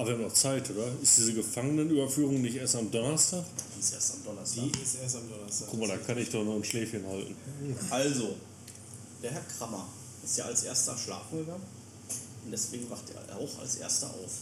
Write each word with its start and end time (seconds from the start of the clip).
Aber 0.00 0.08
wir 0.08 0.14
haben 0.14 0.22
noch 0.22 0.32
Zeit, 0.32 0.70
oder? 0.70 0.86
Ist 1.02 1.18
diese 1.18 1.34
Gefangenenüberführung 1.34 2.40
nicht 2.40 2.56
erst 2.56 2.74
am 2.76 2.90
Donnerstag? 2.90 3.44
Die 3.76 3.80
ist 3.80 3.92
erst 3.92 4.14
am 4.14 4.24
Donnerstag. 4.24 4.64
Die 4.72 4.80
ist 4.82 4.94
erst 5.02 5.16
am 5.16 5.28
Donnerstag. 5.28 5.68
Guck 5.70 5.78
mal, 5.80 5.88
da 5.88 5.96
kann 5.98 6.16
ich 6.16 6.30
doch 6.30 6.42
noch 6.42 6.54
ein 6.56 6.64
Schläfchen 6.64 7.06
halten. 7.06 7.36
Also, 7.90 8.34
der 9.22 9.30
Herr 9.32 9.42
Krammer 9.42 9.86
ist 10.24 10.38
ja 10.38 10.46
als 10.46 10.62
erster 10.62 10.96
schlafen 10.96 11.40
gegangen. 11.40 11.64
Und 12.46 12.50
deswegen 12.50 12.88
wacht 12.88 13.02
er 13.14 13.36
auch 13.36 13.58
als 13.60 13.76
erster 13.76 14.06
auf. 14.08 14.32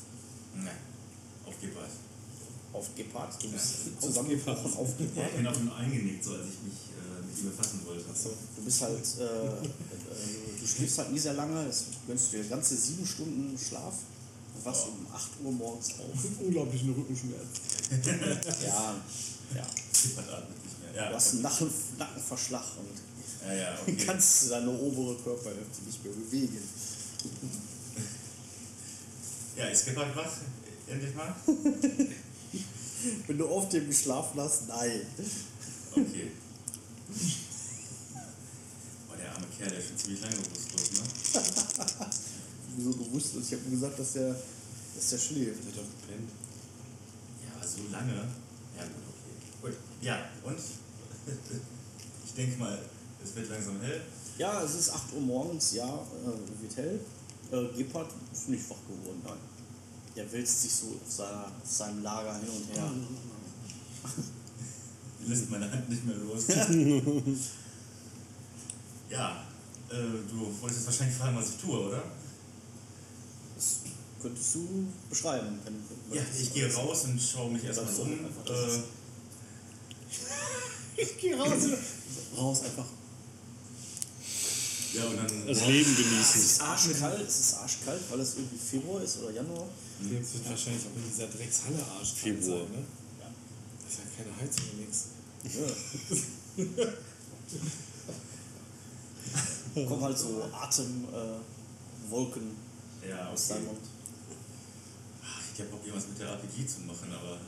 Nein, 0.55 0.69
auf 1.45 1.55
Gepard. 1.61 1.91
Auf 2.73 2.95
Gepard. 2.95 3.43
Du 3.43 3.51
bist 3.51 3.75
Ja, 3.97 4.01
zusammengebrochen 4.07 4.75
auf 4.75 4.89
Ja, 4.97 5.07
Gepard. 5.07 5.31
ich 5.31 5.37
bin 5.39 5.47
auch 5.49 5.59
nur 5.59 5.75
eingenickt, 5.75 6.23
so 6.23 6.35
als 6.35 6.43
ich 6.55 6.63
mich 6.63 6.79
äh, 6.95 7.27
mit 7.27 7.37
ihm 7.37 7.51
befassen 7.51 7.81
wollte. 7.85 8.05
Achso. 8.09 8.31
Du 8.55 8.63
bist 8.63 8.81
halt, 8.81 9.05
äh, 9.19 9.23
äh, 9.25 10.61
du 10.61 10.67
schläfst 10.69 10.99
halt 10.99 11.11
nie 11.11 11.19
sehr 11.19 11.35
lange. 11.35 11.67
Das 11.67 11.87
gönnst 12.07 12.33
du 12.33 12.37
dir 12.37 12.45
ganze 12.45 12.77
sieben 12.77 13.05
Stunden 13.05 13.59
Schlaf. 13.59 13.95
Ja. 14.65 14.71
um 14.73 15.07
8 15.13 15.31
Uhr 15.45 15.53
morgens 15.53 15.91
auf. 15.93 16.41
Unglaublichen 16.41 16.95
Rückenschmerz. 16.95 17.47
Ja, 18.63 18.95
ja. 19.55 19.67
Gepard 20.03 20.29
atmet 20.31 20.65
nicht 20.65 20.79
mehr. 20.83 20.95
Ja, 20.95 21.09
Du 21.09 21.15
hast 21.17 21.33
einen 21.33 21.43
Nacken, 21.43 21.71
Nackenverschlag 21.99 22.65
und 22.79 23.49
ja, 23.49 23.55
ja, 23.55 23.79
okay. 23.81 23.97
kannst 24.07 24.51
deine 24.51 24.71
obere 24.71 25.17
Körperhälfte 25.23 25.83
nicht 25.87 26.05
mehr 26.05 26.13
bewegen. 26.13 26.59
Ja, 29.57 29.67
ist 29.69 29.87
Gepard 29.87 30.15
wach? 30.17 30.33
Endlich 30.87 31.15
mal? 31.15 31.35
Wenn 33.27 33.39
du 33.39 33.49
auf 33.49 33.69
dem 33.69 33.87
geschlafen 33.87 34.41
hast, 34.41 34.69
nein. 34.69 35.03
Okay. 35.93 36.31
Boah, 39.07 39.17
der 39.17 39.33
arme 39.33 39.47
Kerl, 39.57 39.71
der 39.71 39.79
ist 39.79 39.89
schon 39.89 39.99
ziemlich 39.99 40.21
lange 40.21 40.37
bewusstlos, 40.37 40.91
ne? 40.93 42.09
Wieso 42.79 42.93
bewusstlos? 42.93 43.47
Ich 43.47 43.59
habe 43.59 43.71
gesagt, 43.71 43.99
dass 43.99 44.13
der, 44.13 44.37
dass 44.95 45.11
der 45.11 45.19
schläft. 45.19 45.67
Hat 45.67 45.77
doch 45.77 45.83
gepennt. 46.01 46.31
Ja, 47.43 47.57
aber 47.57 47.67
so 47.67 47.81
lange. 47.91 48.15
Ja, 48.77 48.85
gut, 48.85 49.03
okay. 49.11 49.35
Gut. 49.63 49.77
Ja, 50.01 50.31
und? 50.45 50.59
Ich 52.25 52.35
denke 52.45 52.59
mal, 52.61 52.79
es 53.25 53.35
wird 53.35 53.51
langsam 53.51 53.81
hell. 53.81 54.01
Ja, 54.39 54.63
es 54.63 54.77
ist 54.77 54.91
8 54.91 55.15
Uhr 55.15 55.23
morgens, 55.23 55.73
ja, 55.73 55.89
äh, 55.89 56.63
wird 56.63 56.77
hell. 56.77 57.01
Äh, 57.51 57.77
Gepard 57.77 58.13
ist 58.33 58.49
nicht 58.49 58.71
wach 58.71 58.77
geworden, 58.87 59.21
nein. 59.25 59.39
Der 60.15 60.31
wälzt 60.31 60.63
sich 60.63 60.73
so 60.73 60.87
auf, 60.87 61.11
seiner, 61.13 61.47
auf 61.47 61.69
seinem 61.69 62.05
Lager 62.05 62.39
hin 62.39 62.49
und 62.49 62.73
her. 62.73 62.89
Lässt 65.27 65.51
meine 65.51 65.69
Hand 65.69 65.89
nicht 65.89 66.05
mehr 66.07 66.15
los. 66.17 66.47
ja, 69.11 69.45
äh, 69.91 69.95
du 70.31 70.55
wolltest 70.61 70.81
jetzt 70.81 70.87
wahrscheinlich 70.87 71.17
fragen, 71.17 71.37
was 71.37 71.49
ich 71.51 71.57
tue, 71.57 71.89
oder? 71.89 72.05
Das 73.59 73.81
könntest 74.23 74.55
du 74.55 74.87
beschreiben. 75.11 75.59
Wenn, 75.65 75.75
wenn 75.75 76.17
Ja, 76.17 76.23
ich 76.41 76.53
gehe 76.55 76.73
raus 76.73 77.05
und 77.05 77.21
schaue 77.21 77.51
mich 77.51 77.65
erstmal 77.65 77.93
um. 78.01 78.13
Äh, 78.13 78.19
Ich 81.01 81.17
geh 81.19 81.35
raus. 81.35 81.51
Raus 82.37 82.63
einfach. 82.63 82.87
ja, 84.95 85.05
und 85.05 85.17
dann. 85.17 85.47
Das 85.47 85.67
Leben 85.67 85.91
Es 85.93 85.97
genießen. 85.97 86.41
ist 86.43 86.61
arschkalt, 86.61 87.29
es 87.29 87.39
ist 87.41 87.55
arschkalt, 87.55 88.01
weil 88.11 88.21
es 88.21 88.35
irgendwie 88.37 88.59
Februar 88.59 89.03
ist 89.03 89.19
oder 89.19 89.31
Januar. 89.33 89.67
Jetzt 90.11 90.35
wird 90.35 90.49
wahrscheinlich 90.51 90.83
auch 90.87 90.97
in 90.97 91.05
dieser 91.09 91.27
Dreckshalle 91.29 91.85
Arsch 91.99 92.13
Februar. 92.15 92.59
sein, 92.61 92.71
ne? 92.73 92.85
Ja. 93.21 93.31
Das 93.85 93.93
ist 93.93 94.01
ja 94.01 94.05
keine 94.17 94.33
Heizung 94.41 94.65
und 94.73 94.79
nichts. 94.81 94.99
Kommen 99.89 100.03
halt 100.03 100.19
so 100.19 100.43
Atemwolken 100.53 102.43
äh, 102.43 102.55
Ja, 103.07 103.29
aus 103.29 103.45
okay. 103.45 103.55
deinem 103.55 103.67
Mund. 103.67 103.81
Ich 105.53 105.59
hätte 105.59 105.71
Bock, 105.71 105.81
irgendwas 105.85 106.09
mit 106.09 106.21
der 106.21 106.29
RPG 106.29 106.67
zu 106.67 106.81
machen, 106.81 107.13
aber. 107.13 107.39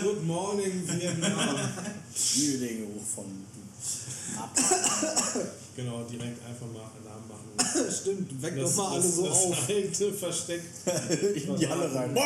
Good 0.00 0.24
morning, 0.24 0.86
Vietnam. 0.86 1.56
Den 2.38 2.78
Geruch 2.78 3.02
von 3.14 3.44
Ab. 4.38 4.50
genau, 5.76 6.04
direkt 6.04 6.44
einfach 6.44 6.66
mal 6.66 6.90
Alarm 7.02 7.26
machen. 7.28 7.90
Stimmt, 8.00 8.42
weg 8.42 8.54
Das, 8.56 8.76
nochmal 8.76 8.92
alle 8.94 9.02
das, 9.02 9.16
so 9.16 9.26
das 9.26 9.36
auf. 9.36 9.68
alte 9.68 10.12
versteckt. 10.12 10.86
In 11.34 11.56
die 11.56 11.68
Halle 11.68 11.94
rein. 11.94 12.16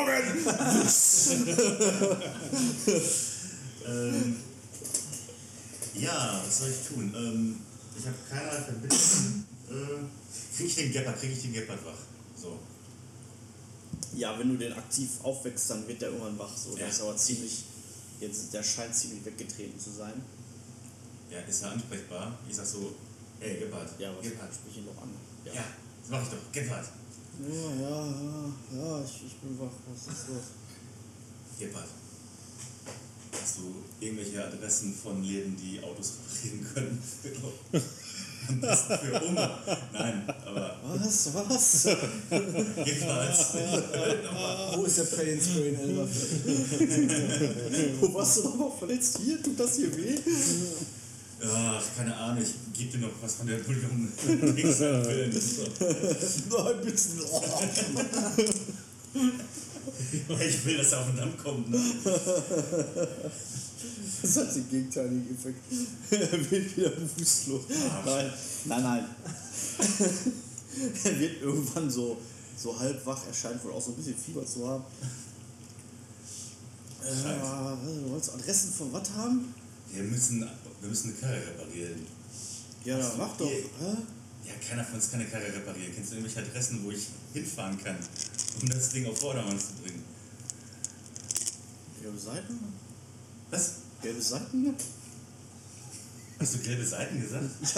Ähm, 3.86 4.36
ja, 5.94 6.40
was 6.44 6.58
soll 6.58 6.70
ich 6.70 6.88
tun? 6.88 7.14
Ähm, 7.16 7.60
ich 7.98 8.06
habe 8.06 8.16
keinerlei 8.28 8.62
Verbindung. 8.62 9.44
Äh, 9.68 10.56
krieg 10.56 10.66
ich 10.66 10.74
den 10.74 10.92
Gepard, 10.92 11.18
krieg 11.18 11.32
ich 11.32 11.42
den 11.42 11.52
Gepard 11.52 11.84
wach? 11.84 11.98
So. 12.40 12.58
Ja, 14.16 14.38
wenn 14.38 14.48
du 14.50 14.56
den 14.56 14.72
aktiv 14.72 15.08
aufwächst, 15.22 15.70
dann 15.70 15.86
wird 15.88 16.00
der 16.02 16.08
irgendwann 16.10 16.38
wach. 16.38 16.56
So, 16.56 16.74
der 16.74 16.84
Ja. 16.86 16.90
ist 16.90 17.00
aber 17.00 17.16
ziemlich, 17.16 17.64
jetzt, 18.20 18.52
der 18.52 18.62
scheint 18.62 18.94
ziemlich 18.94 19.24
weggetreten 19.24 19.78
zu 19.80 19.90
sein. 19.90 20.22
Ja, 21.30 21.40
ist 21.40 21.62
er 21.62 21.72
ansprechbar? 21.72 22.38
Ich 22.48 22.54
sag 22.56 22.66
so, 22.66 22.94
ey, 23.40 23.58
Gepard, 23.58 23.88
Ja, 23.98 24.14
was 24.16 24.22
Gepard. 24.28 24.54
sprich 24.54 24.76
ihn 24.78 24.86
doch 24.86 25.02
an. 25.02 25.10
Ja, 25.44 25.52
das 25.54 26.10
mach 26.10 26.22
ich 26.22 26.28
doch, 26.28 26.52
Gepard, 26.52 26.86
Ja, 27.40 27.74
ja, 27.80 28.06
ja, 28.06 28.52
ja, 28.78 29.04
ich, 29.04 29.26
ich 29.26 29.34
bin 29.38 29.58
wach. 29.58 29.72
Was 29.88 30.14
ist 30.14 30.28
los? 30.28 30.44
Gepard. 31.58 31.88
Hast 33.32 33.58
du 33.58 33.74
irgendwelche 33.98 34.44
Adressen 34.46 34.94
von 34.94 35.22
Läden, 35.24 35.56
die 35.56 35.80
Autos 35.82 36.12
reparieren 36.44 36.74
können? 36.74 37.02
Am 38.48 38.60
besten 38.60 38.98
für 38.98 39.22
Oma. 39.24 39.58
Nein, 39.92 40.22
aber 40.46 40.76
Was? 41.02 41.30
Was? 41.34 41.82
Gepard. 42.84 42.84
Wo 44.76 44.84
ist 44.84 44.98
der 44.98 45.04
Pain 45.04 45.40
Sprain, 45.40 45.74
Elber? 45.80 46.06
Wo 48.00 48.14
warst 48.14 48.36
du 48.38 48.42
nochmal 48.44 48.70
verletzt? 48.78 49.18
Hier? 49.24 49.42
Tut 49.42 49.58
das 49.58 49.76
hier 49.76 49.96
weh? 49.96 50.18
Ach, 51.46 51.82
keine 51.96 52.16
Ahnung, 52.16 52.42
ich 52.42 52.54
gebe 52.78 52.92
dir 52.92 52.98
noch 53.06 53.12
was 53.22 53.34
von 53.34 53.46
der 53.46 53.58
doch- 53.58 53.66
Nein, 56.64 56.76
bitte. 56.82 56.98
Ich 60.46 60.64
will, 60.64 60.76
dass 60.78 60.92
er 60.92 61.00
auf 61.00 61.06
den 61.06 61.16
Damm 61.16 61.36
kommt. 61.36 61.70
Ne? 61.70 61.78
Das 64.24 64.36
hat 64.38 64.56
den 64.56 64.70
gegenteiligen 64.70 65.34
Effekt. 65.34 65.60
Er 66.10 66.50
wird 66.50 66.76
wieder 66.76 66.90
bewusstlos. 66.90 67.64
Nein, 68.06 68.32
nein, 68.64 68.82
nein. 68.82 69.04
Er 71.04 71.20
wird 71.20 71.42
irgendwann 71.42 71.90
so, 71.90 72.16
so 72.56 72.78
halb 72.78 73.04
wach, 73.04 73.20
er 73.26 73.34
scheint 73.34 73.62
wohl 73.62 73.72
auch 73.72 73.82
so 73.82 73.90
ein 73.90 73.96
bisschen 73.96 74.16
Fieber 74.16 74.46
zu 74.46 74.66
haben. 74.66 74.82
Äh, 77.02 77.22
Scheint. 77.22 77.42
du 77.42 78.10
wolltest 78.10 78.34
Adressen 78.34 78.72
von 78.72 78.92
was 78.94 79.10
haben? 79.10 79.54
Wir 79.92 80.02
müssen, 80.02 80.40
wir 80.80 80.88
müssen 80.88 81.10
eine 81.10 81.18
Karre 81.18 81.46
reparieren. 81.46 82.06
Ja, 82.82 82.96
dann 82.98 83.18
mach 83.18 83.36
doch. 83.36 83.46
Hier. 83.46 83.98
Ja, 84.44 84.52
keiner 84.66 84.84
von 84.84 84.94
uns 84.94 85.10
kann 85.10 85.20
eine 85.20 85.28
Karre 85.28 85.52
reparieren. 85.52 85.94
Kennst 85.94 86.12
du 86.12 86.16
irgendwelche 86.16 86.48
Adressen, 86.48 86.82
wo 86.82 86.90
ich 86.90 87.08
hinfahren 87.34 87.78
kann, 87.82 87.96
um 88.62 88.68
das 88.70 88.88
Ding 88.88 89.06
auf 89.06 89.18
Vordermann 89.18 89.58
zu 89.58 89.74
bringen? 89.82 90.02
Gelbe 92.00 92.18
Seiten? 92.18 92.58
Was? 93.50 93.83
Gelbe 94.04 94.20
Seiten? 94.20 94.76
Hast 96.38 96.54
du 96.54 96.58
gelbe 96.58 96.84
Seiten 96.84 97.20
gesagt? 97.22 97.48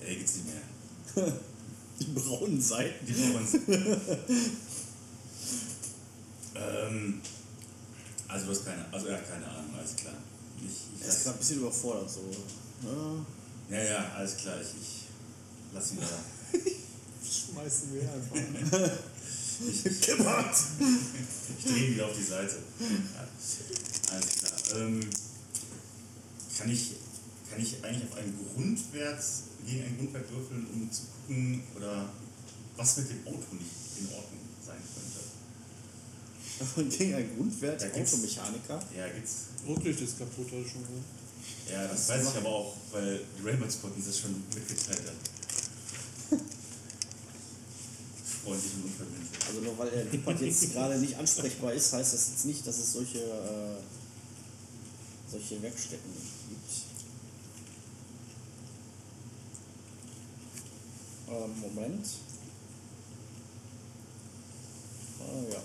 Ja, 0.00 0.06
Ey, 0.06 0.16
gibt's 0.16 0.36
nicht 0.36 0.46
mehr. 0.46 0.62
die 2.00 2.06
braunen 2.06 2.62
Seiten. 2.62 3.04
Die 3.04 3.12
brauchen 3.12 3.36
uns. 3.36 3.52
ähm, 6.54 7.20
also 8.26 8.46
du 8.46 8.52
hast 8.52 8.64
keine, 8.64 8.86
also 8.90 9.08
ja, 9.08 9.18
keine 9.18 9.46
Ahnung, 9.46 9.74
alles 9.76 9.96
klar. 9.96 10.14
Ich, 10.56 10.72
ich 10.96 11.02
Er 11.02 11.08
ist 11.08 11.24
gerade 11.24 11.36
ein 11.36 11.40
bisschen 11.40 11.58
überfordert 11.58 12.10
so. 12.10 12.20
Ja. 12.82 13.76
ja, 13.76 13.84
ja, 13.84 14.12
alles 14.16 14.38
klar, 14.38 14.56
ich, 14.62 14.68
ich 14.80 15.04
lass 15.74 15.92
ihn 15.92 15.98
da. 16.00 16.06
Schmeißen 17.22 17.92
wir 17.92 18.10
einfach. 18.10 18.34
Gemacht! 20.06 20.56
Ich 21.58 21.64
drehe 21.66 21.86
ihn 21.86 21.94
wieder 21.94 22.06
auf 22.06 22.16
die 22.16 22.22
Seite. 22.22 22.56
Ja, 22.80 23.28
alles 24.14 24.28
klar. 24.38 24.59
Ähm, 24.74 25.00
kann, 26.58 26.70
ich, 26.70 26.92
kann 27.50 27.60
ich 27.60 27.82
eigentlich 27.84 28.10
auf 28.10 28.16
einen 28.18 28.38
Grundwert, 28.54 29.22
gegen 29.66 29.84
einen 29.84 29.96
Grundwert 29.98 30.30
würfeln, 30.30 30.66
um 30.72 30.90
zu 30.90 31.02
gucken, 31.26 31.62
oder 31.76 32.08
was 32.76 32.96
mit 32.98 33.10
dem 33.10 33.26
Auto 33.26 33.54
nicht 33.54 33.70
in 33.98 34.06
Ordnung 34.08 34.40
sein 34.64 34.78
könnte? 34.94 35.20
Gegen 36.98 37.14
einen 37.14 37.36
Grundwert 37.36 37.80
gibt's- 37.94 38.12
Automechaniker. 38.14 38.82
Ja, 38.96 39.08
gibt's. 39.08 39.34
Rücklicht 39.66 40.00
ist 40.00 40.18
kaputt, 40.18 40.46
er 40.52 40.68
schon 40.68 40.82
gesagt. 40.82 41.04
Ja, 41.70 41.86
das 41.86 42.08
weiß 42.08 42.22
ich 42.30 42.36
aber 42.36 42.48
auch, 42.48 42.76
weil 42.92 43.20
die 43.38 43.42
Rainbow 43.46 43.64
uns 43.64 43.76
das 44.06 44.18
schon 44.18 44.34
mitgeteilt 44.54 45.02
hat. 45.06 45.14
Freundlich 48.44 48.72
und 48.74 48.84
unverbindlich. 48.84 49.40
Also 49.48 49.60
nur 49.60 49.78
weil 49.78 49.88
er 49.88 50.04
jetzt 50.46 50.72
gerade 50.72 50.98
nicht 50.98 51.16
ansprechbar 51.16 51.72
ist, 51.72 51.92
heißt 51.92 52.14
das 52.14 52.28
jetzt 52.30 52.44
nicht, 52.46 52.66
dass 52.66 52.78
es 52.78 52.92
solche, 52.92 53.18
äh, 53.18 53.76
solche 55.30 55.62
Werkstätten 55.62 56.12
gibt. 56.48 56.70
Ähm, 61.28 61.60
Moment. 61.60 62.06
Ah 65.20 65.52
ja. 65.52 65.62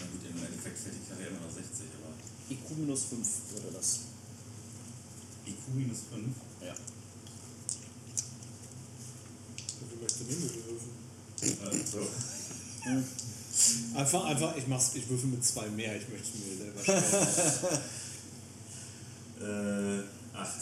Na 0.00 0.06
gut, 0.06 0.30
im 0.30 0.44
Endeffekt 0.44 0.78
fällt 0.78 0.94
die 0.94 1.08
Karriere 1.08 1.34
noch 1.34 1.50
60, 1.50 1.86
aber. 2.00 2.14
IQ 2.50 2.78
minus 2.78 3.04
5 3.04 3.26
würde 3.52 3.76
das. 3.76 4.00
IQ 5.46 5.74
minus 5.74 5.98
5? 6.10 6.34
Ja. 6.62 6.74
Du 9.80 9.96
möchtest 10.00 10.20
den 10.20 10.28
Himmel 10.28 10.50
würfeln. 10.54 10.94
Äh, 11.42 11.86
so. 11.86 12.00
Einfach, 13.94 14.24
einfach, 14.24 14.56
ich 14.56 14.66
mach's, 14.66 14.94
ich 14.94 15.08
würfel 15.08 15.28
mit 15.28 15.44
zwei 15.44 15.68
mehr, 15.68 15.96
ich 15.96 16.08
möchte 16.08 16.36
mir 16.38 16.56
selber 16.56 16.82
stellen. 16.82 17.82
Äh, 19.40 20.02
8. 20.36 20.54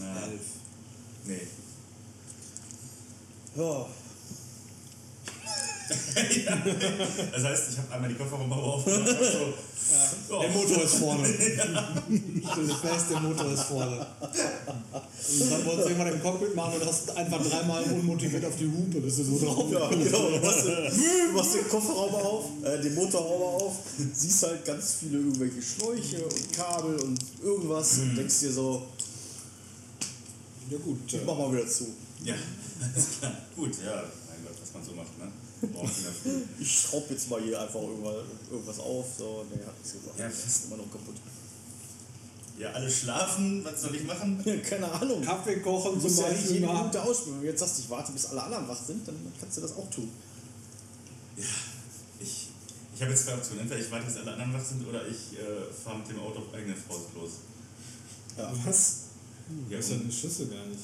Ja, 0.00 0.20
Elf. 0.26 0.40
nee. 1.24 1.46
Ja. 3.56 3.86
Das 7.32 7.44
heißt, 7.44 7.70
ich 7.70 7.78
habe 7.78 7.92
einmal 7.94 8.08
die 8.08 8.16
Kofferraumhaube 8.16 8.62
aufgemacht. 8.62 9.08
So, 9.08 9.54
so. 10.28 10.40
Der 10.40 10.50
Motor 10.50 10.82
ist 10.82 10.94
vorne. 10.96 11.28
Stell 11.32 12.66
dir 12.66 12.74
fest, 12.74 13.06
der 13.10 13.20
Motor 13.20 13.52
ist 13.52 13.62
vorne. 13.62 14.06
Und 15.40 15.50
dann 15.50 15.64
wolltest 15.64 15.86
du 15.86 15.90
irgendwann 15.90 16.12
im 16.12 16.22
Cockpit 16.22 16.56
machen 16.56 16.80
und 16.80 16.86
hast 16.86 17.16
einfach 17.16 17.46
dreimal 17.46 17.84
unmotiviert 17.84 18.44
auf 18.44 18.56
die 18.56 18.66
Hupe, 18.66 19.00
bist 19.00 19.18
du 19.18 19.24
so 19.24 19.38
drauf. 19.46 19.70
Ja, 19.70 19.88
genau. 19.88 20.30
Du 20.30 20.40
machst, 20.44 20.66
den, 20.66 20.74
du 21.28 21.36
machst 21.36 21.54
den 21.54 21.68
Kofferraum 21.68 22.14
auf, 22.14 22.44
äh, 22.64 22.80
den 22.82 22.94
Motorraum 22.94 23.42
auf, 23.42 23.76
siehst 24.12 24.42
halt 24.42 24.64
ganz 24.64 24.96
viele 25.00 25.18
irgendwelche 25.18 25.62
Schläuche 25.62 26.24
und 26.24 26.52
Kabel 26.52 26.96
und 27.00 27.18
irgendwas 27.42 27.98
und 27.98 28.16
denkst 28.16 28.40
dir 28.40 28.52
so, 28.52 28.86
Ja 30.70 30.78
gut, 30.78 30.98
ich 31.06 31.20
mach 31.24 31.38
mal 31.38 31.52
wieder 31.52 31.66
zu. 31.66 31.86
Ja, 32.24 32.34
alles 32.80 33.06
klar. 33.20 33.32
Gut, 33.54 33.72
ja. 33.84 34.02
Was 34.66 34.74
man 34.74 34.84
so 34.84 34.92
macht, 34.92 35.18
ne? 35.18 35.30
Ich 36.60 36.80
schraub 36.80 37.08
jetzt 37.10 37.30
mal 37.30 37.40
hier 37.40 37.60
einfach 37.60 37.80
irgendwas, 37.80 38.14
irgendwas 38.50 38.78
auf. 38.80 39.06
So, 39.16 39.44
nee, 39.50 39.64
hat 39.64 39.74
nichts 39.78 39.92
gebracht. 39.92 40.18
Ja, 40.18 40.26
ist 40.26 40.64
immer 40.66 40.76
noch 40.76 40.90
kaputt. 40.90 41.14
Ja, 42.58 42.70
alle 42.72 42.90
schlafen, 42.90 43.64
was 43.64 43.82
soll 43.82 43.94
ich 43.94 44.04
machen? 44.04 44.42
Keine 44.68 44.90
Ahnung. 44.90 45.22
Kaffee 45.22 45.60
kochen 45.60 45.92
zum 45.92 46.02
musst 46.02 46.18
ja 46.20 46.28
nicht 46.28 46.36
Beispiel 46.38 46.54
jede 46.56 46.66
mal. 46.66 46.78
Minute 46.80 47.02
ausspielen. 47.02 47.36
Wenn 47.36 47.42
du 47.42 47.48
jetzt 47.50 47.60
sagst, 47.60 47.78
ich 47.80 47.90
warte, 47.90 48.12
bis 48.12 48.26
alle 48.26 48.42
anderen 48.42 48.68
wach 48.68 48.82
sind, 48.82 49.06
dann 49.06 49.16
kannst 49.38 49.56
du 49.58 49.60
das 49.60 49.72
auch 49.76 49.88
tun. 49.90 50.10
Ich, 51.36 52.48
ich 52.94 53.00
habe 53.02 53.10
jetzt 53.12 53.24
zwei 53.26 53.34
Optionen. 53.34 53.60
Entweder 53.62 53.80
ich 53.80 53.90
warte, 53.90 54.06
bis 54.06 54.16
alle 54.16 54.32
anderen 54.32 54.54
wach 54.54 54.64
sind 54.64 54.86
oder 54.88 55.06
ich 55.06 55.38
äh, 55.38 55.70
fahre 55.84 55.98
mit 55.98 56.08
dem 56.08 56.18
Auto 56.20 56.38
auf 56.40 56.54
eigene 56.54 56.74
Faust 56.74 57.08
los. 57.14 57.30
Ja. 58.38 58.52
Was? 58.64 58.96
Ja, 59.68 59.76
Das 59.76 59.86
ist 59.86 59.92
ja 59.92 60.00
eine 60.00 60.12
Schlüssel 60.12 60.46
gar 60.48 60.66
nicht. 60.66 60.80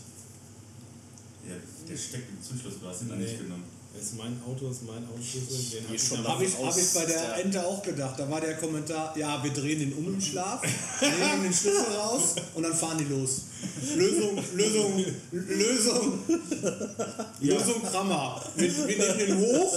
Ja, 1.48 1.56
der 1.88 1.96
steckt 1.96 2.28
im 2.30 2.42
Zuschluss, 2.42 2.74
du 2.80 2.86
hast 2.88 3.02
ihn 3.02 3.08
Nee. 3.08 3.24
nicht 3.24 3.38
genommen. 3.38 3.64
Das 3.94 4.04
ist 4.04 4.16
mein 4.16 4.40
Auto, 4.48 4.70
ist 4.70 4.84
mein 4.84 5.06
Autoschlüssel. 5.06 5.80
Den 5.80 5.84
hab 5.84 5.90
Geh 5.90 5.96
ich 5.96 6.10
Habe 6.26 6.44
ich, 6.46 6.56
hab 6.58 6.76
ich 6.78 6.92
bei 6.94 7.04
der 7.04 7.36
Ente 7.44 7.62
auch 7.66 7.82
gedacht. 7.82 8.18
Da 8.18 8.30
war 8.30 8.40
der 8.40 8.56
Kommentar, 8.56 9.14
ja, 9.18 9.44
wir 9.44 9.50
drehen 9.52 9.80
den 9.80 9.92
um 9.92 10.06
im 10.14 10.20
Schlaf, 10.30 10.62
nehmen 11.02 11.42
den 11.42 11.52
Schlüssel 11.52 11.92
raus 11.94 12.36
und 12.54 12.62
dann 12.62 12.72
fahren 12.74 12.96
die 12.96 13.04
los. 13.12 13.42
Lösung, 13.94 14.42
Lösung, 14.54 15.04
Lösung, 15.30 16.18
Lösung 17.40 17.82
Krammer. 17.82 18.42
Wir, 18.56 18.74
wir 18.88 18.96
nehmen 18.98 19.18
den 19.18 19.38
hoch, 19.38 19.76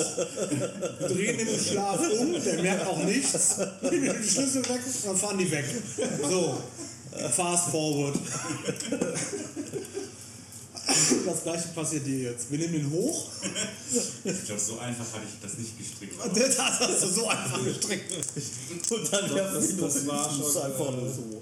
drehen 1.09 1.37
den 1.37 1.47
im 1.49 1.59
Schlaf 1.59 1.99
um, 2.17 2.41
der 2.41 2.61
merkt 2.61 2.87
auch 2.87 3.03
nichts, 3.03 3.57
nehmen 3.81 4.05
den 4.05 4.23
Schlüssel 4.23 4.63
weg 4.69 4.79
und 4.85 5.05
dann 5.07 5.17
fahren 5.17 5.37
die 5.37 5.51
weg. 5.51 5.65
So, 6.29 6.57
fast 7.31 7.69
forward. 7.69 8.15
Das 10.87 11.43
gleiche 11.43 11.67
passiert 11.69 12.05
dir 12.05 12.31
jetzt. 12.31 12.51
Wir 12.51 12.59
nehmen 12.59 12.73
den 12.73 12.91
hoch, 12.91 13.29
Ich 14.23 14.45
glaube, 14.45 14.61
so 14.61 14.77
einfach 14.79 15.05
hatte 15.13 15.23
ich 15.25 15.39
das 15.41 15.57
nicht 15.57 15.77
gestrickt. 15.77 16.13
das 16.35 16.59
hast 16.59 17.03
du 17.03 17.07
so 17.07 17.27
einfach 17.27 17.63
gestrickt. 17.63 18.11
Und 18.91 19.13
dann 19.13 19.33
werfen 19.35 19.77
das- 19.81 19.93
das 19.95 20.03
noch 20.03 20.13
war 20.13 20.29
schon, 20.31 20.61
einfach 20.63 20.87
äh, 20.89 20.91
nur 20.97 21.13
so. 21.13 21.41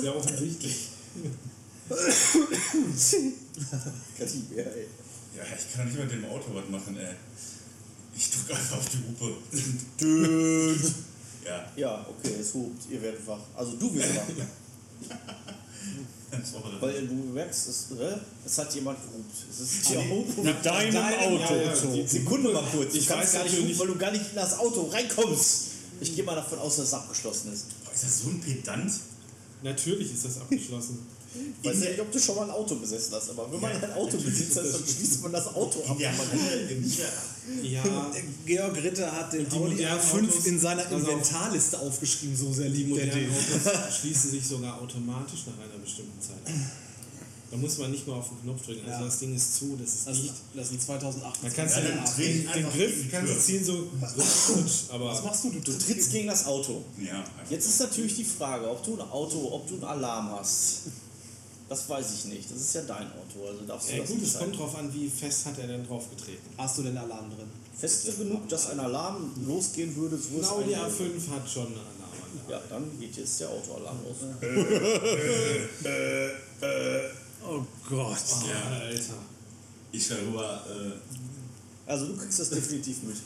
Sehr 0.00 0.16
offensichtlich. 0.16 0.76
Katim, 4.18 4.46
ja, 4.56 4.62
ey. 4.64 4.86
Ja, 5.36 5.42
ich 5.44 5.72
kann 5.74 5.86
doch 5.86 5.92
nicht 5.94 5.98
mit 6.12 6.12
dem 6.12 6.30
Auto 6.30 6.46
was 6.54 6.68
machen, 6.68 6.96
ey. 6.98 7.14
Ich 8.16 8.30
drücke 8.30 8.54
einfach 8.58 8.78
auf 8.78 8.88
die 8.88 8.98
Hupe. 9.06 9.36
Dude. 9.98 10.94
Ja, 11.44 11.66
Ja, 11.76 12.06
okay, 12.08 12.34
es 12.40 12.52
hupt, 12.54 12.90
ihr 12.90 13.00
werdet 13.02 13.26
wach. 13.26 13.40
Also 13.56 13.72
du 13.76 13.94
wirst 13.94 14.14
wach. 14.16 14.24
Weil 16.80 17.06
du 17.06 17.14
merkst, 17.14 17.68
es, 17.68 17.86
es 18.44 18.58
hat 18.58 18.74
jemand 18.74 18.98
gehupt. 19.02 19.34
Es 19.50 19.60
ist 19.60 19.90
ja 19.90 20.00
Mit 20.42 20.64
deinem 20.64 20.96
Auto. 20.96 21.54
ja, 21.54 21.94
ja, 21.94 22.06
Sekunde 22.06 22.52
mal 22.52 22.64
kurz. 22.70 22.94
Ich 22.94 23.00
Ich 23.00 23.06
kann 23.06 23.20
weiß 23.20 23.32
gar 23.32 23.44
nicht 23.44 23.58
hupen, 23.58 23.78
weil 23.78 23.86
du 23.86 23.96
gar 23.96 24.10
nicht 24.10 24.24
in 24.30 24.34
das 24.36 24.58
Auto 24.58 24.82
reinkommst. 24.82 25.62
Ich 26.00 26.14
gehe 26.14 26.24
mal 26.24 26.34
davon 26.36 26.58
aus, 26.58 26.76
dass 26.76 26.86
es 26.86 26.94
abgeschlossen 26.94 27.52
ist. 27.52 27.66
Boah, 27.84 27.92
ist 27.92 28.04
das 28.04 28.20
so 28.20 28.28
ein 28.28 28.40
Pedant? 28.40 28.92
Natürlich 29.62 30.12
ist 30.12 30.24
das 30.24 30.40
abgeschlossen. 30.40 31.06
Ich 31.62 31.68
weiß 31.68 31.82
ja 31.84 31.90
nicht, 31.90 32.00
ob 32.00 32.10
du 32.10 32.18
schon 32.18 32.36
mal 32.36 32.44
ein 32.44 32.50
Auto 32.50 32.74
besessen 32.76 33.12
hast, 33.14 33.30
aber 33.30 33.50
wenn 33.52 33.60
man 33.60 33.70
ein 33.72 33.92
Auto 33.92 34.16
besitzt, 34.16 34.56
dann 34.56 34.64
schließt 34.66 35.22
man 35.22 35.32
das 35.32 35.46
Auto 35.54 35.80
ab. 35.86 35.96
In 35.98 35.98
der 35.98 37.70
Ja, 37.70 37.82
Georg 38.46 38.76
Ritter 38.82 39.10
hat 39.12 39.32
den 39.32 39.46
Die 39.48 39.56
Audi 39.56 39.70
modernen 39.74 40.00
R5 40.00 40.24
Autos- 40.28 40.46
in 40.46 40.58
seiner. 40.58 40.90
Inventarliste 40.90 41.78
aufgeschrieben, 41.78 42.36
so 42.36 42.52
sehr 42.52 42.70
der 42.70 42.86
moderne 42.86 43.10
den. 43.12 43.30
Autos 43.30 43.94
schließen 44.00 44.30
sich 44.30 44.46
sogar 44.46 44.80
automatisch 44.80 45.40
nach 45.46 45.64
einer 45.64 45.78
bestimmten 45.82 46.20
Zeit. 46.20 46.54
Da 47.50 47.56
muss 47.56 47.78
man 47.78 47.90
nicht 47.90 48.06
mal 48.06 48.16
auf 48.18 48.28
den 48.28 48.42
Knopf 48.42 48.66
drücken. 48.66 48.82
Also 48.86 49.00
Ja. 49.00 49.04
das 49.06 49.18
Ding 49.20 49.34
ist 49.34 49.56
zu, 49.56 49.74
das 49.80 49.94
ist 49.94 50.06
Das, 50.06 50.18
nicht. 50.18 50.34
das 50.54 50.68
sind 50.68 50.82
2008. 50.82 51.42
Man 51.42 51.54
kann 51.54 51.66
Ja, 51.68 51.80
den, 51.80 51.98
ich 52.04 52.10
den, 52.10 52.40
den 52.42 52.48
einfach 52.48 52.72
Griff 52.74 52.94
kannst 53.10 53.32
du 53.32 53.40
ziehen 53.40 53.64
so 53.64 53.88
aber 54.90 55.06
Was 55.12 55.24
machst 55.24 55.44
du? 55.44 55.50
Du, 55.52 55.60
Du 55.60 55.78
trittst 55.78 56.12
gegen 56.12 56.28
das 56.28 56.44
Auto. 56.44 56.84
Ja. 57.02 57.24
Jetzt 57.48 57.66
ist 57.66 57.80
natürlich 57.80 58.16
die 58.16 58.24
Frage, 58.24 58.68
ob 58.68 58.84
du 58.84 58.94
ein 58.94 59.00
Auto, 59.10 59.50
ob 59.50 59.66
du 59.66 59.74
einen 59.76 59.84
Alarm 59.84 60.30
hast. 60.32 60.80
Das 61.68 61.88
weiß 61.88 62.06
ich 62.14 62.24
nicht. 62.26 62.50
Das 62.50 62.58
ist 62.60 62.74
ja 62.74 62.82
dein 62.82 63.06
Auto, 63.12 63.46
also 63.46 63.60
darfst 63.66 63.88
du 63.90 63.92
ja, 63.94 63.98
das 64.00 64.08
gut, 64.08 64.20
nicht 64.20 64.32
es 64.34 64.38
kommt 64.38 64.58
drauf 64.58 64.76
an, 64.78 64.92
wie 64.94 65.08
fest 65.10 65.44
hat 65.46 65.58
er 65.58 65.66
denn 65.66 65.86
drauf 65.86 66.08
getreten. 66.10 66.48
Hast 66.56 66.78
du 66.78 66.82
den 66.82 66.96
Alarm 66.96 67.28
drin? 67.30 67.46
Feste 67.76 68.12
genug, 68.12 68.48
dass 68.48 68.70
ein 68.70 68.80
Alarm 68.80 69.30
losgehen 69.46 69.94
würde, 69.96 70.16
so 70.18 70.42
Audi 70.48 70.74
ein- 70.74 70.80
A5 70.80 71.30
hat 71.30 71.48
schon 71.48 71.66
eine 71.66 71.76
Alarmanlage. 71.76 72.50
Ja, 72.50 72.60
dann 72.70 72.98
geht 72.98 73.16
jetzt 73.16 73.38
der 73.40 73.50
Autoalarm 73.50 73.98
los. 74.02 74.16
Oh 77.46 77.62
Gott. 77.88 78.16
Ja, 78.48 78.78
Alter. 78.80 79.14
Ich 79.92 80.06
schreibe 80.06 80.26
rüber, 80.28 80.64
äh, 80.68 81.90
Also 81.90 82.06
du 82.08 82.16
kriegst 82.16 82.38
das 82.40 82.50
definitiv 82.50 83.02
mit. 83.04 83.16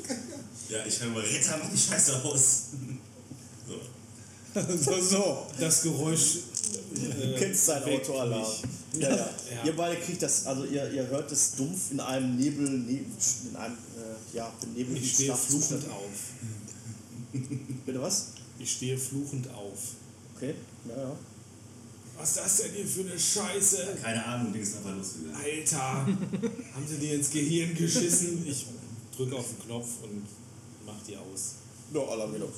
ja, 0.69 0.85
ich 0.87 0.95
schreibe 0.95 1.13
rüber, 1.17 1.23
Ritter, 1.29 1.59
mach 1.63 1.71
die 1.71 1.79
Scheiße 1.79 2.23
aus. 2.25 2.63
So. 4.55 4.61
so, 4.77 5.01
so. 5.01 5.47
Das 5.59 5.81
Geräusch. 5.83 6.39
Du 6.95 7.39
kennst 7.39 7.69
dein 7.69 7.85
weckt 7.87 8.09
Autoalarm. 8.09 8.53
Ja, 8.99 9.09
ja. 9.09 9.17
Ja. 9.17 9.65
Ihr 9.65 9.77
beide 9.77 10.01
kriegt 10.01 10.23
das, 10.23 10.47
also 10.47 10.65
ihr, 10.65 10.91
ihr 10.91 11.07
hört 11.09 11.31
es 11.33 11.55
dumpf 11.55 11.93
in 11.93 12.01
einem 12.01 12.37
Nebel, 12.37 12.69
ne, 12.69 13.05
in 13.49 13.57
einem, 13.57 13.75
äh, 13.75 14.37
ja, 14.37 14.53
benebelten 14.61 15.03
Ich 15.03 15.15
stehe 15.15 15.35
fluchend 15.35 15.85
auf. 15.91 17.33
Bitte 17.87 18.03
was? 18.03 18.27
Ich 18.59 18.73
stehe 18.73 18.99
fluchend 18.99 19.49
auf. 19.51 19.79
Okay, 20.37 20.55
ja, 20.89 20.97
ja. 20.97 21.17
Was 22.19 22.29
ist 22.29 22.39
das 22.39 22.57
denn 22.59 22.73
hier 22.75 22.87
für 22.87 23.01
eine 23.01 23.19
Scheiße? 23.19 23.97
Keine 24.03 24.25
Ahnung, 24.25 24.53
Ding 24.53 24.63
ist 24.63 24.77
einfach 24.77 24.95
losgegangen. 24.95 25.37
Alter, 25.37 26.07
haben 26.75 26.87
sie 26.87 26.99
dir 26.99 27.15
ins 27.15 27.31
Gehirn 27.31 27.75
geschissen? 27.75 28.47
Ich 28.47 28.67
drücke 29.17 29.37
auf 29.37 29.47
den 29.49 29.67
Knopf 29.67 29.89
und 30.03 30.27
mach 30.85 31.03
die 31.07 31.17
aus. 31.17 31.55
Ja, 31.95 32.01
Alarm 32.01 32.33
geht 32.33 32.43
auf. 32.43 32.53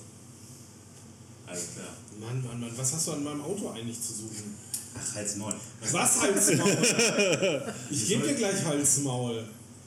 Alles 1.46 1.64
klar. 1.74 1.86
Mann, 2.20 2.42
Mann, 2.44 2.60
Mann, 2.60 2.70
was 2.76 2.92
hast 2.94 3.06
du 3.08 3.12
an 3.12 3.24
meinem 3.24 3.42
Auto 3.42 3.70
eigentlich 3.70 4.00
zu 4.00 4.12
suchen? 4.12 4.54
Ach, 4.96 5.14
halt's 5.16 5.36
Maul. 5.36 5.54
Was 5.92 6.20
Halsmaul? 6.20 6.70
Ich 7.90 8.08
gebe 8.08 8.26
dir 8.28 8.34
gleich 8.34 8.64
Halsmaul. 8.64 9.44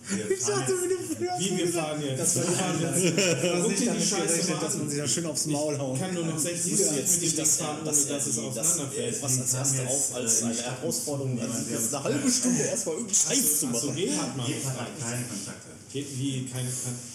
Wir 0.10 0.38
fahren 0.38 0.64
jetzt, 0.90 1.20
Wie 1.40 1.58
wir 1.58 1.68
fahren 1.68 2.02
jetzt? 2.02 2.20
Das 2.22 2.36
wir 2.36 2.44
fahren 2.44 2.80
jetzt. 2.82 3.62
Guck 3.62 3.70
nicht 3.70 3.82
dir 3.82 3.92
die 3.92 4.06
Scheiße 4.06 4.52
mal 4.52 4.60
dass 4.60 4.74
man 4.76 4.84
an. 4.84 4.90
sich 4.90 5.00
da 5.00 5.08
schön 5.08 5.26
aufs 5.26 5.46
Maul 5.48 5.74
Ich 5.74 5.80
hauen. 5.82 6.00
kann 6.00 6.14
nur 6.14 6.26
noch 6.26 6.38
60 6.38 6.72
wusste 6.72 6.86
Meter 6.86 6.98
jetzt 6.98 7.12
mit 7.14 7.22
nicht, 7.24 7.38
dass 7.40 7.60
er, 7.60 7.66
fahren, 7.66 7.78
dass 7.86 7.98
ohne 8.06 8.10
er 8.12 8.16
dass 8.18 8.28
es 8.28 8.36
dass 8.36 8.38
er 8.38 8.44
auseinanderfällt. 8.64 9.16
etwas 9.16 9.40
als 9.40 9.52
Wir 9.54 9.60
haben 9.60 9.76
erste 9.76 9.88
auf 9.88 10.16
als 10.16 10.42
äh, 10.42 10.46
eine 10.46 10.56
Herausforderung, 10.56 11.40
also 11.42 11.70
wir 11.70 11.78
eine 11.78 12.04
halbe 12.04 12.32
Stunde 12.32 12.64
erstmal 12.64 12.96
irgendeinen 12.96 13.20
Scheiß 13.38 13.60
zu 13.60 13.68
machen. 13.68 13.96
Gebhardt, 13.96 14.38
Mann. 14.38 14.48
Gebhardt 14.48 14.80
hat 14.80 15.00
keine 15.02 15.24
Kontakte. 15.24 15.68
Wie, 15.94 16.46
keine, 16.54 16.68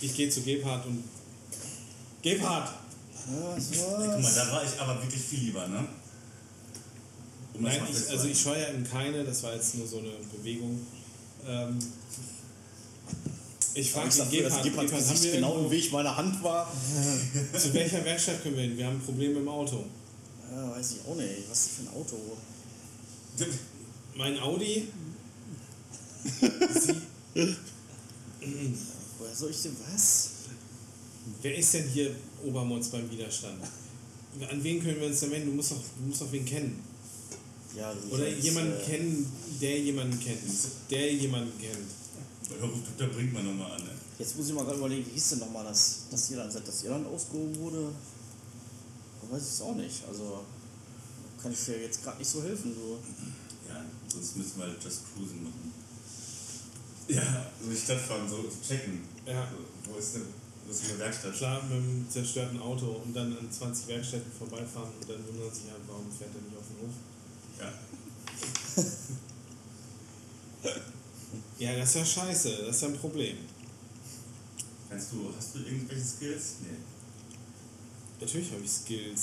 ich 0.02 0.14
gehe 0.14 0.28
zu 0.28 0.40
Gebhardt 0.42 0.84
und. 0.86 1.04
Gebhardt! 2.22 2.72
Was, 3.26 3.70
Guck 3.70 3.98
mal, 3.98 4.34
da 4.34 4.52
war 4.52 4.64
ich 4.64 4.80
aber 4.80 5.00
wirklich 5.02 5.22
viel 5.22 5.40
lieber, 5.40 5.66
ne? 5.68 5.86
Um 7.54 7.62
Nein, 7.62 7.80
mal 7.80 7.88
ich, 7.90 8.10
also 8.10 8.26
ich 8.26 8.40
scheue 8.40 8.72
ihm 8.72 8.88
keine, 8.88 9.24
das 9.24 9.42
war 9.42 9.54
jetzt 9.54 9.74
nur 9.76 9.86
so 9.86 9.98
eine 9.98 10.10
Bewegung. 10.32 10.84
Ähm, 11.46 11.78
ich 13.74 13.90
frage 13.90 14.06
dass 14.08 14.30
Gebhardt, 14.30 14.62
Gebhardt 14.62 14.90
Gebhardt, 14.90 15.08
haben 15.08 15.22
wir 15.22 15.32
genau 15.32 15.58
im 15.58 15.70
Weg 15.70 15.92
meiner 15.92 16.16
Hand 16.16 16.42
war. 16.42 16.70
zu 17.58 17.72
welcher 17.74 18.04
Werkstatt 18.04 18.42
können 18.42 18.56
wir 18.56 18.64
hin? 18.64 18.76
Wir 18.76 18.86
haben 18.86 18.96
ein 18.96 19.02
Problem 19.02 19.36
im 19.36 19.48
Auto. 19.48 19.84
Ja, 20.50 20.70
weiß 20.72 20.92
ich 20.92 21.08
auch 21.08 21.16
nicht. 21.16 21.48
Was 21.48 21.58
ist 21.58 21.68
das 21.68 21.76
für 21.76 21.82
ein 21.82 21.94
Auto? 21.94 22.16
Mein 24.14 24.38
Audi, 24.40 24.88
Woher 29.18 29.34
soll 29.34 29.50
ich 29.50 29.62
denn 29.62 29.76
was? 29.92 30.30
Wer 31.40 31.56
ist 31.56 31.74
denn 31.74 31.88
hier 31.88 32.14
Obermotz 32.44 32.88
beim 32.88 33.10
Widerstand? 33.10 33.62
An 34.50 34.64
wen 34.64 34.82
können 34.82 35.00
wir 35.00 35.06
uns 35.06 35.20
denn 35.20 35.30
wenden? 35.30 35.48
Du 35.50 35.54
musst 35.54 35.72
doch, 35.72 35.76
du 35.76 36.06
musst 36.08 36.22
doch 36.22 36.32
wen 36.32 36.44
kennen. 36.44 36.82
Ja, 37.76 37.92
Oder 38.10 38.24
sollst, 38.24 38.44
jemanden 38.44 38.80
äh, 38.80 38.84
kennen, 38.84 39.32
der 39.60 39.78
jemanden 39.80 40.20
kennt. 40.20 40.40
Der 40.90 41.12
jemanden 41.14 41.58
kennt. 41.58 41.88
Oder 42.50 42.68
ruft 42.68 42.82
Dr. 42.98 43.08
Brinkmann 43.08 43.46
nochmal 43.46 43.72
an. 43.72 43.84
Ne? 43.84 43.90
Jetzt 44.18 44.36
muss 44.36 44.48
ich 44.48 44.54
mal 44.54 44.64
gerade 44.64 44.78
überlegen, 44.78 45.06
wie 45.06 45.14
hieß 45.14 45.30
denn 45.30 45.38
nochmal 45.40 45.64
das, 45.64 46.02
das 46.10 46.30
Irland, 46.30 46.52
seit 46.52 46.66
das 46.66 46.84
Irland 46.84 47.06
ausgehoben 47.06 47.56
wurde? 47.56 47.88
Ich 49.22 49.32
weiß 49.32 49.42
es 49.42 49.60
auch 49.62 49.74
nicht. 49.74 50.02
Also 50.06 50.44
kann 51.40 51.52
ich 51.52 51.64
dir 51.64 51.80
jetzt 51.80 52.02
gerade 52.02 52.18
nicht 52.18 52.30
so 52.30 52.42
helfen. 52.42 52.74
So. 52.74 52.98
Ja, 53.68 53.84
sonst 54.08 54.36
müssen 54.36 54.58
wir 54.58 54.64
halt 54.64 54.82
Just 54.82 55.02
Cruisen 55.14 55.42
machen. 55.44 55.72
Ja, 57.08 57.50
so 57.62 57.70
die 57.70 57.76
Stadt 57.76 58.00
fahren, 58.00 58.28
so 58.28 58.44
checken. 58.66 59.00
Ja. 59.26 59.48
Wo 59.84 59.98
ist 59.98 60.14
denn, 60.14 60.22
wo 60.72 60.76
ist 60.76 60.90
eine 60.90 60.98
Werkstatt? 61.00 61.34
Klar, 61.34 61.62
mit 61.64 61.72
einem 61.72 62.06
zerstörten 62.08 62.58
Auto 62.58 63.02
und 63.04 63.14
dann 63.14 63.36
an 63.36 63.50
20 63.50 63.88
Werkstätten 63.88 64.32
vorbeifahren 64.32 64.88
und 65.00 65.08
dann 65.08 65.26
wundern 65.28 65.52
sich 65.52 65.64
halt, 65.70 65.82
warum 65.86 66.10
fährt 66.10 66.30
er 66.34 66.40
nicht 66.40 66.56
auf 66.56 66.64
den 66.68 66.88
Hof. 66.88 66.94
Ja. 67.60 67.72
Ja, 71.58 71.76
das 71.76 71.90
ist 71.90 71.94
ja 71.94 72.04
scheiße, 72.04 72.56
das 72.66 72.76
ist 72.76 72.82
ja 72.82 72.88
ein 72.88 72.98
Problem. 72.98 73.36
Kannst 74.88 75.12
du, 75.12 75.32
hast 75.36 75.54
du 75.54 75.60
irgendwelche 75.60 76.04
Skills? 76.04 76.56
Nee. 76.62 76.76
Natürlich 78.22 78.50
habe 78.52 78.62
ich 78.64 78.70
Skills. 78.70 79.22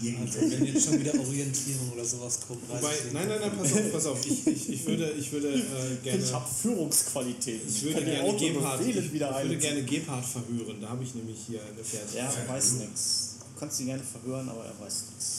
Ja, 0.00 0.18
Also, 0.20 0.38
irgendwie. 0.38 0.58
wenn 0.58 0.66
jetzt 0.74 0.84
schon 0.86 0.98
wieder 1.00 1.12
Orientierung 1.20 1.92
oder 1.92 2.04
sowas 2.04 2.40
kommt, 2.46 2.66
Wobei, 2.68 2.92
ich 2.94 3.12
nein, 3.12 3.28
nein, 3.28 3.40
nein, 3.40 3.52
pass 3.58 3.72
auf, 3.74 3.92
pass 3.92 4.06
auf. 4.06 4.24
Ich, 4.26 4.46
ich, 4.46 4.68
ich 4.70 4.86
würde, 4.86 5.10
ich 5.12 5.30
würde 5.32 5.48
äh, 5.54 5.60
gerne. 6.02 6.22
Ich 6.24 6.32
habe 6.32 6.46
Führungsqualität. 6.62 7.60
Ich 7.68 7.82
würde 7.82 8.04
gerne 8.04 8.22
Auto 8.22 8.46
Gebhardt, 8.46 8.80
ich, 8.86 8.96
ich 8.96 9.12
würde 9.12 9.34
ein. 9.34 9.58
gerne 9.58 9.82
Gebhardt 9.82 10.24
verhören. 10.24 10.80
Da 10.80 10.88
habe 10.88 11.04
ich 11.04 11.14
nämlich 11.14 11.38
hier 11.46 11.60
eine 11.62 11.84
Pferde. 11.84 12.16
Ja, 12.16 12.32
er 12.32 12.48
weiß 12.48 12.72
nichts. 12.74 13.36
Du 13.54 13.60
kannst 13.60 13.80
ihn 13.80 13.86
gerne 13.86 14.02
verhören, 14.02 14.48
aber 14.48 14.64
er 14.64 14.78
weiß 14.80 15.04
nichts. 15.10 15.34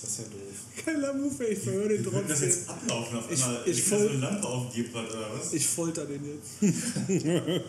Das 0.00 0.10
ist 0.10 0.18
ja 0.18 0.24
doof. 0.24 0.84
Geiler 0.84 1.14
Move, 1.14 1.46
ey, 1.46 1.52
ich 1.54 1.58
verhöre 1.60 1.88
den 1.88 2.04
wird 2.04 2.14
das 2.14 2.22
trotzdem. 2.40 2.48
jetzt 2.48 2.68
ablaufen? 2.68 3.18
Auf 3.18 3.30
Ich- 3.30 3.42
einmal 3.44 3.62
ich 3.66 3.84
so 3.84 3.94
eine 3.96 4.08
Lampe 4.08 4.46
auf 4.48 4.72
dem 4.72 4.84
Gebrand 4.84 5.10
oder 5.10 5.30
was? 5.38 5.52
Ich 5.52 5.66
folter 5.66 6.04
den 6.06 6.22
jetzt. 6.24 6.50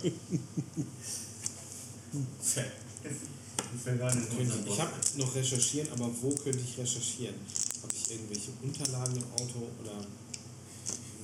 Ich 3.85 4.79
habe 4.79 4.91
noch 5.17 5.35
recherchieren, 5.35 5.91
aber 5.91 6.09
wo 6.21 6.29
könnte 6.29 6.59
ich 6.59 6.77
recherchieren? 6.77 7.35
Habe 7.81 7.93
ich 7.93 8.11
irgendwelche 8.11 8.51
Unterlagen 8.61 9.15
im 9.15 9.31
Auto 9.33 9.67
oder. 9.81 10.05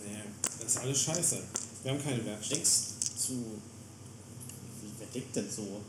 Nee, 0.06 0.24
das 0.60 0.76
ist 0.76 0.78
alles 0.78 1.02
scheiße. 1.02 1.40
Wir 1.84 1.92
haben 1.92 2.04
keine 2.04 2.24
Werkstatt. 2.26 2.58
Denkst 2.58 2.72
zu. 3.18 3.34
Wie, 4.82 4.92
wer 5.00 5.08
denkt 5.08 5.36
denn 5.36 5.50
so? 5.50 5.82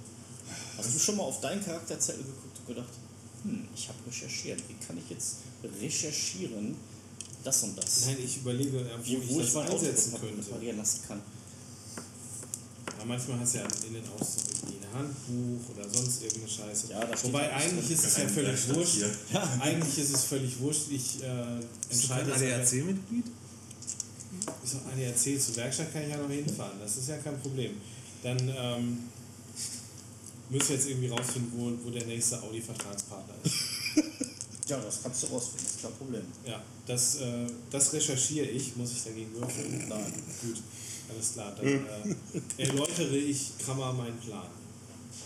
Hast 0.77 0.95
du 0.95 0.99
schon 0.99 1.17
mal 1.17 1.25
auf 1.25 1.41
deinen 1.41 1.65
Charakterzettel 1.65 2.25
geguckt 2.25 2.59
und 2.59 2.67
gedacht, 2.67 2.93
hm, 3.43 3.69
ich 3.75 3.89
habe 3.89 3.99
recherchiert. 4.07 4.63
Wie 4.69 4.87
kann 4.87 4.99
ich 4.99 5.11
jetzt 5.11 5.37
recherchieren, 5.81 6.77
das 7.45 7.63
und 7.63 7.77
das? 7.77 8.07
Nein, 8.07 8.17
ich 8.25 8.39
überlege, 8.39 8.79
äh, 8.79 8.99
wo 8.99 9.03
ich 9.03 9.31
ich 9.31 9.53
das 9.53 9.57
einsetzen 9.57 10.15
könnte. 10.21 10.47
reparieren 10.47 10.79
lassen 10.79 11.01
kann. 11.07 11.21
Manchmal 13.07 13.39
hast 13.41 13.55
du 13.55 13.59
ja 13.59 13.65
in 13.87 13.95
den 13.95 14.03
Auszug 14.19 14.43
irgendwie 14.63 14.85
ein 14.87 14.99
Handbuch 14.99 15.71
oder 15.77 15.89
sonst 15.89 16.23
irgendeine 16.23 16.49
Scheiße. 16.49 16.87
Ja, 16.91 17.09
Wobei 17.23 17.43
ja 17.49 17.57
eigentlich 17.57 17.91
ist 17.91 18.05
es 18.05 18.17
ja 18.17 18.29
völlig 18.29 18.69
wurscht. 18.75 18.93
hier. 18.95 19.11
Eigentlich 19.61 19.99
ist 19.99 20.15
es 20.15 20.25
völlig 20.25 20.59
wurscht. 20.61 20.91
Ich 20.91 21.23
äh, 21.23 21.61
entscheide 21.91 22.33
aber- 22.33 22.41
ADAC-Mitglied? 22.45 23.25
Ist 24.65 24.75
doch 24.75 24.81
ADAC 24.93 25.41
zur 25.41 25.57
Werkstatt 25.57 25.93
kann 25.93 26.03
ich 26.03 26.09
ja 26.11 26.17
noch 26.17 26.29
hinfahren. 26.31 26.79
Das 26.81 26.97
ist 26.97 27.09
ja 27.09 27.17
kein 27.19 27.39
Problem. 27.41 27.73
Dann 28.23 28.39
ähm, 28.49 28.99
müssen 30.51 30.69
wir 30.69 30.77
jetzt 30.77 30.89
irgendwie 30.89 31.09
rausfinden, 31.09 31.53
wo, 31.55 31.73
wo 31.87 31.91
der 31.91 32.05
nächste 32.07 32.43
Audi-Vertragspartner 32.43 33.35
ist. 33.45 33.55
Ja, 34.67 34.79
das 34.81 35.03
kannst 35.03 35.23
du 35.23 35.27
rausfinden, 35.27 35.63
das 35.63 35.75
ist 35.75 35.83
kein 35.83 35.93
Problem. 35.93 36.23
Ja, 36.47 36.63
das, 36.87 37.17
äh, 37.17 37.47
das 37.71 37.93
recherchiere 37.93 38.47
ich. 38.47 38.75
Muss 38.77 38.93
ich 38.93 39.05
dagegen 39.05 39.35
würfeln? 39.35 39.85
Nein. 39.91 40.11
Gut, 40.41 40.57
alles 41.15 41.33
klar. 41.33 41.53
Dann 41.57 41.67
äh, 41.67 42.63
erläutere 42.63 43.17
ich 43.17 43.59
Krammer 43.59 43.93
meinen 43.93 44.19
Plan. 44.19 44.47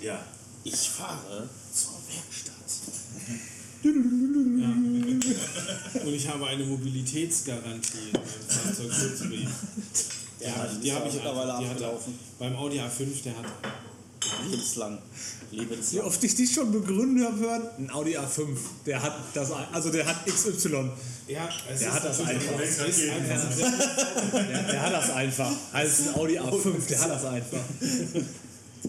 Ja. 0.01 0.25
Ich 0.65 0.91
fahre 0.91 1.49
zur 1.73 1.93
Werkstatt. 2.09 2.55
Ja. 3.85 4.71
Und 6.05 6.15
ich 6.15 6.29
habe 6.29 6.47
eine 6.47 6.65
Mobilitätsgarantie 6.65 8.09
in 8.09 8.13
meinem 8.13 8.25
Fahrzeugschutzbrief. 8.49 9.49
Ja, 10.41 10.67
die, 10.67 10.81
die 10.81 10.93
habe 10.93 11.09
ich 11.09 11.15
mittlerweile 11.15 11.53
er. 11.53 11.71
abgelaufen. 11.71 12.19
Beim 12.39 12.57
Audi 12.57 12.81
A5, 12.81 13.23
der 13.25 13.37
hat. 13.37 13.45
Lebenslang. 14.45 14.99
Wie 15.51 15.57
Lebenslang. 15.61 16.05
oft 16.07 16.23
ich 16.25 16.35
dich 16.35 16.53
schon 16.53 16.71
begründen 16.73 17.25
habe 17.25 17.39
hören? 17.39 17.63
Ein 17.79 17.91
Audi 17.91 18.17
A5, 18.17 18.47
der 18.87 19.03
hat 19.03 19.15
das, 19.35 19.51
also 19.73 19.91
der 19.91 20.07
hat 20.07 20.27
XY. 20.27 20.91
Ja, 21.29 21.49
es 21.73 21.81
Der 21.81 21.89
ist 21.89 21.95
hat 21.95 22.05
das 22.05 22.21
einfach. 22.21 22.61
Ist 22.61 22.99
Der, 23.01 24.83
hat 24.83 24.93
das 24.93 25.11
einfach. 25.11 25.53
Also 25.73 26.03
ein 26.11 26.15
Audi 26.17 26.39
A5, 26.39 26.87
der 26.89 27.01
hat 27.01 27.11
das 27.11 27.25
einfach. 27.25 27.59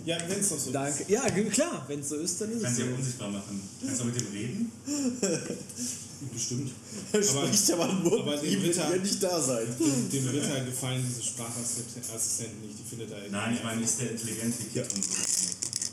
Ja, 0.05 0.17
wenn 0.27 0.39
es 0.39 0.49
doch 0.49 0.59
so 0.59 0.71
Danke. 0.71 1.05
Ja, 1.07 1.27
ge- 1.29 1.49
klar, 1.49 1.83
wenn 1.87 1.99
es 1.99 2.09
so 2.09 2.15
ist, 2.17 2.39
dann 2.39 2.49
ist 2.51 2.57
es 2.57 2.63
Kannst 2.63 2.79
du 2.79 2.85
ja 2.85 2.93
unsichtbar 2.95 3.29
machen. 3.29 3.61
Kannst 3.83 4.01
du 4.01 4.05
mit 4.05 4.15
dem 4.19 4.27
reden? 4.31 4.71
Bestimmt. 6.33 6.71
Er 7.13 7.23
spricht 7.23 7.71
aber 7.71 7.87
nur, 7.93 8.19
aber 8.21 8.35
die 8.37 8.49
dem 8.51 8.63
wird 8.63 8.75
Ritter- 8.75 8.95
ja 8.95 9.01
nicht 9.01 9.23
da 9.23 9.41
sein. 9.41 9.65
Dem, 9.79 10.09
dem 10.09 10.27
Ritter 10.27 10.65
gefallen 10.65 11.05
diese 11.07 11.23
Sprachassistenten 11.23 12.61
nicht, 12.61 12.77
die 12.79 12.83
findet 12.89 13.11
er. 13.11 13.29
Nein, 13.31 13.55
ich 13.55 13.63
meine, 13.63 13.81
ist 13.81 13.99
der 14.01 14.11
intelligente 14.11 14.63
Kid 14.65 14.93
und 14.93 15.03
so. 15.03 15.11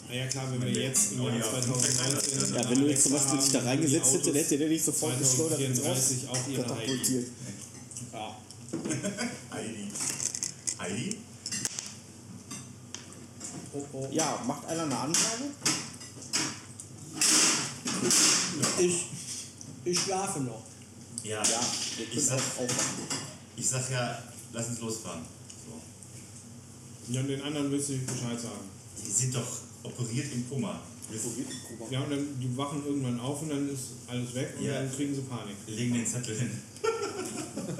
Ah 0.08 0.14
ja 0.14 0.26
klar, 0.26 0.44
wenn 0.52 0.62
wir 0.62 0.70
jetzt 0.82 1.12
im 1.12 1.22
Jahr 1.22 1.36
ja, 1.36 1.42
2019. 1.42 2.54
Ja, 2.54 2.70
wenn 2.70 2.80
du 2.80 2.86
jetzt 2.88 3.02
zum 3.04 3.12
Beispiel 3.12 3.38
dich 3.40 3.52
da 3.52 3.60
reingesetzt 3.60 4.12
hättest, 4.12 4.26
dann 4.28 4.34
hätte 4.34 4.58
der 4.58 4.68
dich 4.68 4.82
sofort 4.84 5.18
geschleudert 5.18 5.58
2034 5.58 6.28
auch 6.28 6.48
ihre 6.48 6.62
Heidi. 6.62 6.62
katapultiert. 6.62 7.26
Ja. 8.12 8.36
Heidi. 9.52 9.88
Heidi? 10.78 11.16
Oh, 13.74 13.84
oh. 13.92 14.08
Ja, 14.12 14.42
macht 14.46 14.66
einer 14.66 14.82
eine 14.84 14.96
Ansage? 14.96 15.44
Ich, 18.78 19.06
ich 19.86 19.98
schlafe 20.00 20.40
noch. 20.40 20.62
Ja. 21.22 21.42
Ja, 21.42 21.60
Ich 22.12 22.24
sag, 22.24 22.40
ich 23.56 23.68
sag 23.68 23.90
ja, 23.90 24.22
lass 24.52 24.68
uns 24.68 24.80
losfahren. 24.80 25.22
So. 25.64 27.12
Ja, 27.12 27.20
und 27.20 27.28
den 27.28 27.42
anderen 27.42 27.70
willst 27.70 27.88
du 27.88 27.92
nicht 27.94 28.06
Bescheid 28.06 28.38
sagen. 28.40 28.68
Die 29.04 29.10
sind 29.10 29.34
doch 29.34 29.58
operiert 29.82 30.32
im 30.32 30.48
Koma. 30.48 30.80
Wir 31.08 31.20
Ja, 31.90 32.00
und 32.00 32.10
dann 32.10 32.40
die 32.40 32.56
wachen 32.56 32.84
irgendwann 32.84 33.20
auf 33.20 33.42
und 33.42 33.50
dann 33.50 33.68
ist 33.68 33.82
alles 34.08 34.34
weg 34.34 34.54
und 34.58 34.64
Ja. 34.64 34.80
dann 34.82 34.92
kriegen 34.92 35.14
sie 35.14 35.20
Panik. 35.22 35.54
legen 35.68 35.94
den 35.94 36.06
Zettel 36.06 36.36
hin. 36.36 36.50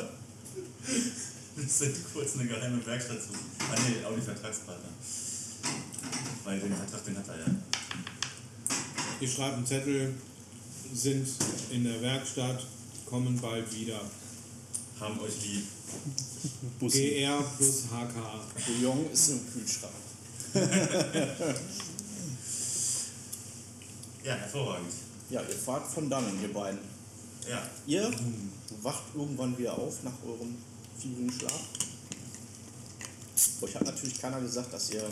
das 1.57 1.79
sind 1.79 1.97
kurz 2.13 2.35
eine 2.37 2.47
geheime 2.47 2.85
Werkstatt 2.87 3.21
zu. 3.23 3.31
Ah 3.59 3.75
ne, 3.81 4.07
auch 4.07 4.15
die 4.15 4.21
Vertragspartner. 4.23 4.91
Weil 6.45 6.61
den 6.61 6.77
Vertrag, 6.77 7.05
den 7.05 7.19
hat 7.19 7.27
er 7.29 7.39
ja. 7.39 7.47
Die 9.21 9.27
schreiben 9.29 9.57
einen 9.57 9.67
Zettel, 9.67 10.15
sind 10.95 11.29
in 11.71 11.85
der 11.85 12.01
Werkstatt, 12.03 12.67
kommen 13.07 13.39
bald 13.41 13.73
wieder. 13.75 14.01
Haben 15.01 15.21
euch 15.21 15.35
lieb. 15.43 15.65
GR 16.81 17.43
plus 17.57 17.85
HK. 17.91 18.67
Bouillon 18.67 19.11
ist 19.13 19.29
im 19.29 19.41
Kühlschrank. 19.53 19.93
Ja, 24.27 24.35
hervorragend. 24.35 24.93
Ja, 25.31 25.41
ihr 25.41 25.55
fahrt 25.55 25.87
von 25.87 26.11
dannen, 26.11 26.37
ihr 26.43 26.53
beiden. 26.53 26.81
Ja. 27.49 27.63
Ihr 27.87 28.13
wacht 28.83 29.05
irgendwann 29.15 29.57
wieder 29.57 29.79
auf 29.79 30.03
nach 30.03 30.21
eurem 30.27 30.57
vielen 31.01 31.31
Schlaf. 31.31 31.61
Euch 33.61 33.77
hat 33.77 33.85
natürlich 33.85 34.21
keiner 34.21 34.41
gesagt, 34.41 34.73
dass 34.73 34.91
ihr 34.91 35.05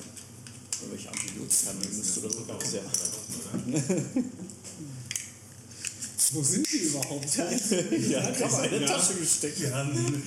irgendwelche 0.81 1.11
Antibiotika 1.11 1.73
nehmen 1.75 1.97
müsst 1.97 2.19
oder 2.19 2.31
so. 2.31 2.45
Ja 6.31 6.37
Wo 6.37 6.43
sind 6.43 6.67
die 6.73 6.79
überhaupt? 6.79 7.37
ja, 7.37 8.31
kann 8.31 8.51
man 8.53 8.65
in 8.65 8.71
der 8.71 8.81
Ja. 8.81 8.87
Tasche 8.87 9.15
gesteckt. 9.15 9.61
Wir 9.61 9.75
haben 9.75 10.23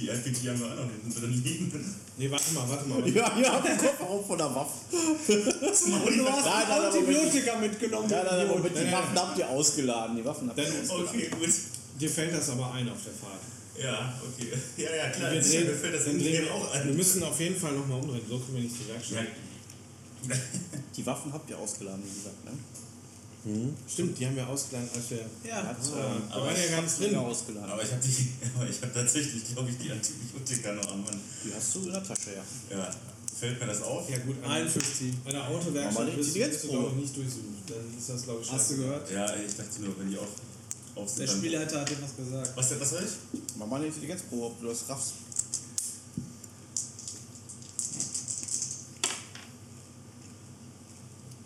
die 0.00 0.08
RPG 0.08 0.48
haben 0.48 0.60
wir 0.60 0.66
auch 0.66 0.76
noch 0.76 0.90
hinten 0.90 1.14
drin 1.20 1.42
liegen. 1.44 1.94
Nee, 2.18 2.30
warte 2.30 2.52
mal, 2.54 2.68
warte 2.68 2.88
mal. 2.88 3.08
Ja, 3.08 3.36
ihr 3.38 3.52
habt 3.52 3.68
den 3.68 3.78
Kopf 3.78 4.00
auf 4.00 4.26
von 4.26 4.38
der 4.38 4.54
Waffe. 4.54 4.72
Du 4.92 5.62
hast 5.62 5.86
Nein, 5.88 6.64
nein, 6.68 6.80
Antibiotika 6.82 7.56
mitgenommen. 7.58 8.08
Nein, 8.10 8.24
nein, 8.24 8.46
mit 8.48 8.62
Nein, 8.64 8.72
die 8.74 8.80
nein, 8.90 8.92
Waffen 8.92 9.16
habt 9.18 9.38
ihr 9.38 9.48
ausgeladen. 9.48 10.16
Die 10.16 10.24
Waffen 10.24 10.48
habt 10.48 10.58
ihr 10.58 10.64
ausgeladen. 10.66 11.08
Okay, 11.08 11.30
gut. 11.38 11.50
dir 12.00 12.10
fällt 12.10 12.34
das 12.34 12.50
aber 12.50 12.72
ein 12.72 12.88
auf 12.88 12.98
der 13.04 13.12
Fahrt. 13.12 13.40
Ja, 13.78 14.12
okay. 14.22 14.52
Ja, 14.76 14.94
ja, 14.94 15.10
klar. 15.10 15.32
Wir, 15.32 15.40
drehen, 15.40 15.66
mir 15.66 15.74
fällt 15.74 15.94
das 15.94 16.06
im 16.06 16.18
drehen, 16.18 16.48
auch 16.50 16.74
wir 16.74 16.80
ein. 16.82 16.96
müssen 16.96 17.22
auf 17.22 17.40
jeden 17.40 17.56
Fall 17.56 17.72
nochmal 17.72 18.00
umdrehen, 18.00 18.22
so 18.28 18.38
kommen 18.38 18.56
wir 18.56 18.62
nicht 18.62 18.76
zur 18.76 18.88
Werkstatt. 18.88 19.26
Ja, 20.28 20.34
Die 20.96 21.06
Waffen 21.06 21.32
habt 21.32 21.48
ihr 21.50 21.58
ausgeladen, 21.58 22.02
wie 22.04 22.14
gesagt. 22.14 22.44
Ne? 22.44 22.50
Stimmt, 23.88 24.16
die 24.18 24.26
haben 24.26 24.36
wir 24.36 24.48
ausgeladen, 24.48 24.88
als 24.94 25.10
wir. 25.10 25.26
Ja. 25.42 25.64
Hat, 25.64 25.76
Äh, 25.76 25.98
ähm, 25.98 26.22
da 26.30 26.36
waren 26.36 26.54
ja 26.56 26.70
gar 26.70 26.82
nicht 26.82 26.98
drin. 27.00 27.16
ausgeladen. 27.16 27.70
aber 27.70 27.82
ich 27.82 27.90
habe 27.90 28.00
die, 28.00 28.28
aber 28.54 28.68
ich 28.70 28.80
habe 28.80 28.92
tatsächlich, 28.94 29.44
glaube 29.52 29.68
ich, 29.70 29.78
die 29.78 29.90
Antibiotika 29.90 30.72
noch 30.72 30.92
am 30.92 31.02
Mann. 31.04 31.20
Die 31.44 31.52
hast 31.52 31.74
du 31.74 31.80
in 31.80 31.92
der 31.92 32.04
Tasche, 32.04 32.30
ja. 32.36 32.76
Ja, 32.78 32.90
fällt 33.38 33.58
mir 33.58 33.66
das 33.66 33.82
auf. 33.82 34.08
Ja 34.08 34.18
gut, 34.18 34.36
an, 34.44 34.50
51. 34.52 35.12
an 35.24 35.32
der 35.32 35.48
Autowerkstatt 35.48 36.16
bist 36.16 36.64
du, 36.64 36.68
glaube 36.68 36.90
ich 36.90 37.02
nicht 37.02 37.16
durchsucht. 37.16 37.66
Dann 37.66 37.98
ist 37.98 38.08
das 38.08 38.22
glaube 38.22 38.42
ich 38.42 38.52
Hast 38.52 38.70
du 38.70 38.76
gehört? 38.76 39.10
Ja, 39.10 39.26
ich 39.34 39.56
dachte 39.56 39.82
nur, 39.82 39.98
wenn 39.98 40.08
die 40.10 40.18
auf 40.18 40.28
sind. 41.08 41.26
Der 41.28 41.34
Spielleiter 41.34 41.80
hat 41.80 41.90
dir 41.90 41.96
was 42.00 42.14
gesagt. 42.16 42.52
Was, 42.54 42.80
was 42.80 42.90
soll 42.90 43.02
ich? 43.02 43.40
Mach 43.56 43.66
mal 43.66 43.76
eine 43.76 43.86
Intelligenzprobe, 43.86 44.44
ob 44.46 44.60
du 44.60 44.68
das 44.68 44.88
raffst. 44.88 45.14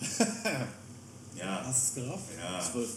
Ja. 1.46 1.62
Hast 1.64 1.96
du 1.96 2.00
es 2.00 2.06
gerafft? 2.06 2.24
Ja. 2.38 2.60
Zwölf. 2.72 2.88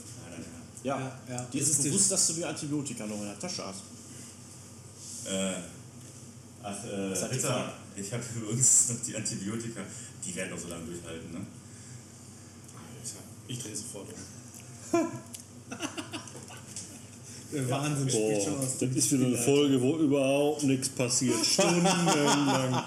Ja, 0.83 0.97
Ja, 0.99 1.11
Ja, 1.27 1.35
ja. 1.35 1.43
dir 1.45 1.61
ist 1.61 1.69
ist 1.69 1.83
die- 1.83 1.89
bewusst, 1.89 2.11
dass 2.11 2.27
du 2.27 2.33
die 2.33 2.45
Antibiotika 2.45 3.05
noch 3.05 3.15
in 3.17 3.25
der 3.25 3.39
Tasche 3.39 3.65
hast. 3.65 3.81
Äh, 5.31 5.53
ach, 6.63 6.83
äh, 6.85 7.25
Ritter, 7.25 7.73
ich 7.95 8.11
habe 8.13 8.23
übrigens 8.35 8.89
noch 8.89 8.95
die 9.05 9.15
Antibiotika. 9.15 9.81
Die 10.25 10.35
werden 10.35 10.51
noch 10.51 10.59
so 10.59 10.67
lange 10.69 10.85
durchhalten, 10.85 11.31
ne? 11.31 11.39
Alter, 12.75 13.19
ich 13.47 13.59
drehe 13.59 13.75
sofort 13.75 14.07
um. 14.13 14.99
Der 17.51 17.67
Wahnsinn 17.69 18.09
spricht 18.09 18.43
schon 18.43 18.53
Boah, 18.53 18.63
aus. 18.63 18.77
das 18.79 18.89
ist 18.95 19.11
wieder 19.11 19.25
eine 19.25 19.37
Folge, 19.37 19.81
wo 19.81 19.97
überhaupt 19.97 20.63
nichts 20.63 20.89
passiert. 20.89 21.35
Stundenlang. 21.45 22.83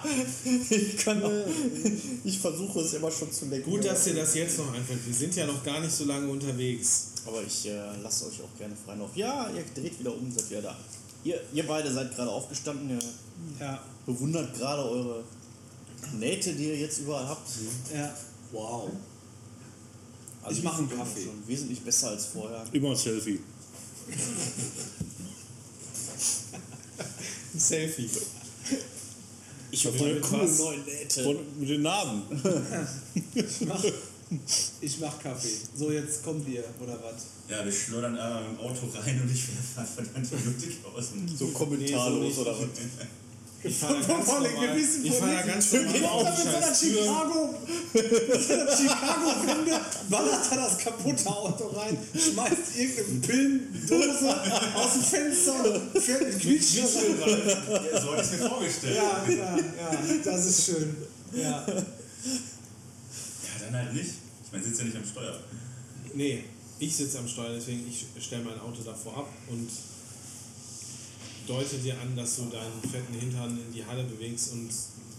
Ich 0.71 0.97
kann 0.99 1.21
Ich 2.25 2.39
versuche 2.39 2.81
es 2.81 2.95
immer 2.95 3.11
schon 3.11 3.33
zu 3.33 3.47
lenken. 3.47 3.69
Gut, 3.71 3.85
dass 3.85 4.05
dir 4.05 4.15
das 4.15 4.35
jetzt 4.37 4.59
noch 4.59 4.73
einfällt. 4.73 5.05
Wir 5.05 5.15
sind 5.15 5.35
ja 5.35 5.47
noch 5.47 5.65
gar 5.65 5.81
nicht 5.81 5.93
so 5.93 6.05
lange 6.05 6.29
unterwegs. 6.29 7.09
Aber 7.27 7.43
ich 7.43 7.67
äh, 7.69 7.77
lasse 8.03 8.27
euch 8.27 8.41
auch 8.43 8.59
gerne 8.59 8.75
frei 8.87 8.95
noch. 8.95 9.15
Ja, 9.17 9.49
ihr 9.51 9.65
dreht 9.81 9.99
wieder 9.99 10.13
um, 10.15 10.31
seid 10.31 10.49
wieder 10.51 10.63
da. 10.63 10.77
Ihr, 11.25 11.41
ihr 11.53 11.67
beide 11.67 11.93
seid 11.93 12.15
gerade 12.15 12.31
aufgestanden, 12.31 12.91
ihr 12.91 12.99
Ja, 13.61 13.81
bewundert 14.07 14.57
gerade 14.57 14.83
eure 14.89 15.25
Nähte, 16.19 16.53
die 16.53 16.67
ihr 16.69 16.77
jetzt 16.79 16.99
überall 17.01 17.27
habt. 17.29 17.49
ja. 17.95 18.15
Wow. 18.53 18.91
Also 20.43 20.59
Ich 20.59 20.65
mach 20.65 20.77
einen 20.79 20.91
Kaffee. 20.91 21.23
Schon 21.23 21.47
wesentlich 21.47 21.81
besser 21.81 22.11
als 22.11 22.27
vorher. 22.27 22.65
Immer 22.73 22.91
ein 22.91 22.97
Selfie. 22.97 23.39
Ein 27.55 27.61
Selfie. 27.61 28.09
Ich 29.71 29.87
hab 29.87 29.95
habe 29.95 30.05
meine 30.05 30.15
mit 30.15 30.23
coolen 30.23 30.43
was? 30.45 30.59
neuen 30.59 30.85
Nähte. 30.85 31.23
Von, 31.23 31.37
mit 31.59 31.69
den 31.69 31.83
Narben. 31.83 32.23
Ich 33.35 33.61
mach, 33.67 33.85
ich 34.81 35.01
mach 35.01 35.19
Kaffee. 35.23 35.59
So, 35.75 35.91
jetzt 35.91 36.23
kommt 36.23 36.47
ihr, 36.49 36.65
oder 36.81 36.99
was? 37.03 37.27
Ja, 37.49 37.65
wir 37.65 37.73
schleudern 37.73 38.17
einmal 38.19 38.45
im 38.45 38.59
Auto 38.59 38.87
rein 38.95 39.21
und 39.23 39.31
ich 39.31 39.49
werfe 39.49 39.81
einfach 39.81 40.03
die 40.03 40.17
Antibiotika 40.17 40.89
aus 40.89 41.11
So 41.37 41.47
Nee, 41.47 41.53
kommentarlos 41.53 42.35
so 42.37 42.41
oder 42.43 42.59
was? 42.59 42.69
Ich 43.65 43.77
fahre 43.79 44.01
da 44.01 44.07
ganz 44.09 44.27
normal, 44.27 44.77
wissen 44.77 45.05
ich 45.07 45.13
von 45.15 45.29
fahr 45.29 45.37
da 45.37 45.43
ganz 45.47 45.73
normal 45.73 45.93
Genau, 45.93 46.09
auf 46.09 46.25
das 46.25 46.43
die 46.43 46.49
ist 46.49 46.53
scheiß 46.53 46.81
der 46.81 46.91
Türen. 46.91 47.05
Chicago. 47.05 47.55
Das 48.33 48.41
ist 48.41 48.49
der 48.51 48.77
Chicago-Wende. 48.77 49.81
Ballert 50.09 50.47
er 50.51 50.57
das 50.57 50.79
kaputte 50.79 51.27
Auto 51.27 51.67
rein, 51.69 51.97
schmeißt 52.13 52.77
irgendeine 52.77 53.21
Pillendose 53.21 54.37
aus 54.75 54.93
dem 54.95 55.03
Fenster 55.03 55.75
und 55.93 56.03
fährt 56.03 56.23
mit 56.23 56.41
Quietschschlüssel 56.41 57.23
rein. 57.23 57.43
Ja, 57.93 58.01
so 58.01 58.13
hatte 58.13 58.23
ich 58.23 58.33
es 58.33 58.41
mir 58.41 58.49
vorgestellt. 58.49 58.97
Ja, 58.97 59.25
ja, 59.29 59.57
ja, 59.57 59.99
das 60.25 60.47
ist 60.47 60.65
schön. 60.67 60.97
Ja. 61.35 61.65
Ja, 61.67 61.75
dann 63.61 63.77
halt 63.77 63.93
nicht. 63.95 64.11
Ich 64.45 64.53
meine, 64.53 64.65
sitzt 64.65 64.79
ja 64.81 64.85
nicht 64.87 64.97
am 64.97 65.05
Steuer. 65.05 65.39
Nee, 66.15 66.45
ich 66.79 66.97
sitze 66.97 67.19
am 67.19 67.29
Steuer, 67.29 67.55
deswegen 67.55 67.87
ich 67.89 68.07
stelle 68.25 68.43
mein 68.43 68.59
Auto 68.61 68.83
davor 68.85 69.19
ab 69.19 69.29
und 69.49 69.69
deute 71.53 71.77
dir 71.77 71.95
an, 72.01 72.17
dass 72.17 72.37
du 72.37 72.47
deinen 72.47 72.81
fetten 72.81 73.15
Hintern 73.15 73.59
in 73.67 73.73
die 73.73 73.85
Halle 73.85 74.05
bewegst 74.05 74.53
und 74.53 74.71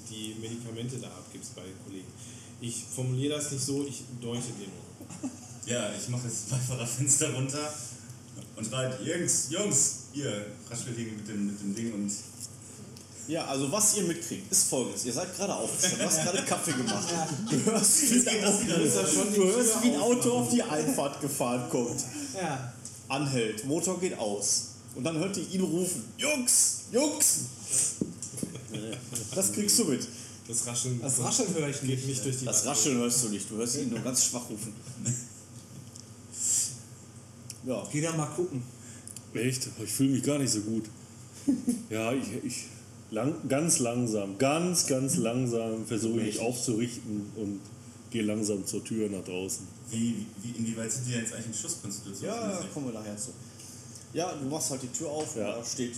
die 0.10 0.36
Medikamente 0.42 0.98
da 0.98 1.08
abgibst 1.08 1.56
bei 1.56 1.62
den 1.62 1.78
Kollegen. 1.86 2.08
Ich 2.60 2.84
formuliere 2.96 3.36
das 3.36 3.52
nicht 3.52 3.64
so, 3.64 3.86
ich 3.86 4.04
deute 4.22 4.48
dir 4.60 4.68
nur. 4.68 5.32
Ja, 5.66 5.92
ich 5.94 6.10
mache 6.10 6.28
jetzt 6.28 6.50
Beifahrer 6.50 6.88
Fenster 6.88 7.34
runter 7.34 7.74
und 8.56 8.68
schreit, 8.68 9.00
Jungs, 9.06 9.48
Jungs, 9.50 9.96
ihr 10.14 10.48
raschelt 10.70 10.98
hier 10.98 11.12
mit 11.14 11.28
dem, 11.28 11.48
mit 11.48 11.62
dem 11.62 11.76
Ding 11.76 11.94
und 11.94 12.12
Ja, 13.28 13.46
also 13.46 13.72
was 13.72 13.96
ihr 13.98 14.04
mitkriegt, 14.04 14.52
ist 14.52 14.70
folgendes. 14.70 15.06
Ihr 15.06 15.14
seid 15.14 15.36
gerade 15.36 15.56
aufgestanden, 15.56 16.00
du 16.00 16.06
hast 16.06 16.24
gerade 16.24 16.44
Kaffee 16.46 16.72
gemacht. 16.74 17.08
Du 17.50 17.66
hörst, 17.66 18.12
wie, 18.12 18.24
das 18.24 19.16
los? 19.16 19.26
du 19.36 19.44
hörst, 19.46 19.84
wie 19.84 19.92
ein 19.92 20.02
Auto 20.02 20.32
auf 20.32 20.50
die 20.50 20.64
Einfahrt 20.64 21.22
gefahren 21.22 21.70
kommt. 21.70 22.04
Ja. 22.36 22.74
Anhält, 23.08 23.66
Motor 23.66 24.00
geht 24.00 24.18
aus. 24.18 24.73
Und 24.96 25.04
dann 25.04 25.18
hört 25.18 25.36
ihr 25.38 25.50
ihn 25.52 25.62
rufen, 25.62 26.04
Jungs, 26.18 26.82
Jungs. 26.92 27.40
Das 29.36 29.52
kriegst 29.52 29.80
du 29.80 29.86
mit. 29.86 30.08
Das 30.48 30.68
Rascheln, 30.68 31.00
Das 31.02 31.20
Rascheln 31.20 31.54
höre 31.56 31.70
ich 31.70 31.80
geht 31.82 31.90
nicht. 31.90 32.08
nicht 32.08 32.26
durch 32.26 32.38
die 32.40 32.46
Das 32.46 32.66
Wand. 32.66 32.76
Rascheln 32.78 32.98
hörst 32.98 33.24
du 33.24 33.30
nicht, 33.30 33.50
du 33.50 33.56
hörst 33.56 33.78
ihn 33.78 33.90
nur 33.90 34.00
ganz 34.00 34.26
schwach 34.26 34.50
rufen. 34.50 34.74
Ja, 37.66 37.82
Geh 37.92 38.02
da 38.02 38.12
mal 38.12 38.26
gucken. 38.26 38.62
Echt? 39.34 39.70
Ich 39.82 39.90
fühle 39.92 40.10
mich 40.10 40.24
gar 40.24 40.38
nicht 40.38 40.52
so 40.52 40.60
gut. 40.62 40.84
Ja, 41.90 42.12
ich, 42.12 42.26
ich 42.44 42.66
lang, 43.10 43.36
ganz 43.48 43.80
langsam, 43.80 44.38
ganz, 44.38 44.86
ganz 44.88 45.16
langsam 45.16 45.86
versuche 45.86 46.20
ich 46.20 46.26
mich 46.26 46.40
aufzurichten 46.40 47.26
und 47.38 47.62
gehe 48.12 48.24
langsam 48.24 48.66
zur 48.66 48.84
Tür 48.84 49.10
nach 49.10 49.24
draußen. 49.24 49.66
wie, 49.92 50.26
wie, 50.42 50.52
inwieweit 50.58 50.92
sind 50.92 51.08
die 51.08 51.12
denn 51.12 51.22
jetzt 51.22 51.34
eigentlich 51.34 51.48
in 51.48 51.54
Schusskonstitution? 51.54 52.28
ja, 52.28 52.62
kommen 52.74 52.88
wir 52.88 52.94
nachher 53.00 53.16
zu. 53.18 53.30
Ja, 54.14 54.32
du 54.34 54.46
machst 54.48 54.70
halt 54.72 54.84
die 54.84 54.88
Tür 54.88 55.10
auf 55.10 55.36
Ja. 55.36 55.54
und 55.56 55.62
da 55.62 55.66
steht 55.66 55.96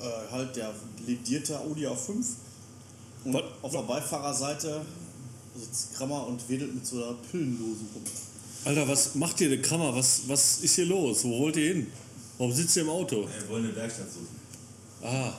äh, 0.00 0.04
halt 0.32 0.54
der 0.56 0.72
ledierte 1.06 1.58
Audi 1.58 1.86
A5. 1.86 2.08
Und 3.24 3.34
Was? 3.34 3.42
auf 3.62 3.72
der 3.72 3.82
Beifahrerseite 3.82 4.80
sitzt 5.56 5.94
Krammer 5.96 6.26
und 6.26 6.48
wedelt 6.48 6.74
mit 6.74 6.86
so 6.86 6.96
einer 7.02 7.14
Pillendose 7.30 7.80
rum. 7.94 8.02
Alter, 8.64 8.86
was 8.88 9.14
macht 9.14 9.40
ihr 9.40 9.48
denn, 9.50 9.62
Krammer? 9.62 9.94
Was, 9.94 10.22
was 10.28 10.58
ist 10.60 10.74
hier 10.74 10.86
los? 10.86 11.24
Wo 11.24 11.38
wollt 11.40 11.56
ihr 11.56 11.74
hin? 11.74 11.86
Warum 12.38 12.52
sitzt 12.52 12.76
ihr 12.76 12.82
im 12.82 12.90
Auto? 12.90 13.26
Wir 13.28 13.48
wollen 13.48 13.64
eine 13.64 13.74
Werkstatt 13.76 14.06
suchen. 14.12 14.28
Ah, 15.02 15.32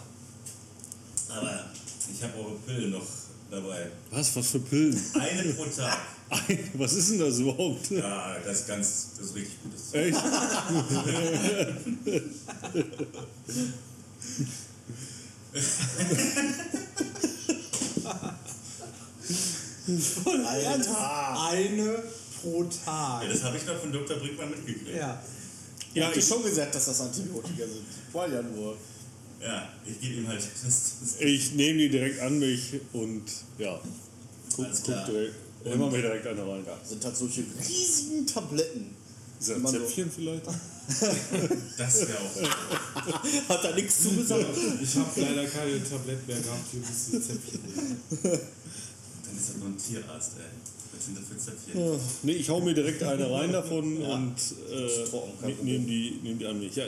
Aber 1.29 1.65
ich 2.13 2.23
habe 2.23 2.33
eure 2.37 2.55
Pillen 2.65 2.91
noch 2.91 3.05
dabei. 3.51 3.87
was? 4.11 4.35
Was 4.35 4.47
für 4.51 4.59
Pillen? 4.59 4.99
Eine 5.19 5.53
pro 5.53 5.65
Tag. 5.65 5.97
Was 6.75 6.93
ist 6.93 7.09
denn 7.09 7.19
das 7.21 7.39
überhaupt? 7.39 7.89
Ja, 7.89 8.37
das 8.45 8.59
ist 8.59 8.67
ganz, 8.67 9.07
das 9.17 9.25
ist 9.27 9.35
richtig 9.35 9.55
gutes. 9.63 9.91
Echt? 9.95 10.15
Alter! 20.45 21.47
Eine 21.49 22.03
pro 22.41 22.63
Ja, 22.63 22.69
Tag. 22.85 23.29
das 23.29 23.43
habe 23.43 23.57
ich 23.57 23.65
noch 23.65 23.77
von 23.79 23.91
Dr. 23.91 24.17
Brinkmann 24.17 24.49
mitgekriegt. 24.51 24.89
Ja. 24.95 25.21
Ja, 25.93 26.09
Ja, 26.09 26.11
ich, 26.15 26.25
schon 26.25 26.43
gesagt, 26.43 26.73
dass 26.75 26.85
das 26.85 27.01
Antibiotika 27.01 27.65
sind. 27.65 27.85
War 28.13 28.27
ja 28.29 28.41
nur. 28.41 28.77
Ja, 29.41 29.69
ich 29.85 29.99
gebe 30.01 30.15
ihm 30.15 30.27
halt 30.27 30.39
das, 30.41 30.93
das 31.01 31.21
ich 31.21 31.53
nehme 31.53 31.79
die 31.79 31.89
direkt 31.89 32.19
an 32.19 32.39
mich 32.39 32.73
und 32.93 33.23
ja, 33.57 33.79
guck, 34.55 34.65
guck 34.85 35.05
direkt. 35.05 35.35
Immer 35.65 35.89
mir 35.91 36.01
direkt 36.01 36.25
eine 36.27 36.41
rein. 36.41 36.63
Sind 36.83 37.03
halt 37.03 37.15
solche 37.17 37.43
riesigen 37.67 38.25
Tabletten. 38.25 38.95
Zäpfchen 39.39 40.11
vielleicht? 40.11 40.45
das 41.77 42.07
wäre 42.07 42.17
auch. 42.17 43.49
Hat 43.49 43.63
da 43.63 43.75
nichts 43.75 44.03
zugesagt. 44.03 44.45
Ich 44.81 44.95
habe 44.95 45.21
leider 45.21 45.45
keine 45.45 45.81
Tablette 45.83 46.21
mehr 46.27 46.39
gehabt 46.41 46.67
für 46.71 46.77
diese 46.77 47.21
Zäpfchen. 47.21 47.59
Dann 48.23 49.37
ist 49.37 49.49
das 49.49 49.57
nur 49.57 49.67
ein 49.67 49.77
Tierarzt, 49.77 50.31
ey. 50.37 50.43
Was 50.93 51.05
sind 51.05 51.17
das 51.17 51.25
für 51.25 51.37
Zäpfchen? 51.37 51.79
Ja, 51.93 51.99
nee, 52.23 52.31
ich 52.33 52.49
hau 52.49 52.59
mir 52.59 52.73
direkt 52.73 53.01
eine 53.03 53.29
rein 53.31 53.51
davon 53.53 54.01
Ja. 54.01 54.15
und 54.15 54.35
äh, 54.71 55.47
ne- 55.47 55.55
nehme 55.63 55.85
die, 55.85 56.19
nehm 56.23 56.39
die 56.39 56.45
an 56.45 56.59
mich. 56.59 56.75
Ja, 56.75 56.85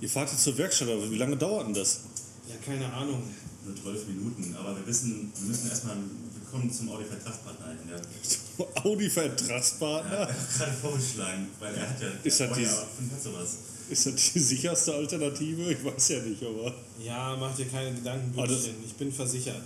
ihr 0.00 0.08
fahrt 0.08 0.30
jetzt 0.30 0.44
zur 0.44 0.56
Werkstatt, 0.58 0.88
aber 0.88 1.10
wie 1.10 1.16
lange 1.16 1.36
dauert 1.36 1.66
denn 1.66 1.74
das? 1.74 2.00
Ja, 2.48 2.54
keine 2.64 2.92
Ahnung. 2.92 3.22
Nur 3.64 3.76
12 3.76 4.06
Minuten, 4.08 4.54
aber 4.58 4.76
wir 4.76 4.86
wissen, 4.86 5.30
wir 5.38 5.48
müssen 5.48 5.68
erstmal, 5.68 5.96
wir 5.96 6.50
kommen 6.50 6.72
zum 6.72 6.88
Audi-Vertragspartner 6.90 7.66
hin. 7.68 7.78
Der 7.88 8.84
Audi-Vertragspartner? 8.84 10.20
hat 10.20 10.56
gerade 10.56 10.72
vorgeschlagen, 10.72 11.48
weil 11.60 11.74
er 11.74 11.90
hat 11.90 12.00
ja. 12.00 12.08
Ist 12.24 12.40
das 12.40 12.48
der 12.48 12.56
dies- 12.56 12.68
Audi 12.70 12.80
A5 12.80 13.12
hat 13.14 13.22
sowas. 13.22 13.56
Ist 13.90 14.06
das 14.06 14.14
die 14.32 14.38
sicherste 14.38 14.94
Alternative? 14.94 15.72
Ich 15.72 15.84
weiß 15.84 16.08
ja 16.10 16.20
nicht, 16.20 16.42
aber. 16.42 16.74
Ja, 17.02 17.36
mach 17.38 17.54
dir 17.54 17.66
keine 17.66 17.94
Gedanken, 17.94 18.38
Ah, 18.38 18.42
Bütchen. 18.46 18.74
Ich 18.84 18.94
bin 18.94 19.12
versichert. 19.12 19.62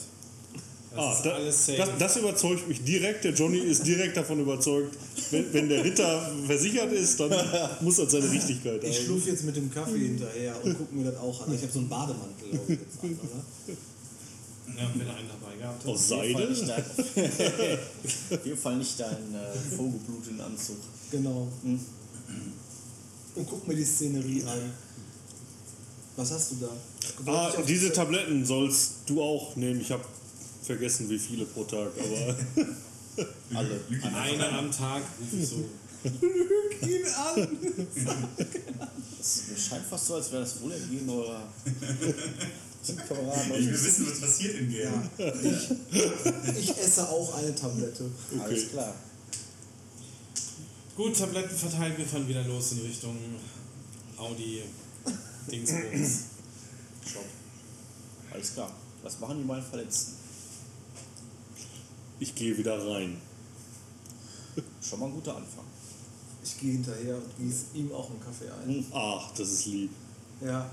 Das 0.94 1.04
Ah, 1.04 1.12
ist 1.14 1.22
da, 1.24 1.30
alles 1.32 1.66
safe. 1.66 1.78
das, 1.78 1.88
das 1.98 2.16
überzeugt 2.18 2.68
mich 2.68 2.82
direkt. 2.84 3.24
Der 3.24 3.32
Johnny 3.32 3.58
ist 3.58 3.86
direkt 3.86 4.14
davon 4.16 4.40
überzeugt, 4.40 4.96
wenn, 5.30 5.52
wenn 5.54 5.68
der 5.70 5.82
Ritter 5.84 6.30
versichert 6.46 6.92
ist, 6.92 7.18
dann 7.18 7.32
muss 7.80 7.96
das 7.96 8.12
seine 8.12 8.30
Richtigkeit 8.30 8.84
Ich 8.84 8.98
haben. 8.98 9.04
schluf 9.06 9.26
jetzt 9.26 9.44
mit 9.44 9.56
dem 9.56 9.70
Kaffee 9.72 9.98
hinterher 9.98 10.54
und 10.62 10.76
guck 10.76 10.92
mir 10.92 11.04
das 11.10 11.16
auch 11.16 11.46
an. 11.46 11.54
Ich 11.54 11.62
habe 11.62 11.72
so 11.72 11.78
einen 11.78 11.88
Bademantel 11.88 12.46
ich, 12.52 12.68
jetzt 12.68 13.02
an, 13.02 13.18
oder? 13.22 14.78
ja, 14.82 14.90
wenn 14.94 15.06
er 15.06 15.16
einen 15.16 15.28
dabei 15.28 15.56
gehabt 15.56 15.82
hat. 15.82 15.90
Aus 15.90 16.08
Seide? 16.08 16.34
dein, 16.66 18.38
auf 18.38 18.46
jeden 18.46 18.58
Fall 18.58 18.76
nicht 18.76 19.00
dein 19.00 19.34
äh, 19.34 19.76
vollgebluteten 19.76 20.40
Anzug. 20.42 20.76
Genau. 21.10 21.48
Und 23.34 23.46
guck 23.48 23.66
mir 23.66 23.74
die 23.76 23.84
Szenerie 23.84 24.42
an. 24.44 24.72
Was 26.16 26.30
hast 26.32 26.52
du 26.52 26.56
da? 26.56 26.68
Ah, 27.32 27.50
diese 27.66 27.90
Tabletten 27.92 28.44
sollst 28.44 28.92
du 29.06 29.22
auch 29.22 29.56
nehmen. 29.56 29.80
Ich 29.80 29.90
habe 29.90 30.04
vergessen, 30.62 31.08
wie 31.10 31.18
viele 31.18 31.44
pro 31.44 31.64
Tag, 31.64 31.90
aber 31.98 32.36
Alle. 33.54 33.80
Eine 34.14 34.48
am 34.48 34.70
Tag 34.70 35.02
rufe 35.20 35.36
ich 35.36 35.48
so. 35.48 35.64
Lüg 36.04 36.82
ihn 36.82 37.06
an! 37.06 37.58
Das 39.18 39.42
scheint 39.68 39.86
fast 39.86 40.06
so, 40.06 40.14
als 40.16 40.32
wäre 40.32 40.42
das 40.42 40.60
Wohlergehen 40.60 41.08
eurer 41.08 41.46
Teamkameraden. 42.84 43.52
Ich 43.52 43.66
will 43.66 43.84
wissen, 43.84 44.10
was 44.10 44.20
passiert 44.20 44.54
in 44.56 44.70
Game. 44.70 45.10
Ich 46.58 46.76
esse 46.76 47.08
auch 47.08 47.34
eine 47.36 47.54
Tablette. 47.54 48.10
Alles 48.42 48.70
klar. 48.70 48.94
Gut, 50.96 51.16
Tabletten 51.16 51.56
verteilt, 51.56 51.96
wir 51.96 52.06
fahren 52.06 52.26
wieder 52.26 52.42
los 52.44 52.72
in 52.72 52.80
Richtung 52.80 53.16
Audi 54.16 54.62
Dingsbums. 55.50 56.18
Shop. 57.12 57.24
Alles 58.32 58.54
klar. 58.54 58.72
Was 59.02 59.20
machen 59.20 59.38
die 59.38 59.44
mal 59.44 59.62
Verletzten? 59.62 60.21
Ich 62.18 62.34
gehe 62.34 62.56
wieder 62.56 62.78
rein. 62.88 63.20
Schon 64.82 65.00
mal 65.00 65.06
ein 65.06 65.12
guter 65.12 65.36
Anfang. 65.36 65.64
Ich 66.44 66.58
gehe 66.58 66.72
hinterher 66.72 67.16
und 67.16 67.36
gieße 67.38 67.66
ihm 67.74 67.92
auch 67.92 68.10
einen 68.10 68.20
Kaffee 68.20 68.50
ein. 68.50 68.84
Ach, 68.92 69.30
das 69.36 69.50
ist 69.50 69.66
lieb. 69.66 69.90
Ja. 70.40 70.70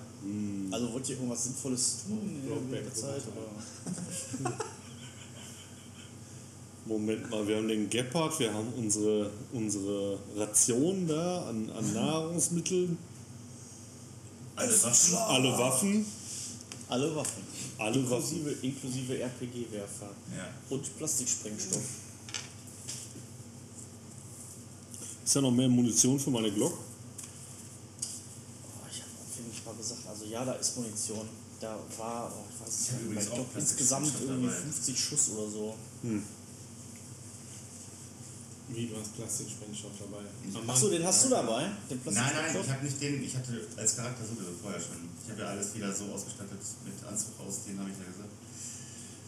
Also 0.72 0.94
wollt 0.94 1.08
ihr 1.10 1.16
irgendwas 1.16 1.44
Sinnvolles 1.46 1.98
tun 2.06 2.42
in 2.44 2.72
der 2.72 2.94
Zeit? 2.94 3.22
Oder? 3.28 4.54
Moment 6.86 7.30
mal, 7.30 7.48
wir 7.48 7.58
haben 7.58 7.68
den 7.68 7.90
Gepard, 7.90 8.40
wir 8.40 8.52
haben 8.52 8.74
unsere, 8.76 9.30
unsere 9.54 10.18
Ration 10.36 11.08
da 11.08 11.48
an, 11.48 11.70
an 11.70 11.94
Nahrungsmitteln, 11.94 12.98
Alles 14.56 14.84
was 14.84 15.14
alle 15.14 15.52
Waffen, 15.58 16.06
Alle 16.90 17.16
Waffen. 17.16 17.44
Alle 17.80 18.10
Waffen. 18.10 18.38
Inklusive, 18.38 18.68
inklusive 18.68 19.20
RPG-Werfer. 19.20 20.10
Ja. 20.36 20.48
Und 20.70 20.98
Plastiksprengstoff. 20.98 21.84
Ist 25.24 25.36
da 25.36 25.42
noch 25.42 25.52
mehr 25.52 25.70
Munition 25.70 26.20
für 26.20 26.32
meine 26.32 26.52
Glock? 26.52 26.74
Oh, 26.74 26.78
ich 28.92 29.02
habe 29.02 29.12
auf 29.12 29.38
jeden 29.38 29.54
Fall 29.54 29.76
gesagt, 29.76 30.08
also 30.08 30.26
ja, 30.26 30.44
da 30.44 30.54
ist 30.54 30.76
Munition. 30.78 31.28
Da 31.60 31.78
war, 31.98 32.32
oh, 32.34 32.46
ich 32.50 32.60
weiß 32.66 32.80
Ich 32.80 32.92
nicht, 33.10 33.22
ich 33.22 33.30
auch 33.30 33.34
glaube 33.36 33.50
insgesamt 33.60 34.12
irgendwie 34.22 34.48
dabei. 34.48 34.62
50 34.62 35.00
Schuss 35.00 35.30
oder 35.36 35.52
so. 35.52 35.76
Wie, 38.72 38.88
du 38.88 38.96
hast 38.98 39.16
Plastiksprengstoff 39.16 39.92
dabei. 40.00 40.24
Achso, 40.72 40.90
den 40.90 41.04
hast 41.04 41.26
du 41.26 41.30
dabei? 41.30 41.70
Den 41.90 42.00
Nein, 42.06 42.14
nein, 42.16 42.56
ich 42.64 42.70
habe 42.70 42.86
nicht 42.86 43.02
den, 43.02 43.24
ich 43.24 43.36
hatte 43.36 43.68
als 43.78 43.96
Charakter 43.96 44.24
sowieso 44.24 44.52
vorher 44.62 44.80
schon. 44.80 45.10
Ich 45.26 45.32
habe 45.32 45.42
ja 45.42 45.48
alles 45.50 45.74
wieder 45.76 45.94
so 45.94 46.06
ausgestattet 46.06 46.60
mit 46.86 46.94
Anzug 47.08 47.34
aus, 47.40 47.66
den 47.66 47.80
habe 47.80 47.90
ich 47.90 47.98
ja 47.98 48.06
gesagt. 48.06 48.30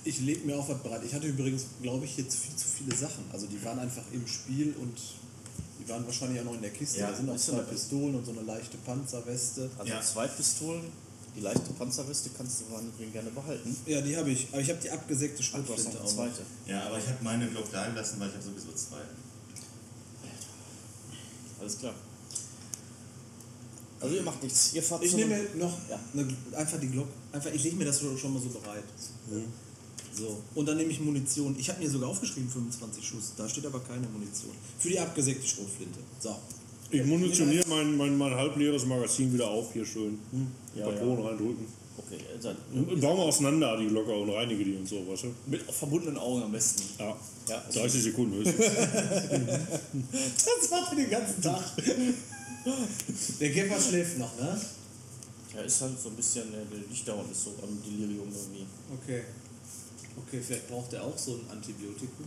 Ich 0.03 0.19
lege 0.21 0.45
mir 0.45 0.57
auch 0.57 0.67
was 0.69 0.77
bereit. 0.79 1.01
Ich 1.05 1.13
hatte 1.13 1.27
übrigens, 1.27 1.65
glaube 1.81 2.05
ich, 2.05 2.17
jetzt 2.17 2.35
viel 2.37 2.55
zu 2.55 2.67
viele 2.67 2.95
Sachen. 2.95 3.23
Also 3.31 3.45
die 3.47 3.63
waren 3.63 3.79
einfach 3.79 4.03
im 4.11 4.25
Spiel 4.27 4.73
und 4.79 4.97
die 5.79 5.89
waren 5.89 6.05
wahrscheinlich 6.05 6.39
auch 6.41 6.45
noch 6.45 6.55
in 6.55 6.61
der 6.61 6.71
Kiste. 6.71 6.99
Ja, 6.99 7.09
da 7.11 7.15
sind 7.17 7.29
auch 7.29 7.37
zwei 7.37 7.61
Pistolen 7.61 8.15
und 8.15 8.25
so 8.25 8.31
eine 8.31 8.41
leichte 8.41 8.77
Panzerweste. 8.77 9.69
Also 9.77 9.91
Ja. 9.91 10.01
zwei 10.01 10.27
Pistolen, 10.27 10.83
die 11.35 11.41
leichte 11.41 11.71
Panzerweste 11.73 12.29
kannst 12.35 12.61
du 12.61 12.73
meinetwegen 12.73 13.11
gerne 13.13 13.29
behalten. 13.31 13.75
Ja, 13.85 14.01
die 14.01 14.17
habe 14.17 14.29
ich. 14.31 14.47
Aber 14.51 14.61
ich 14.61 14.69
habe 14.69 14.79
die 14.81 14.89
abgesägte 14.89 15.41
Schrotflinte 15.43 16.01
auch. 16.01 16.05
zweite. 16.07 16.41
Ja, 16.67 16.83
aber 16.87 16.97
ich 16.97 17.07
habe 17.07 17.23
meine 17.23 17.47
Glock 17.47 17.71
da 17.71 17.87
gelassen, 17.87 18.19
weil 18.19 18.29
ich 18.29 18.35
habe 18.35 18.43
sowieso 18.43 18.73
zwei. 18.73 19.01
Alles 21.61 21.77
klar. 21.77 21.93
Also 23.99 24.15
ihr 24.15 24.23
macht 24.23 24.41
nichts. 24.41 24.73
Ihr 24.73 24.81
fahrt 24.81 25.03
Ich 25.03 25.15
nehme 25.15 25.39
noch 25.57 25.77
Ja. 25.89 25.99
eine, 26.13 26.27
einfach 26.57 26.79
die 26.79 26.87
Glock. 26.87 27.07
Einfach, 27.31 27.51
ich 27.53 27.63
lege 27.63 27.75
mir 27.75 27.85
das 27.85 27.99
schon 27.99 28.33
mal 28.33 28.41
so 28.41 28.49
bereit. 28.49 28.83
So. 30.13 30.41
Und 30.55 30.67
dann 30.67 30.77
nehme 30.77 30.91
ich 30.91 30.99
Munition. 30.99 31.55
Ich 31.57 31.69
habe 31.69 31.79
mir 31.79 31.89
sogar 31.89 32.09
aufgeschrieben 32.09 32.49
25 32.49 33.07
Schuss. 33.07 33.33
Da 33.37 33.47
steht 33.47 33.65
aber 33.65 33.79
keine 33.79 34.07
Munition. 34.07 34.51
Für 34.79 34.89
die 34.89 34.99
abgesägte 34.99 35.47
Schrotflinte. 35.47 35.99
So. 36.19 36.35
Ich 36.89 37.05
munitioniere 37.05 37.65
mein, 37.69 37.95
mein, 37.95 38.17
mein 38.17 38.35
halbleeres 38.35 38.85
Magazin 38.85 39.31
wieder 39.33 39.47
auf, 39.47 39.71
hier 39.71 39.85
schön. 39.85 40.19
Ja, 40.75 40.89
Patronen 40.89 41.25
reindrücken. 41.25 41.65
Okay, 42.05 42.19
bauen 42.99 43.17
wir 43.17 43.23
auseinander 43.23 43.77
die 43.77 43.87
Glocke 43.87 44.13
und 44.13 44.29
reinige 44.29 44.63
die 44.63 44.75
und 44.75 44.87
so, 44.87 45.07
weißt 45.07 45.23
du? 45.23 45.35
mit 45.47 45.61
verbundenen 45.61 46.17
Augen 46.17 46.43
am 46.43 46.51
besten. 46.51 46.83
Ja. 46.99 47.15
Ja, 47.47 47.63
30 47.73 48.03
Sekunden 48.03 48.35
höchstens. 48.35 48.65
Das 50.11 50.69
macht 50.69 50.91
ihr 50.93 50.97
den 50.97 51.09
ganzen 51.09 51.41
Tag. 51.41 51.63
Der 53.39 53.49
Gepper 53.49 53.79
schläft 53.79 54.17
noch, 54.19 54.35
ne? 54.37 54.59
Ja, 55.55 55.61
ist 55.61 55.81
halt 55.81 55.99
so 55.99 56.09
ein 56.09 56.15
bisschen, 56.15 56.51
der 56.51 56.61
der 56.65 56.79
liegt 56.79 57.07
da 57.07 57.13
und 57.13 57.31
ist 57.31 57.43
so 57.43 57.53
am 57.61 57.81
Delirium 57.83 58.29
irgendwie. 58.29 58.65
Okay. 58.93 59.23
Okay, 60.17 60.41
vielleicht 60.45 60.67
braucht 60.69 60.93
er 60.93 61.03
auch 61.03 61.17
so 61.17 61.33
ein 61.35 61.49
Antibiotikum. 61.51 62.25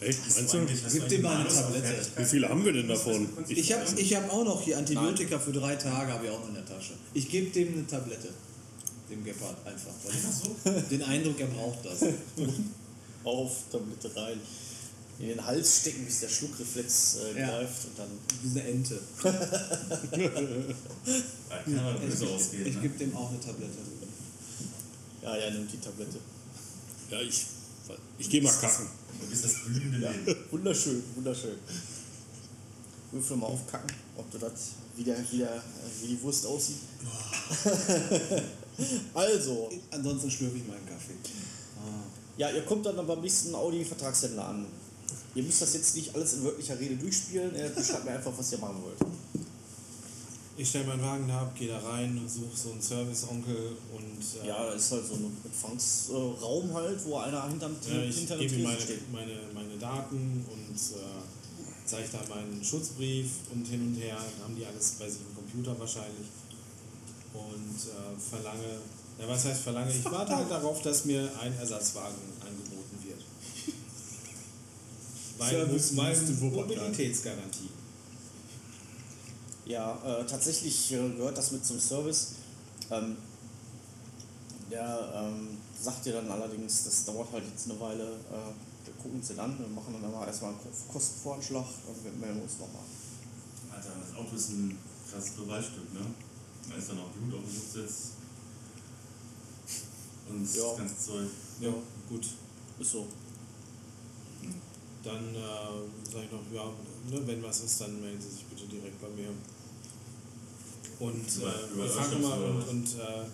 Echt? 0.00 0.20
Meinst 0.36 0.54
du? 0.54 0.66
Gib 0.92 1.08
dir 1.08 1.18
mal 1.20 1.38
eine 1.40 1.48
Tablette. 1.48 2.06
Wie 2.16 2.24
viele 2.24 2.48
haben 2.48 2.64
wir 2.64 2.72
denn 2.72 2.86
davon? 2.88 3.28
Ich 3.48 3.72
habe 3.72 3.84
ich 4.00 4.14
hab 4.14 4.32
auch 4.32 4.44
noch 4.44 4.62
hier 4.62 4.78
Antibiotika 4.78 5.38
für 5.38 5.52
drei 5.52 5.74
Tage, 5.76 6.12
habe 6.12 6.24
ich 6.26 6.30
auch 6.30 6.40
noch 6.40 6.48
in 6.48 6.54
der 6.54 6.66
Tasche. 6.66 6.92
Ich 7.14 7.28
gebe 7.28 7.50
dem 7.50 7.72
eine 7.74 7.86
Tablette. 7.86 8.28
Dem 9.10 9.24
Gepard 9.24 9.56
einfach. 9.66 9.90
Weil 10.04 10.72
so? 10.74 10.80
Den 10.90 11.02
Eindruck, 11.02 11.40
er 11.40 11.46
braucht 11.46 11.84
das. 11.84 12.02
Auf, 13.24 13.52
Tablette 13.72 14.14
rein. 14.14 14.38
In 15.18 15.28
den 15.28 15.44
Hals 15.44 15.80
stecken, 15.80 16.04
bis 16.04 16.20
der 16.20 16.28
Schluckreflex 16.28 17.16
äh, 17.34 17.40
Ja. 17.40 17.48
greift 17.48 17.86
und 17.86 17.98
dann. 17.98 18.08
Wie 18.42 18.60
eine 18.60 18.68
Ente. 18.68 19.00
Ja, 21.50 21.56
Kann 21.64 21.78
aber 21.78 21.94
Ich, 22.04 22.10
böse 22.10 22.28
ausgehen. 22.28 22.66
ich 22.66 22.74
ne? 22.76 22.82
gebe 22.82 22.98
dem 22.98 23.16
auch 23.16 23.30
eine 23.30 23.40
Tablette. 23.40 23.78
Ja, 25.22 25.36
ja, 25.36 25.50
nimmt 25.50 25.72
die 25.72 25.78
Tablette. 25.78 26.18
Ja, 27.10 27.20
ich, 27.20 27.46
ich 28.18 28.30
gehe 28.30 28.42
mal 28.42 28.52
kacken. 28.52 28.86
Du 29.20 29.26
bist 29.26 29.44
das 29.44 29.54
blühende 29.64 29.98
Ja, 29.98 30.10
Leben. 30.10 30.36
wunderschön, 30.50 31.02
wunderschön. 31.14 31.56
Würfel 33.10 33.36
mal 33.36 33.46
aufkacken, 33.46 33.90
ob 34.16 34.30
du 34.30 34.38
das 34.38 34.72
wieder, 34.96 35.16
wieder 35.30 35.56
äh, 35.56 35.60
wie 36.02 36.08
die 36.08 36.22
Wurst 36.22 36.46
aussieht. 36.46 36.76
also, 39.14 39.70
Ansonsten 39.90 40.30
schlürfe 40.30 40.58
ich 40.58 40.66
meinen 40.66 40.86
Kaffee. 40.86 41.14
ja, 42.36 42.50
ihr 42.50 42.62
kommt 42.62 42.84
dann 42.86 43.06
beim 43.06 43.20
nächsten 43.20 43.54
Audi-Vertragshändler 43.54 44.48
an. 44.48 44.66
Ihr 45.34 45.42
müsst 45.42 45.62
das 45.62 45.74
jetzt 45.74 45.96
nicht 45.96 46.14
alles 46.14 46.34
in 46.34 46.44
wörtlicher 46.44 46.78
Rede 46.78 46.96
durchspielen. 46.96 47.54
Ihr 47.54 47.68
beschreibt 47.70 48.04
mir 48.04 48.12
einfach, 48.12 48.32
was 48.36 48.52
ihr 48.52 48.58
machen 48.58 48.82
wollt. 48.82 48.98
Ich 50.60 50.68
stelle 50.70 50.86
meinen 50.86 51.02
Wagen 51.02 51.28
da 51.28 51.42
ab, 51.42 51.54
gehe 51.56 51.68
da 51.68 51.78
rein 51.78 52.18
und 52.18 52.28
suche 52.28 52.56
so 52.56 52.72
einen 52.72 52.82
Service-Onkel 52.82 53.76
und 53.94 54.42
äh, 54.42 54.48
Ja, 54.48 54.66
da 54.66 54.72
ist 54.72 54.90
halt 54.90 55.06
so 55.06 55.14
ein 55.14 55.36
Empfangsraum 55.44 56.74
halt, 56.74 56.98
wo 57.04 57.16
einer 57.18 57.48
hinterm 57.48 57.76
Ja, 57.88 58.02
ich 58.02 58.16
hinter 58.16 58.36
dem 58.36 58.48
gebe 58.48 58.56
ihm 58.56 58.62
meine, 58.64 58.80
steht. 58.80 59.12
meine, 59.12 59.38
meine 59.54 59.78
Daten 59.78 60.44
und 60.50 60.74
äh, 60.74 60.98
zeige 61.86 62.08
da 62.10 62.34
meinen 62.34 62.62
Schutzbrief 62.64 63.30
und 63.52 63.68
hin 63.68 63.86
und 63.86 63.94
her. 64.02 64.16
Dann 64.16 64.46
haben 64.46 64.56
die 64.56 64.66
alles 64.66 64.96
bei 64.98 65.08
sich 65.08 65.20
im 65.20 65.36
Computer 65.36 65.78
wahrscheinlich. 65.78 66.26
Und 67.34 67.78
äh, 67.78 68.18
verlange, 68.18 68.80
ja 69.20 69.28
was 69.28 69.44
heißt 69.44 69.60
verlange? 69.62 69.92
Ich 69.94 70.04
warte 70.06 70.34
halt 70.34 70.50
darauf, 70.50 70.82
dass 70.82 71.04
mir 71.04 71.30
ein 71.40 71.56
Ersatzwagen 71.56 72.18
angeboten 72.40 72.98
wird. 73.04 73.22
Weil, 75.38 75.50
Service 75.50 75.96
weil. 75.96 76.16
Mobilitätsgarantie. 76.50 77.68
Ja, 79.68 79.98
äh, 80.02 80.24
tatsächlich 80.26 80.92
äh, 80.92 81.10
gehört 81.10 81.36
das 81.36 81.50
mit 81.52 81.64
zum 81.64 81.78
Service. 81.78 82.32
Ähm, 82.90 83.16
der 84.70 85.12
ähm, 85.14 85.58
sagt 85.80 86.04
dir 86.06 86.14
dann 86.14 86.30
allerdings, 86.30 86.84
das 86.84 87.04
dauert 87.04 87.30
halt 87.32 87.44
jetzt 87.44 87.70
eine 87.70 87.78
Weile. 87.78 88.04
Äh, 88.04 88.86
wir 88.86 88.94
gucken 89.02 89.18
uns 89.18 89.28
den 89.28 89.38
an, 89.38 89.58
wir 89.58 89.68
machen 89.68 89.94
dann 90.00 90.10
aber 90.12 90.26
erstmal 90.26 90.52
einen 90.52 90.60
Ko- 90.60 90.92
Kostenvoranschlag 90.92 91.66
und 91.86 92.04
wir 92.04 92.12
melden 92.12 92.40
uns 92.42 92.52
nochmal. 92.58 92.82
Alter, 93.70 93.90
das 94.00 94.16
Auto 94.18 94.34
ist 94.34 94.50
ein 94.50 94.78
krasses 95.10 95.30
Beweisstück, 95.32 95.92
ne? 95.92 96.00
Da 96.70 96.76
ist 96.76 96.88
dann 96.88 96.96
noch 96.96 97.10
Blut 97.10 97.34
auf 97.34 97.40
dem 97.44 97.54
Rücksitz. 97.54 98.12
Und 100.30 100.54
Ja. 100.56 100.62
das 100.68 100.78
ganze 100.78 100.98
Zeug. 100.98 101.28
Ja, 101.60 101.72
gut. 102.08 102.26
Ist 102.78 102.92
so. 102.92 103.06
Dann 105.04 105.34
äh, 105.34 106.10
sage 106.10 106.24
ich 106.24 106.32
noch, 106.32 106.42
ja, 106.52 106.64
ne, 107.10 107.26
wenn 107.26 107.42
was 107.42 107.60
ist, 107.60 107.80
dann 107.82 108.00
melden 108.00 108.20
Sie 108.20 108.30
sich 108.30 108.44
bitte 108.46 108.66
direkt 108.66 109.00
bei 109.00 109.08
mir. 109.08 109.28
Und 111.00 111.26
äh, 111.26 111.84
ich 111.86 111.90
frage 111.92 112.16
Öffnungs- 112.16 112.20
mal, 112.22 112.38
und, 112.42 112.68
und 112.68 112.86
äh, 112.98 113.24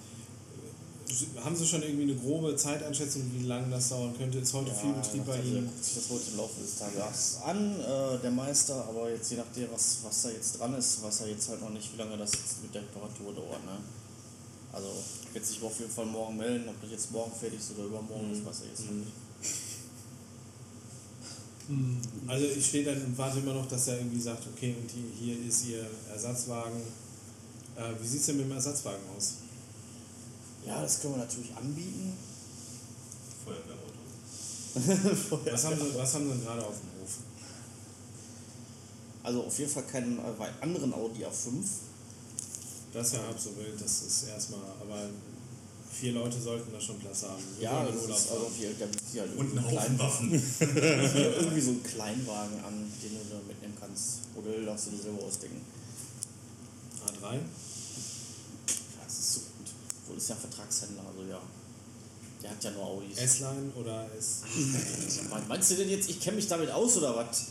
haben 1.41 1.55
Sie 1.55 1.67
schon 1.67 1.83
irgendwie 1.83 2.03
eine 2.05 2.17
grobe 2.17 2.57
Zeiteinschätzung, 2.57 3.23
wie 3.39 3.45
lange 3.47 3.71
das 3.71 3.89
dauern 3.91 4.15
könnte? 4.19 4.39
Ist 4.39 4.53
heute 4.53 4.73
viel 4.75 4.93
Betrieb 4.93 5.25
bei 5.27 5.41
Ihnen? 5.41 5.67
guckt 5.67 5.85
sich 5.85 5.95
das 5.95 6.11
heute 6.11 6.31
im 6.33 6.37
Laufe 6.39 6.61
des 6.61 6.77
Tages 6.79 7.39
an, 7.45 7.79
äh, 7.81 8.19
der 8.21 8.31
Meister, 8.31 8.85
aber 8.89 9.11
jetzt 9.11 9.31
je 9.31 9.37
nachdem, 9.37 9.69
was, 9.73 9.99
was 10.03 10.23
da 10.23 10.31
jetzt 10.31 10.59
dran 10.59 10.75
ist, 10.75 11.03
weiß 11.03 11.21
er 11.23 11.29
jetzt 11.29 11.49
halt 11.49 11.61
noch 11.61 11.71
nicht, 11.71 11.93
wie 11.93 11.99
lange 11.99 12.17
das 12.17 12.33
jetzt 12.33 12.63
mit 12.63 12.75
der 12.75 12.83
Reparatur 12.83 13.33
dauert. 13.33 13.65
Ne? 13.65 13.79
Also 14.73 14.89
wird 15.33 15.47
sich 15.47 15.63
auf 15.63 15.79
jeden 15.79 15.93
Fall 15.93 16.07
morgen 16.07 16.37
melden, 16.37 16.69
ob 16.69 16.81
das 16.81 16.91
jetzt 16.91 17.13
morgen 17.13 17.31
fertig 17.39 17.61
ist 17.61 17.71
oder 17.79 17.85
übermorgen, 17.87 18.31
das 18.33 18.45
weiß 18.45 18.63
er 18.63 18.69
jetzt 18.71 18.85
noch 18.87 18.91
Mhm. 18.93 19.01
nicht. 19.01 19.13
Also 22.27 22.45
ich 22.47 22.67
stehe 22.67 22.85
dann 22.85 23.03
und 23.05 23.17
warte 23.17 23.39
immer 23.39 23.55
noch, 23.55 23.67
dass 23.69 23.89
er 23.89 23.97
irgendwie 23.99 24.21
sagt, 24.21 24.47
okay, 24.55 24.75
und 24.79 24.91
hier, 24.91 25.05
hier 25.37 25.49
ist 25.49 25.67
Ihr 25.67 25.87
Ersatzwagen. 26.13 26.83
Äh, 27.77 27.93
wie 28.01 28.07
sieht 28.07 28.21
es 28.21 28.27
denn 28.27 28.37
mit 28.37 28.47
dem 28.47 28.53
Ersatzwagen 28.53 29.01
aus? 29.17 29.35
Ja, 30.67 30.81
das 30.83 31.01
können 31.01 31.15
wir 31.15 31.19
natürlich 31.25 31.55
anbieten. 31.57 32.13
Voll 33.45 33.57
Was 35.53 35.65
haben 35.65 35.77
sie, 35.79 35.97
was 35.97 36.15
haben 36.15 36.33
sie 36.33 36.45
gerade 36.45 36.65
auf 36.65 36.75
dem 36.81 37.01
Hof? 37.01 37.11
Also 39.23 39.45
auf 39.45 39.59
jeden 39.59 39.71
Fall 39.71 39.85
keinen 39.85 40.19
äh, 40.19 40.23
anderen 40.61 40.93
Audi 40.93 41.25
A5. 41.25 41.63
Das 42.93 43.07
ist 43.09 43.13
ja 43.15 43.23
halb 43.23 43.39
so 43.39 43.57
wild, 43.57 43.81
das 43.81 44.03
ist 44.03 44.29
erstmal, 44.29 44.61
aber 44.81 45.09
vier 45.93 46.13
Leute 46.13 46.41
sollten 46.41 46.73
da 46.73 46.81
schon 46.81 46.99
Platz 46.99 47.23
haben. 47.23 47.43
Wir 47.57 47.65
Ja, 47.65 47.85
das 47.85 47.95
Urlaub 48.03 48.19
ist 48.19 48.31
also 48.31 48.45
fahren. 48.45 48.53
hier, 48.57 48.75
da 48.75 48.87
gibt 48.87 49.03
es 49.07 49.15
ja 49.15 49.23
Und 49.25 49.51
einen 49.51 49.65
Haufen 49.65 49.77
kleinen, 49.77 49.99
Waffen. 49.99 50.31
irgendwie 51.41 51.61
so 51.61 51.71
einen 51.71 51.83
Kleinwagen 51.83 52.65
an, 52.65 52.93
den 53.03 53.11
du 53.13 53.19
da 53.31 53.41
mitnehmen 53.47 53.75
kannst. 53.79 54.21
Oder 54.35 54.61
darfst 54.65 54.87
du 54.87 54.91
dir 54.91 55.03
selber 55.03 55.23
ausdenken. 55.25 55.61
A3? 57.07 57.35
Ja, 57.35 57.41
das 59.05 59.19
ist 59.19 59.35
so 59.35 59.41
gut. 60.15 60.19
Ist 60.23 60.29
ja 60.31 60.35
ein 60.37 60.41
Vertragshändler, 60.41 61.03
also 61.07 61.29
ja. 61.31 61.41
Der 62.43 62.51
hat 62.51 62.63
ja 62.65 62.71
nur 62.73 62.85
Audis. 62.85 63.17
S-Line 63.19 63.73
oder 63.75 64.07
S? 64.19 64.43
Me- 65.31 65.43
Meinst 65.49 65.71
du 65.71 65.75
denn 65.77 65.89
jetzt, 65.91 66.09
ich 66.11 66.21
kenne 66.21 66.37
mich 66.37 66.47
damit 66.47 66.71
aus 66.71 66.97
oder 66.99 67.17
was? 67.17 67.47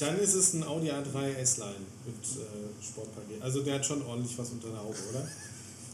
Dann 0.00 0.18
ist 0.20 0.34
es 0.34 0.54
ein 0.54 0.62
Audi 0.64 0.90
A3 0.90 1.34
S-Line 1.36 1.74
mit 2.06 2.14
äh, 2.40 2.84
Sportpaket. 2.84 3.42
Also 3.42 3.62
der 3.62 3.74
hat 3.74 3.84
schon 3.86 4.02
ordentlich 4.06 4.36
was 4.38 4.50
unter 4.50 4.68
der 4.68 4.78
Haube, 4.78 4.96
oder? 5.10 5.26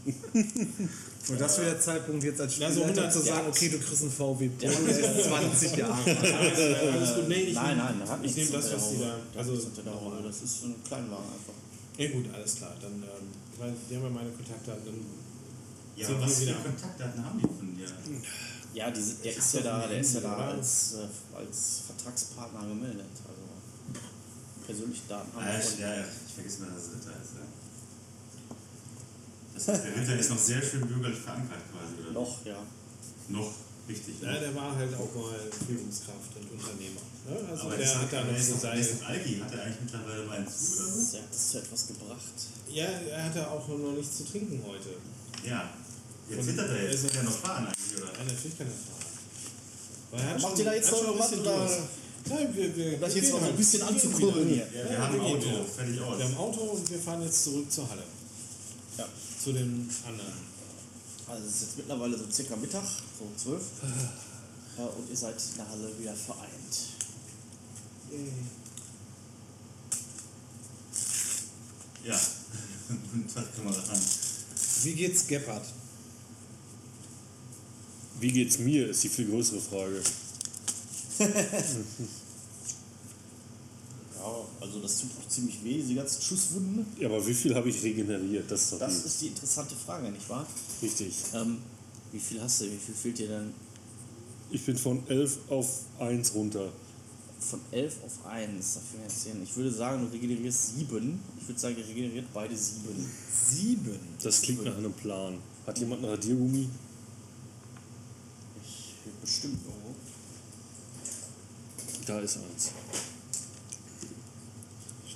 Und 0.05 1.38
das 1.40 1.59
wäre 1.59 1.70
der 1.72 1.81
Zeitpunkt 1.81 2.24
jetzt 2.24 2.40
als 2.40 2.57
Ja, 2.59 2.68
so 2.70 2.81
Spielleiter 2.81 3.03
100 3.09 3.12
zu 3.12 3.20
sagen, 3.29 3.46
okay, 3.48 3.68
du 3.68 3.79
kriegst 3.79 4.03
einen 4.03 4.11
VW 4.11 4.48
Polo, 4.48 4.72
der 4.87 5.16
ist 5.18 5.24
20 5.26 5.76
Jahre. 5.76 6.16
Alles, 6.92 7.14
gut, 7.16 7.29
nee, 7.29 7.35
ich 7.35 7.55
nein, 7.55 7.76
nein, 7.76 8.09
hat 8.09 8.18
ich 8.24 8.37
nehme 8.37 8.50
das, 8.50 8.72
was 8.72 8.90
die 8.90 8.98
da. 9.00 9.16
Also, 9.37 9.53
nichts 9.53 9.66
unter 9.66 9.83
der 9.83 9.94
Haube. 9.94 10.22
Das 10.26 10.40
ist 10.42 10.64
ein 10.64 10.74
Kleinwagen 10.87 11.24
einfach. 11.26 11.55
ja, 11.98 12.09
gut, 12.11 12.24
alles 12.35 12.57
klar. 12.57 12.74
Dann, 12.81 12.92
ähm, 12.94 13.29
weil 13.59 13.72
die 13.90 13.96
haben 13.96 14.05
ja 14.05 14.09
meine 14.11 14.31
Kontaktdaten. 14.31 14.85
Dann 14.87 14.94
Ja, 15.96 16.09
wir 16.09 16.20
was 16.20 16.38
für 16.38 16.55
Kontaktdaten 16.55 17.24
haben 17.24 17.38
die 17.38 17.46
von 17.46 17.76
dir? 17.76 17.87
Ja, 18.72 18.90
diese, 18.90 19.14
der 19.16 19.37
ist 19.37 19.55
ja 19.55 19.61
da, 19.62 19.87
der 19.87 20.00
ist 20.00 20.14
ja 20.14 20.20
da 20.20 20.37
als, 20.37 20.94
äh, 20.94 21.37
als 21.37 21.83
Vertragspartner 21.87 22.68
gemeldet. 22.68 23.07
Also 23.26 23.42
persönliche 24.64 25.03
Daten 25.09 25.33
haben 25.35 25.44
Ah, 25.44 25.50
ja, 25.81 25.96
ja, 25.96 26.05
ich 26.26 26.35
vergesse 26.35 26.62
mal, 26.62 26.70
dass 26.70 26.85
es 26.85 26.94
Ritter 26.94 27.16
ist. 27.20 27.35
Ja. 27.35 27.46
Das 29.55 29.68
heißt, 29.68 29.85
der 29.85 29.96
Ritter 29.96 30.18
ist 30.18 30.31
noch 30.31 30.38
sehr 30.38 30.62
schön 30.62 30.87
bürgerlich 30.87 31.18
verankert 31.18 31.62
quasi, 31.72 32.00
oder? 32.00 32.12
Noch, 32.12 32.44
ja. 32.46 32.62
Noch, 33.29 33.53
richtig. 33.88 34.22
Ja, 34.22 34.38
der 34.38 34.55
war 34.55 34.76
halt 34.76 34.94
auch 34.94 35.14
mal 35.14 35.35
Führungskraft 35.66 36.31
und 36.38 36.50
Unternehmer. 36.53 37.03
Ne? 37.29 37.48
Also 37.50 37.64
aber 37.64 37.76
der 37.76 37.87
ist, 37.87 37.96
hat 37.96 38.12
da 38.12 38.24
noch 38.24 38.37
ist 38.37 38.48
so 38.50 38.57
seine. 38.57 38.81
ist 38.81 39.03
ein 39.03 39.07
Alki, 39.07 39.40
hat 39.40 39.53
er 39.53 39.64
eigentlich 39.64 39.81
mittlerweile 39.83 40.24
mal 40.24 40.37
einen 40.38 40.48
Zug 40.48 40.79
oder 40.79 40.88
so? 40.88 41.12
Der 41.12 41.22
hat 41.22 41.31
das 41.31 41.50
zu 41.50 41.59
etwas 41.59 41.87
gebracht. 41.88 42.37
Ja, 42.72 42.85
er 42.85 43.24
hatte 43.24 43.50
auch 43.50 43.66
noch 43.68 43.92
nichts 43.92 44.18
zu 44.18 44.24
trinken 44.24 44.62
heute. 44.64 44.90
Ja. 45.44 45.70
Jetzt 46.29 46.44
zittert 46.46 46.70
er 46.70 46.90
jetzt, 46.90 47.07
kann 47.09 47.16
er 47.16 47.22
noch 47.24 47.38
fahren 47.38 47.66
eigentlich, 47.66 47.96
oder? 48.03 48.12
Ja, 48.12 48.24
natürlich 48.24 48.59
kann 48.59 48.66
er 48.66 48.72
fahren. 48.72 50.37
Er 50.37 50.40
Macht 50.40 50.59
ihr 50.59 50.64
da 50.64 50.74
jetzt 50.74 50.90
noch 50.90 50.98
schon 50.98 51.12
ein 51.14 51.18
was 51.18 51.31
bisschen 51.31 51.46
oder-. 51.46 51.88
Nein, 52.29 52.55
wir, 52.55 52.76
wir, 52.76 52.94
Um 52.94 53.00
das 53.00 53.14
wir 53.14 53.22
jetzt 53.22 53.31
so 53.31 53.37
ein 53.38 53.57
bisschen 53.57 53.83
anzukurbeln 53.83 54.48
hier. 54.48 54.66
Ja, 54.66 54.72
wir 54.72 54.92
Ja, 54.92 54.98
haben 55.00 55.14
ein 55.14 55.20
Auto, 55.20 55.37
wieder. 55.46 55.64
fertig 55.64 56.00
aus. 56.00 56.18
Wir 56.18 56.24
haben 56.26 56.33
ein 56.35 56.38
Auto 56.38 56.61
und 56.61 56.90
wir 56.90 56.98
fahren 57.00 57.22
jetzt 57.22 57.44
zurück 57.44 57.72
zur 57.72 57.88
Halle. 57.90 58.03
Ja. 58.98 59.07
Zu 59.42 59.53
den 59.53 59.90
anderen. 60.07 60.33
Also 61.26 61.46
es 61.46 61.55
ist 61.55 61.61
jetzt 61.62 61.76
mittlerweile 61.79 62.18
so 62.18 62.24
circa 62.31 62.57
Mittag, 62.57 62.85
so 63.18 63.26
zwölf. 63.42 63.62
Äh, 64.79 64.83
und 64.83 65.09
ihr 65.11 65.16
seid 65.16 65.35
in 65.35 65.57
der 65.57 65.68
Halle 65.70 65.98
wieder 65.98 66.14
vereint. 66.14 66.74
Ja. 72.05 72.20
Guten 72.88 73.35
Tag, 73.35 73.44
Kameraden. 73.57 74.00
Wie 74.83 74.93
geht's 74.95 75.27
Gebhardt? 75.27 75.66
Wie 78.21 78.33
geht's 78.33 78.59
mir, 78.59 78.90
ist 78.90 79.03
die 79.05 79.09
viel 79.09 79.27
größere 79.27 79.61
Frage. 79.61 80.03
Ja, 84.16 84.45
also 84.61 84.81
das 84.81 85.01
tut 85.01 85.11
auch 85.19 85.29
ziemlich 85.29 85.64
weh, 85.64 85.75
diese 85.81 85.95
ganzen 85.95 86.21
Schusswunden. 86.23 86.85
Ja, 86.99 87.09
aber 87.09 87.27
wie 87.27 87.33
viel 87.35 87.55
habe 87.55 87.71
ich 87.71 87.83
regeneriert? 87.83 88.51
Das 88.51 88.71
ist 88.73 88.81
Das 88.81 89.01
die- 89.03 89.07
ist 89.09 89.21
die 89.23 89.27
interessante 89.29 89.75
Frage, 89.75 90.11
nicht 90.11 90.29
wahr? 90.29 90.47
richtig. 90.83 91.14
Ähm, 91.35 91.59
wie 92.12 92.19
viel 92.21 92.40
hast 92.43 92.61
du? 92.61 92.64
Wie 92.66 92.77
viel 92.77 92.95
fehlt 92.95 93.19
dir 93.19 93.29
denn? 93.29 93.55
Ich 94.51 94.64
bin 94.66 94.77
von 94.77 95.03
11 95.09 95.38
auf 95.49 95.66
1 96.01 96.35
runter. 96.35 96.71
Von 97.40 97.61
11 97.72 97.96
auf 98.05 98.26
1, 98.26 98.74
dafür 98.74 99.00
jetzt 99.03 99.22
sehen. 99.22 99.42
Ich 99.42 99.57
würde 99.57 99.72
sagen, 99.72 100.03
du 100.07 100.12
regenerierst 100.12 100.76
7. 100.76 101.20
Ich 101.40 101.48
würde 101.48 101.61
sagen, 101.61 101.76
ihr 101.79 101.87
regeneriert 101.88 102.26
beide 102.35 102.55
7. 102.57 102.83
Sieben. 103.50 103.98
Das 104.22 104.42
klingt 104.42 104.64
nach 104.64 104.76
einem 104.76 104.92
Plan. 104.92 105.38
Hat 105.66 105.79
jemand 105.79 106.03
einen 106.03 106.12
Radiergummi? 106.12 106.68
Ich 108.62 108.94
bestimmt 109.22 109.59
irgendwo. 109.64 109.94
Da 112.07 112.20
ist 112.20 112.37
eins. 112.37 112.70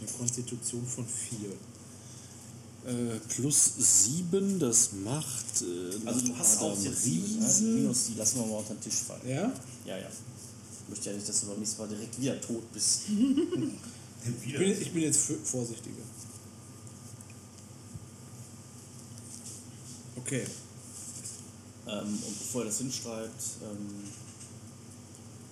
Eine 0.00 0.10
Konstitution 0.18 0.86
von 0.86 1.06
vier. 1.06 1.50
Äh, 2.86 3.18
plus 3.28 3.72
7, 3.78 4.58
das 4.58 4.90
macht. 5.04 5.62
Äh, 5.62 6.06
Also 6.06 6.26
du 6.26 6.36
hast 6.36 6.60
auch 6.60 6.78
jetzt 6.78 7.02
7, 7.02 7.38
ne? 7.38 7.46
Riese. 7.46 7.64
Minus 7.64 8.04
die 8.06 8.14
lassen 8.14 8.40
wir 8.40 8.46
mal 8.46 8.58
unter 8.58 8.74
den 8.74 8.80
Tisch 8.82 8.94
fallen. 8.94 9.26
Ja? 9.26 9.52
Ja, 9.86 9.98
ja. 9.98 10.08
Ich 10.94 10.98
möchte 10.98 11.10
ja 11.10 11.16
nicht, 11.16 11.28
dass 11.28 11.40
du 11.40 11.46
beim 11.48 11.58
nächsten 11.58 11.82
Mal 11.82 11.88
direkt 11.88 12.20
wieder 12.20 12.40
tot 12.40 12.72
bist. 12.72 13.00
Ich 13.08 14.52
bin, 14.58 14.80
ich 14.80 14.92
bin 14.92 15.02
jetzt 15.02 15.18
für- 15.22 15.38
vorsichtiger. 15.38 15.96
Okay. 20.16 20.46
Ähm, 21.88 22.06
und 22.26 22.38
bevor 22.38 22.62
er 22.62 22.66
das 22.68 22.78
hinschreibt, 22.78 23.42
ähm, 23.64 24.04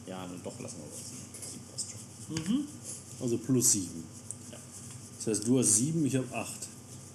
ja, 0.06 0.26
dann 0.26 0.40
doch 0.44 0.58
lassen 0.60 0.76
wir 0.78 0.86
was. 0.86 1.50
Sieben 1.50 1.64
passt 1.72 1.88
schon. 1.90 2.66
Also 3.20 3.38
plus 3.38 3.72
7. 3.72 4.04
Ja. 4.52 4.58
Das 5.18 5.26
heißt, 5.26 5.46
du 5.46 5.58
hast 5.58 5.76
7, 5.76 6.06
ich 6.06 6.14
habe 6.16 6.32
8. 6.34 6.68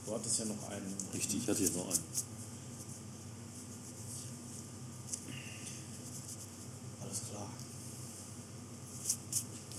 Du 0.06 0.13
hattest 0.13 0.40
ja 0.40 0.46
noch 0.46 0.70
einen. 0.70 0.94
Richtig, 1.13 1.44
ich 1.44 1.48
hatte 1.50 1.63
jetzt 1.63 1.76
noch 1.76 1.86
einen. 1.88 2.04
Alles 7.02 7.22
klar. 7.30 7.50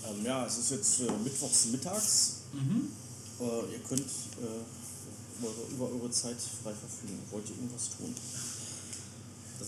Ähm, 0.08 0.17
ja, 0.28 0.46
es 0.46 0.58
ist 0.58 0.70
jetzt 0.70 1.00
äh, 1.00 1.10
mittwochs 1.24 1.66
mittags. 1.66 2.32
Äh, 3.40 3.44
ihr 3.72 3.78
könnt 3.88 4.00
äh, 4.40 5.44
eure, 5.44 5.70
über 5.72 5.86
eure 5.92 6.10
Zeit 6.10 6.36
frei 6.62 6.72
verfügen. 6.72 7.18
Wollt 7.30 7.48
ihr 7.48 7.56
irgendwas 7.56 7.88
tun? 7.96 8.14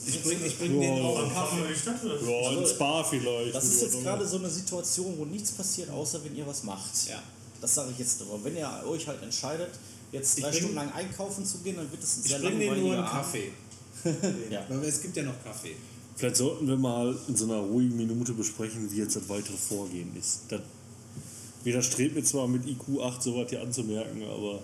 Ich 0.06 0.14
jetzt, 0.14 0.24
bring, 0.24 0.44
ich 0.44 0.56
bring 0.58 0.80
den 0.80 1.02
auch 1.04 1.30
fahren 1.32 1.58
wir 1.58 1.66
in 1.66 1.72
die 1.74 1.78
Stadt? 1.78 1.96
Ja, 2.04 2.10
Also, 2.48 2.60
ein 2.60 2.66
Spa 2.66 3.02
vielleicht. 3.04 3.54
das 3.54 3.64
ist 3.64 3.82
jetzt 3.82 4.02
gerade 4.02 4.26
so 4.26 4.36
eine 4.38 4.48
Situation, 4.50 5.18
wo 5.18 5.24
nichts 5.24 5.50
passiert, 5.52 5.90
außer 5.90 6.22
wenn 6.24 6.36
ihr 6.36 6.46
was 6.46 6.62
macht. 6.62 7.08
Ja. 7.08 7.20
Das 7.60 7.74
sage 7.74 7.90
ich 7.92 7.98
jetzt 7.98 8.20
nur. 8.20 8.42
Wenn 8.44 8.56
ihr 8.56 8.68
euch 8.86 9.06
halt 9.08 9.22
entscheidet, 9.22 9.70
jetzt 10.12 10.38
Ich 10.38 10.44
drei 10.44 10.50
bring- 10.50 10.60
Stunden 10.60 10.76
lang 10.76 10.92
einkaufen 10.92 11.44
zu 11.44 11.58
gehen, 11.58 11.76
dann 11.76 11.90
wird 11.90 12.02
es 12.02 12.16
ein 12.18 12.22
Ich 12.24 12.30
sehr 12.30 12.38
bring 12.38 12.58
denen 12.58 12.80
nur 12.82 12.92
einen 12.94 13.02
langweiliger 13.02 13.12
Abend. 13.12 13.24
Kaffee. 13.32 13.52
Ja. 14.50 14.64
Weil 14.68 14.84
es 14.88 15.02
gibt 15.02 15.16
ja 15.16 15.24
noch 15.24 15.42
Kaffee. 15.44 15.76
Vielleicht 16.20 16.36
sollten 16.36 16.68
wir 16.68 16.76
mal 16.76 17.16
in 17.28 17.34
so 17.34 17.46
einer 17.46 17.60
ruhigen 17.60 17.96
Minute 17.96 18.34
besprechen, 18.34 18.92
wie 18.92 18.98
jetzt 18.98 19.16
das 19.16 19.26
weitere 19.30 19.56
Vorgehen 19.56 20.14
ist. 20.18 20.40
Das 20.50 20.60
widerstrebt 21.64 22.14
mir 22.14 22.22
zwar 22.22 22.46
mit 22.46 22.66
IQ 22.66 23.00
8 23.02 23.22
so 23.22 23.36
weit 23.36 23.48
hier 23.48 23.62
anzumerken, 23.62 24.22
aber 24.24 24.60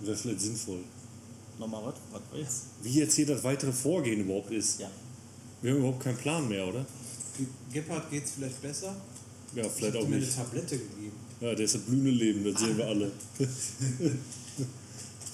wäre 0.00 0.14
vielleicht 0.14 0.42
sinnvoll. 0.42 0.80
Nochmal 1.58 1.86
was? 1.86 1.94
Was 2.12 2.20
war 2.30 2.38
jetzt? 2.38 2.62
Wie 2.82 2.90
jetzt 2.98 3.14
hier 3.14 3.24
das 3.24 3.42
weitere 3.44 3.72
Vorgehen 3.72 4.20
überhaupt 4.20 4.50
ist. 4.50 4.78
Ja. 4.78 4.90
Wir 5.62 5.70
haben 5.70 5.78
überhaupt 5.78 6.00
keinen 6.00 6.18
Plan 6.18 6.46
mehr, 6.46 6.68
oder? 6.68 6.84
Gebhardt 7.72 8.10
geht's 8.10 8.32
vielleicht 8.32 8.60
besser? 8.60 8.94
Ja, 9.54 9.64
Ich 9.64 9.72
vielleicht 9.72 9.94
hab 9.96 10.02
auch 10.02 10.08
mir 10.08 10.16
nicht. 10.16 10.36
eine 10.36 10.44
Tablette 10.44 10.76
gegeben. 10.76 11.16
Ja, 11.40 11.54
der 11.54 11.64
ist 11.64 11.76
das 11.76 11.80
blühende 11.80 12.10
Leben, 12.10 12.44
das 12.44 12.60
sehen 12.60 12.76
wir 12.76 12.86
alle. 12.88 13.10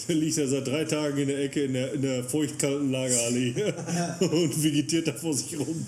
Der 0.09 0.17
liegt 0.17 0.37
ja 0.37 0.47
seit 0.47 0.67
drei 0.67 0.85
Tagen 0.85 1.19
in 1.19 1.29
der 1.29 1.43
Ecke 1.45 1.65
in 1.65 1.73
der, 1.75 1.93
in 1.93 2.03
der 2.03 2.25
feuchtkalten 2.25 2.91
Lagerallee 2.91 3.55
und 4.21 4.62
vegetiert 4.62 5.07
da 5.07 5.12
vor 5.12 5.33
sich 5.35 5.59
rum. 5.59 5.87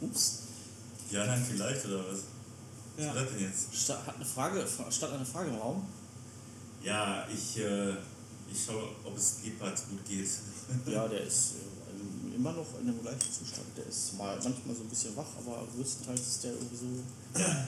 Ups. 0.00 0.38
Ja, 1.10 1.26
nein, 1.26 1.44
vielleicht, 1.48 1.84
oder 1.86 1.98
was? 2.10 2.20
Was 2.96 3.04
Ja. 3.04 3.14
war 3.14 3.22
das 3.22 3.32
denn 3.32 3.40
jetzt? 3.42 3.74
Sta- 3.74 4.02
Hat 4.06 4.16
eine 4.16 4.24
Frage, 4.24 4.66
fra- 4.66 4.90
statt 4.90 5.12
eine 5.12 5.24
Frage 5.24 5.50
im 5.50 5.56
Raum? 5.56 5.86
Ja, 6.82 7.26
ich, 7.32 7.58
äh, 7.62 7.90
ich 8.50 8.64
schaue, 8.66 8.88
ob 9.04 9.16
es 9.16 9.36
Gebhardt 9.44 9.80
gut 9.90 10.04
geht. 10.08 10.28
Ja, 10.86 11.06
der 11.08 11.22
ist 11.22 11.52
äh, 11.52 11.75
immer 12.36 12.52
noch 12.52 12.66
in 12.80 12.86
dem 12.86 13.00
gleichen 13.02 13.20
Zustand. 13.32 13.66
Der 13.76 13.86
ist 13.86 14.16
mal 14.16 14.36
manchmal 14.36 14.74
so 14.76 14.82
ein 14.82 14.88
bisschen 14.88 15.16
wach, 15.16 15.26
aber 15.38 15.66
größtenteils 15.74 16.20
ist 16.20 16.44
der 16.44 16.52
irgendwie 16.52 16.76
so. 16.76 16.86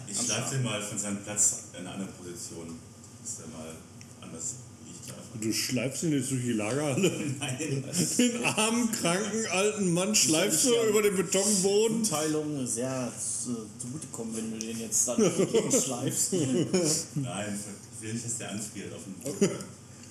Ich 0.07 0.16
schlage 0.26 0.50
den 0.57 0.62
mal 0.64 0.83
von 0.83 0.98
seinem 0.98 1.22
Platz 1.24 1.64
in 1.72 1.81
eine 1.81 1.90
andere 1.90 2.11
Position, 2.11 2.78
dass 3.22 3.37
der 3.38 3.46
mal 3.48 3.72
anders 4.20 4.54
liegt. 4.87 5.42
Du 5.44 5.52
schleifst 5.52 6.02
ihn 6.04 6.12
jetzt 6.12 6.31
durch 6.31 6.42
die 6.42 6.52
Lagerhalle. 6.52 7.11
Nein. 7.40 7.85
Den 8.18 8.44
armen, 8.44 8.92
kranken, 8.92 9.46
alten 9.50 9.92
Mann 9.92 10.14
schleifst 10.14 10.64
du 10.66 10.70
über 10.88 11.02
den 11.02 11.16
Betonboden. 11.16 12.02
Teilung 12.02 12.66
sehr 12.66 13.12
zu- 13.44 13.66
zugutekommen, 13.78 14.37
wenn 14.37 14.50
du 14.52 14.59
den 14.59 14.78
jetzt 14.81 15.09
dann 15.09 15.16
schleifst. 15.85 16.33
Nein, 16.33 17.59
ich 17.96 18.02
will 18.02 18.12
nicht, 18.14 18.24
dass 18.24 18.38
der 18.38 18.50
anfriert 18.52 18.92
auf 18.92 19.02
dem 19.04 19.14
Boden. 19.14 19.50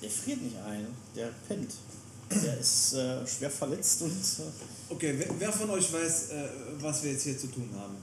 Der 0.02 0.10
friert 0.10 0.42
nicht 0.42 0.56
ein, 0.58 0.86
der 1.16 1.30
pennt. 1.48 1.72
Der 2.30 2.58
ist 2.58 2.92
äh, 2.94 3.26
schwer 3.26 3.50
verletzt 3.50 4.02
und 4.02 4.10
äh, 4.12 4.92
Okay, 4.92 5.14
wer, 5.18 5.28
wer 5.38 5.52
von 5.52 5.70
euch 5.70 5.92
weiß, 5.92 6.30
äh, 6.30 6.48
was 6.80 7.02
wir 7.02 7.12
jetzt 7.12 7.24
hier 7.24 7.38
zu 7.38 7.46
tun 7.48 7.68
haben? 7.74 7.96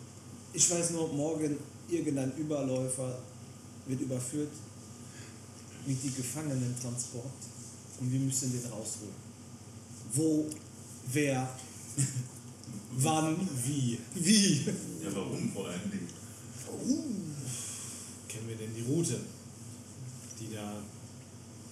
Ich 0.54 0.70
weiß 0.70 0.92
nur, 0.92 1.12
morgen 1.14 1.58
irgendein 1.90 2.36
Überläufer 2.38 3.20
wird 3.88 4.02
überführt 4.02 4.52
mit 5.86 6.02
die 6.04 6.12
Gefangenentransport 6.12 7.34
und 8.00 8.12
wir 8.12 8.20
müssen 8.20 8.52
den 8.52 8.72
rausholen. 8.72 9.14
Wo, 10.14 10.46
wer, 11.12 11.48
wann, 12.98 13.38
Wie? 13.64 14.00
wie? 14.16 14.66
Ja, 15.04 15.14
warum 15.14 15.52
vor 15.52 15.68
allen 15.68 15.92
Dingen? 15.92 16.10
Kennen 18.28 18.48
wir 18.48 18.56
denn 18.56 18.74
die 18.76 18.82
Route, 18.82 19.20
die 20.40 20.54
da. 20.54 20.74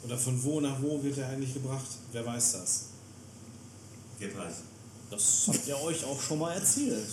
Oder 0.06 0.18
von 0.18 0.44
wo 0.44 0.60
nach 0.60 0.82
wo 0.82 1.02
wird 1.02 1.18
er 1.18 1.30
eigentlich 1.30 1.54
gebracht? 1.54 1.88
Wer 2.12 2.26
weiß 2.26 2.54
das? 2.54 2.86
Gebrecht. 4.20 4.58
das 5.10 5.46
habt 5.48 5.68
ihr 5.68 5.80
euch 5.80 6.04
auch 6.04 6.22
schon 6.22 6.40
mal 6.40 6.54
erzählt. 6.54 7.08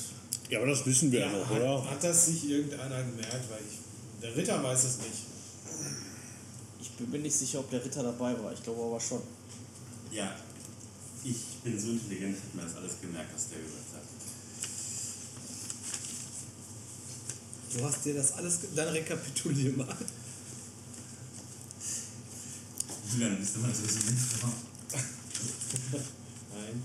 Ja, 0.49 0.59
aber 0.59 0.69
das 0.69 0.85
wissen 0.85 1.13
wir 1.13 1.21
ja 1.21 1.31
noch, 1.31 1.49
hat, 1.49 1.57
oder? 1.57 1.91
hat 1.91 2.03
das 2.03 2.27
sich 2.27 2.51
irgendeiner 2.51 3.03
gemerkt? 3.03 3.51
Weil 3.51 3.61
ich, 3.69 4.21
der 4.21 4.37
Ritter 4.37 4.63
weiß 4.63 4.85
es 4.85 4.99
nicht. 4.99 5.27
Ich 6.81 6.91
bin 6.93 7.11
mir 7.11 7.19
nicht 7.19 7.37
sicher, 7.37 7.61
ob 7.61 7.71
der 7.71 7.85
Ritter 7.85 8.03
dabei 8.03 8.35
war. 8.43 8.53
Ich 8.53 8.63
glaube 8.63 8.83
aber 8.83 9.01
schon. 9.01 9.23
Ja, 10.11 10.35
ich 11.25 11.37
bin 11.63 11.79
so 11.79 11.91
intelligent, 11.91 12.37
ich 12.37 12.43
habe 12.43 12.57
mir 12.57 12.63
das 12.65 12.77
alles 12.77 13.01
gemerkt, 13.01 13.33
was 13.35 13.49
der 13.49 13.59
gesagt 13.59 13.95
hat. 13.95 14.01
Du 17.73 17.85
hast 17.85 18.05
dir 18.05 18.15
das 18.15 18.33
alles, 18.33 18.59
dann 18.75 18.89
rekapitulier 18.89 19.73
mal. 19.77 19.97
Julian, 23.13 23.39
bist 23.39 23.57
du 23.57 23.61
mal 23.61 23.75
so 23.75 23.83
ein 23.83 24.17
Nein. 26.55 26.83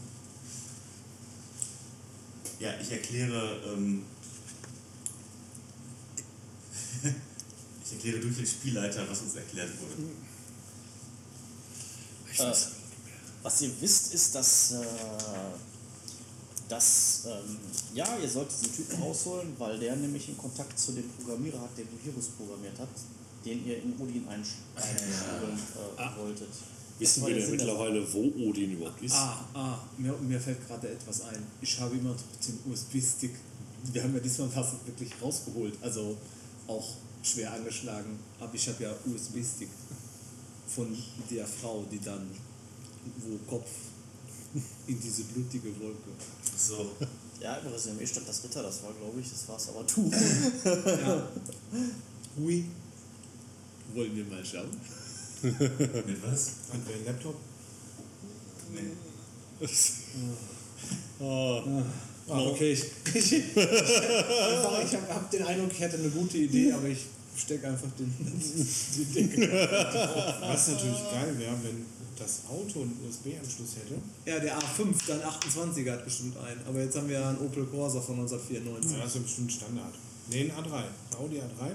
Ja, 2.59 2.73
ich 2.81 2.91
erkläre, 2.91 3.61
ähm, 3.67 4.05
ich 7.85 7.91
erkläre 7.93 8.19
durch 8.19 8.37
den 8.37 8.47
Spielleiter, 8.47 9.07
was 9.09 9.21
uns 9.21 9.35
erklärt 9.35 9.69
wurde. 9.79 10.09
Äh, 12.37 12.55
was 13.43 13.61
ihr 13.61 13.71
wisst, 13.79 14.13
ist, 14.13 14.33
dass, 14.33 14.71
äh, 14.71 14.85
dass 16.69 17.25
ähm, 17.25 17.59
ja, 17.93 18.17
ihr 18.17 18.29
sollt 18.29 18.49
diesen 18.51 18.75
Typen 18.75 19.03
rausholen, 19.03 19.53
weil 19.59 19.77
der 19.77 19.95
nämlich 19.95 20.27
in 20.29 20.37
Kontakt 20.37 20.79
zu 20.79 20.93
dem 20.93 21.07
Programmierer 21.09 21.61
hat, 21.61 21.77
der 21.77 21.85
Virus 22.03 22.29
programmiert 22.29 22.79
hat, 22.79 22.89
den 23.45 23.65
ihr 23.65 23.77
in 23.83 23.93
Odin 23.99 24.25
einsch- 24.27 24.59
einspielen 24.75 25.59
äh, 25.97 26.19
wolltet. 26.19 26.49
Wissen 26.97 27.25
wir 27.27 27.35
denn 27.35 27.51
mittlerweile, 27.51 28.13
wo 28.13 28.19
Odin 28.49 28.71
überhaupt 28.71 29.01
ist? 29.01 29.13
Ah, 29.15 29.45
ah, 29.53 29.77
mir, 29.97 30.13
mir 30.17 30.39
fällt 30.39 30.65
gerade 30.67 30.89
etwas 30.89 31.21
ein. 31.21 31.43
Ich 31.61 31.79
habe 31.79 31.95
immer 31.95 32.15
den 32.47 32.71
USB-Stick. 32.71 33.35
Wir 33.91 34.03
haben 34.03 34.13
ja 34.13 34.19
diesmal 34.21 34.49
was 34.55 34.67
wirklich 34.85 35.11
rausgeholt. 35.21 35.77
Also 35.81 36.17
auch 36.67 36.87
schwer 37.21 37.53
angeschlagen. 37.53 38.17
Aber 38.39 38.53
ich 38.55 38.67
habe 38.69 38.81
ja 38.83 38.91
USB-Stick 39.05 39.69
von 40.67 40.97
der 41.29 41.45
Frau, 41.45 41.85
die 41.91 41.99
dann, 41.99 42.27
wo 43.17 43.37
Kopf 43.49 43.69
in 44.87 44.99
diese 44.99 45.23
blutige 45.25 45.67
Wolke. 45.79 46.09
So, 46.57 46.91
Ja, 47.41 47.57
im 47.57 47.67
Resümee 47.67 48.07
stand 48.07 48.27
das 48.29 48.41
Ritter, 48.43 48.63
das 48.63 48.81
war 48.83 48.93
glaube 48.93 49.19
ich, 49.19 49.29
das 49.29 49.47
war 49.49 49.57
es 49.57 49.67
aber 49.67 49.83
du. 49.83 50.09
Ja. 50.89 51.27
Hui. 52.37 52.65
Wollen 53.93 54.15
wir 54.15 54.25
mal 54.25 54.43
schauen? 54.43 54.69
mit 55.41 56.23
was? 56.23 56.47
Hat 56.71 56.79
wer 56.87 56.95
einen 56.95 57.05
Laptop? 57.05 57.35
Nee. 58.73 59.65
Ah, 61.19 61.63
Ah, 62.27 62.41
okay, 62.41 62.73
ich, 62.73 62.81
ich, 63.13 63.33
einfach, 63.57 64.83
ich 64.83 64.93
habe 64.95 65.13
hab 65.13 65.29
den 65.29 65.43
Eindruck, 65.43 65.71
ich 65.71 65.79
hätte 65.79 65.97
eine 65.97 66.09
gute 66.09 66.37
Idee, 66.37 66.71
aber 66.71 66.87
ich 66.87 67.05
stecke 67.37 67.67
einfach 67.67 67.89
den, 67.99 68.11
die 68.17 69.05
Decke. 69.05 69.47
Was 70.41 70.69
natürlich 70.69 71.03
geil 71.11 71.35
wäre, 71.37 71.53
wenn 71.61 71.85
das 72.17 72.41
Auto 72.49 72.81
einen 72.81 72.97
USB-Anschluss 73.07 73.75
hätte. 73.75 74.01
Ja, 74.25 74.39
der 74.39 74.57
A5, 74.57 74.95
dann 75.07 75.21
28er 75.21 75.91
hat 75.91 76.05
bestimmt 76.05 76.35
einen. 76.37 76.61
Aber 76.67 76.79
jetzt 76.81 76.97
haben 76.97 77.07
wir 77.07 77.19
ja 77.19 77.29
einen 77.29 77.39
Opel 77.39 77.65
Corsa 77.65 78.01
von 78.01 78.15
1994. 78.15 78.91
Ja, 78.91 78.97
das 79.03 79.07
ist 79.09 79.15
ja 79.15 79.21
bestimmt 79.21 79.51
Standard. 79.51 79.93
Ne, 80.31 80.37
ein 80.45 80.51
A3. 80.51 80.73
Ein 80.77 81.17
Audi 81.19 81.37
A3. 81.37 81.71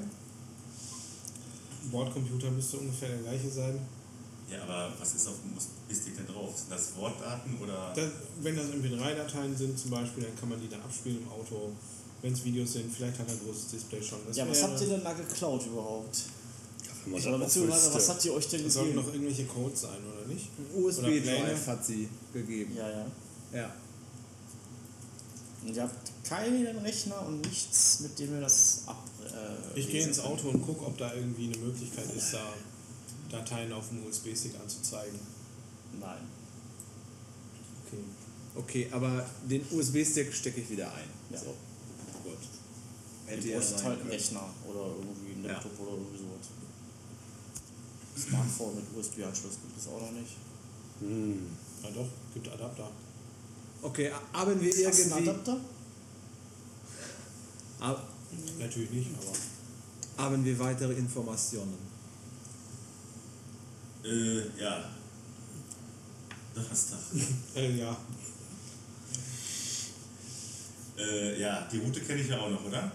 Bordcomputer 1.90 2.50
müsste 2.50 2.78
ungefähr 2.78 3.08
der 3.08 3.18
gleiche 3.18 3.50
sein. 3.50 3.78
Ja, 4.50 4.62
aber 4.64 4.92
was 4.98 5.14
ist 5.14 5.28
auf 5.28 5.36
dem 5.42 5.56
USB-Stick 5.56 6.16
denn 6.16 6.26
drauf? 6.26 6.56
Sind 6.56 6.70
das 6.72 6.96
Wortdaten 6.96 7.56
oder? 7.62 7.92
Das, 7.94 8.10
wenn 8.42 8.56
das 8.56 8.66
MP3-Dateien 8.66 9.56
sind 9.56 9.78
zum 9.78 9.92
Beispiel, 9.92 10.24
dann 10.24 10.36
kann 10.36 10.48
man 10.48 10.60
die 10.60 10.68
da 10.68 10.76
abspielen 10.76 11.22
im 11.22 11.28
Auto. 11.28 11.70
Wenn 12.22 12.32
es 12.32 12.44
Videos 12.44 12.72
sind, 12.72 12.92
vielleicht 12.92 13.18
hat 13.18 13.28
er 13.28 13.34
ein 13.34 13.40
großes 13.46 13.68
Display 13.68 14.02
schon. 14.02 14.18
Das 14.26 14.36
Ja, 14.36 14.48
was 14.48 14.62
habt 14.62 14.80
ihr 14.80 14.88
denn 14.88 15.04
da 15.04 15.12
geklaut 15.12 15.64
überhaupt? 15.66 16.24
man 17.06 17.20
Oder 17.20 17.38
beziehungsweise, 17.38 17.94
was 17.94 18.08
habt 18.08 18.24
ihr 18.24 18.34
euch 18.34 18.48
denn 18.48 18.64
Das 18.64 18.74
sollten 18.74 18.90
gegeben? 18.90 19.06
noch 19.06 19.14
irgendwelche 19.14 19.44
Codes 19.46 19.80
sein, 19.82 19.98
oder 20.12 20.26
nicht? 20.26 20.48
USB-Drive 20.74 21.66
hat 21.66 21.84
sie 21.84 22.08
gegeben. 22.32 22.76
Ja, 22.76 22.90
ja. 22.90 23.06
Ja. 23.52 23.74
Und 25.62 25.74
ihr 25.74 25.82
habt 25.82 26.10
keinen 26.30 26.78
Rechner 26.78 27.26
und 27.26 27.40
nichts, 27.44 28.00
mit 28.00 28.16
dem 28.18 28.34
ihr 28.34 28.40
das 28.40 28.82
ab. 28.86 29.04
Äh, 29.24 29.78
Ich 29.78 29.90
gehe 29.90 30.04
ins. 30.04 30.20
Auto 30.20 30.48
und 30.50 30.62
gucke, 30.64 30.86
ob 30.86 30.96
da 30.96 31.12
irgendwie 31.12 31.46
eine 31.52 31.58
Möglichkeit 31.58 32.06
ist, 32.14 32.32
da 32.32 32.54
Dateien 33.30 33.72
auf 33.72 33.88
dem 33.88 34.06
USB-Stick 34.06 34.54
anzuzeigen. 34.62 35.18
Nein. 35.98 36.22
Okay. 37.86 38.04
Okay, 38.54 38.88
aber 38.92 39.26
den 39.48 39.66
USB-Stick 39.72 40.32
stecke 40.32 40.60
ich 40.60 40.70
wieder 40.70 40.86
ein. 40.94 41.08
Ja. 41.30 41.38
So. 41.38 41.54
Gut. 42.24 42.38
Hätte 43.26 43.48
ja 43.48 43.60
sein 43.60 43.84
halt 43.84 44.00
einen. 44.00 44.10
Rechner 44.10 44.48
oder 44.68 44.86
irgendwie 44.86 45.32
einen 45.34 45.44
Ja. 45.44 45.52
Laptop 45.52 45.80
oder 45.80 45.92
irgendwie 45.92 46.18
sowas. 46.18 46.46
Smartphone 48.28 48.76
mit 48.76 48.84
USB-Anschluss 48.96 49.54
gibt 49.62 49.78
es 49.78 49.86
auch 49.88 50.00
noch 50.00 50.12
nicht. 50.12 50.36
Hm. 51.00 51.46
Ja 51.82 51.90
doch, 51.90 52.08
gibt 52.34 52.48
Adapter. 52.48 52.88
Okay, 53.82 54.12
haben 54.32 54.60
wir 54.60 54.68
Hast 54.70 54.78
du 54.78 54.84
einen 54.86 55.10
irgendwie. 55.10 55.30
Adapter? 55.30 55.56
Ha- 57.80 58.02
Natürlich 58.58 58.90
nicht, 58.90 59.10
aber 59.18 60.22
Haben 60.24 60.44
wir 60.44 60.58
weitere 60.58 60.92
Informationen? 60.94 61.76
Äh, 64.04 64.60
ja. 64.60 64.84
Donnerstag. 66.54 66.98
äh, 67.56 67.76
ja. 67.76 67.96
äh, 70.98 71.40
ja, 71.40 71.68
die 71.72 71.78
Route 71.78 72.00
kenne 72.00 72.20
ich 72.22 72.28
ja 72.28 72.38
auch 72.40 72.50
noch, 72.50 72.64
oder? 72.64 72.90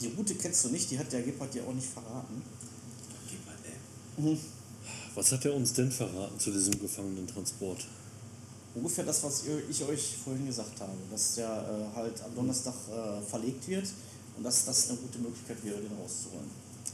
Die 0.00 0.06
Route 0.08 0.34
kennst 0.34 0.64
du 0.64 0.68
nicht, 0.70 0.90
die 0.90 0.98
hat 0.98 1.12
der 1.12 1.22
Gebhardt 1.22 1.52
dir 1.54 1.64
auch 1.66 1.74
nicht 1.74 1.88
verraten. 1.88 2.42
Mal, 3.46 4.24
ey. 4.30 4.38
Was 5.14 5.32
hat 5.32 5.44
er 5.44 5.54
uns 5.54 5.72
denn 5.74 5.90
verraten 5.92 6.38
zu 6.38 6.50
diesem 6.50 6.78
Gefangenentransport? 6.80 7.86
Ungefähr 8.80 9.04
das, 9.04 9.22
was 9.22 9.44
ich 9.68 9.84
euch 9.84 10.16
vorhin 10.24 10.46
gesagt 10.46 10.80
habe, 10.80 10.92
dass 11.10 11.34
der 11.34 11.48
äh, 11.48 11.96
halt 11.96 12.22
am 12.22 12.34
Donnerstag 12.34 12.74
äh, 12.88 13.20
verlegt 13.28 13.68
wird 13.68 13.86
und 14.38 14.44
dass 14.44 14.64
das 14.64 14.88
eine 14.88 14.98
gute 14.98 15.18
Möglichkeit 15.18 15.62
wäre, 15.62 15.76
den 15.76 15.92
rauszuholen. 16.00 16.48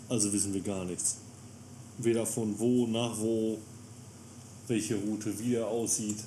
Also 0.09 0.33
wissen 0.33 0.53
wir 0.53 0.63
gar 0.63 0.85
nichts. 0.85 1.17
Weder 1.99 2.27
von 2.27 2.59
wo, 2.59 2.87
nach 2.89 3.17
wo, 3.19 3.59
welche 4.67 4.97
Route, 4.97 5.39
wie 5.39 5.55
er 5.55 5.69
aussieht. 5.69 6.19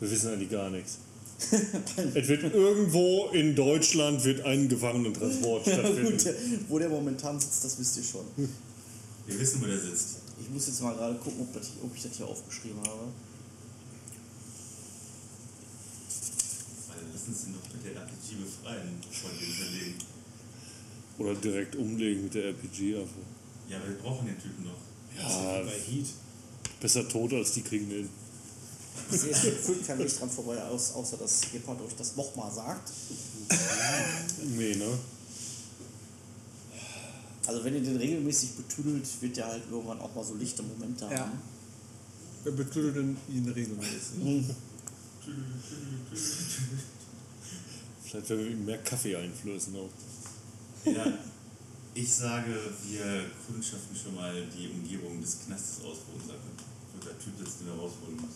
Wir 0.00 0.10
wissen 0.10 0.32
eigentlich 0.32 0.50
gar 0.50 0.70
nichts. 0.70 0.98
es 2.14 2.28
wird 2.28 2.42
irgendwo 2.54 3.28
in 3.32 3.54
Deutschland 3.54 4.24
wird 4.24 4.40
ein 4.40 4.68
Gefangenentransport 4.68 5.64
Gut, 5.64 5.72
stattfinden. 5.72 6.24
der, 6.24 6.34
wo 6.68 6.78
der 6.78 6.88
momentan 6.88 7.38
sitzt, 7.38 7.64
das 7.64 7.78
wisst 7.78 7.98
ihr 7.98 8.02
schon. 8.02 8.24
Wir 9.26 9.38
wissen, 9.38 9.60
wo 9.60 9.66
der 9.66 9.78
sitzt. 9.78 10.16
Ich 10.40 10.48
muss 10.50 10.66
jetzt 10.66 10.80
mal 10.82 10.94
gerade 10.94 11.16
gucken, 11.16 11.42
ob, 11.42 11.52
das, 11.52 11.72
ob 11.82 11.94
ich 11.94 12.02
das 12.02 12.16
hier 12.16 12.26
aufgeschrieben 12.26 12.80
habe. 12.80 13.12
Weil 16.88 16.96
lass 17.12 17.28
uns 17.28 17.46
ihn 17.46 17.54
doch 17.54 17.74
mit 17.74 17.84
der 17.84 18.02
Befreien 18.68 19.00
von 19.10 19.30
dem 19.38 19.52
Verlegen. 19.52 19.94
Oder 21.18 21.34
direkt 21.34 21.76
umlegen 21.76 22.24
mit 22.24 22.34
der 22.34 22.44
RPG-Affe. 22.46 23.08
Ja, 23.68 23.78
wir 23.86 23.96
brauchen 23.98 24.26
den 24.26 24.38
Typen 24.40 24.64
noch. 24.64 24.78
Ja, 25.16 25.62
Bei 25.62 25.70
Heat. 25.72 26.06
besser 26.80 27.08
tot 27.08 27.32
als 27.32 27.52
die 27.52 27.62
kriegen 27.62 27.88
den. 27.88 28.08
Ich 29.10 29.20
sehe, 29.20 29.30
es 29.30 29.66
führt 29.66 29.86
kein 29.86 29.98
Weg 29.98 30.16
dran 30.16 30.30
vorbei, 30.30 30.62
aus, 30.64 30.92
außer 30.92 31.16
dass 31.16 31.40
Gebhardt 31.52 31.80
euch 31.80 31.94
das 31.96 32.14
nochmal 32.16 32.52
sagt. 32.52 32.90
Nee, 34.56 34.74
ne? 34.76 34.98
Also 37.46 37.64
wenn 37.64 37.74
ihr 37.74 37.80
den 37.80 37.96
regelmäßig 37.96 38.50
betüdelt, 38.56 39.06
wird 39.22 39.36
der 39.38 39.46
halt 39.46 39.62
irgendwann 39.70 40.00
auch 40.00 40.14
mal 40.14 40.24
so 40.24 40.34
lichte 40.34 40.62
Momente 40.62 41.04
Ja. 41.06 41.20
haben. 41.20 41.40
Wir 42.44 42.52
betüdeln 42.52 43.16
ihn 43.28 43.48
regelmäßig. 43.48 44.20
Vielleicht 48.08 48.30
werden 48.30 48.44
wir 48.44 48.50
ihm 48.52 48.64
mehr 48.64 48.78
Kaffee 48.78 49.16
einflößen 49.16 49.76
auch. 49.76 49.90
Ja, 50.86 51.12
ich 51.92 52.10
sage, 52.10 52.54
wir 52.88 53.26
kundschaften 53.46 53.94
schon 53.94 54.14
mal 54.14 54.46
die 54.46 54.68
Umgebung 54.68 55.20
des 55.20 55.40
Knastes 55.44 55.84
aus, 55.84 55.98
wo 56.06 56.18
unser, 56.18 56.34
der 57.04 57.18
Typ 57.18 57.36
sitzt, 57.38 57.60
den 57.60 57.66
wir 57.66 57.74
rausholen 57.74 58.16
muss. 58.16 58.30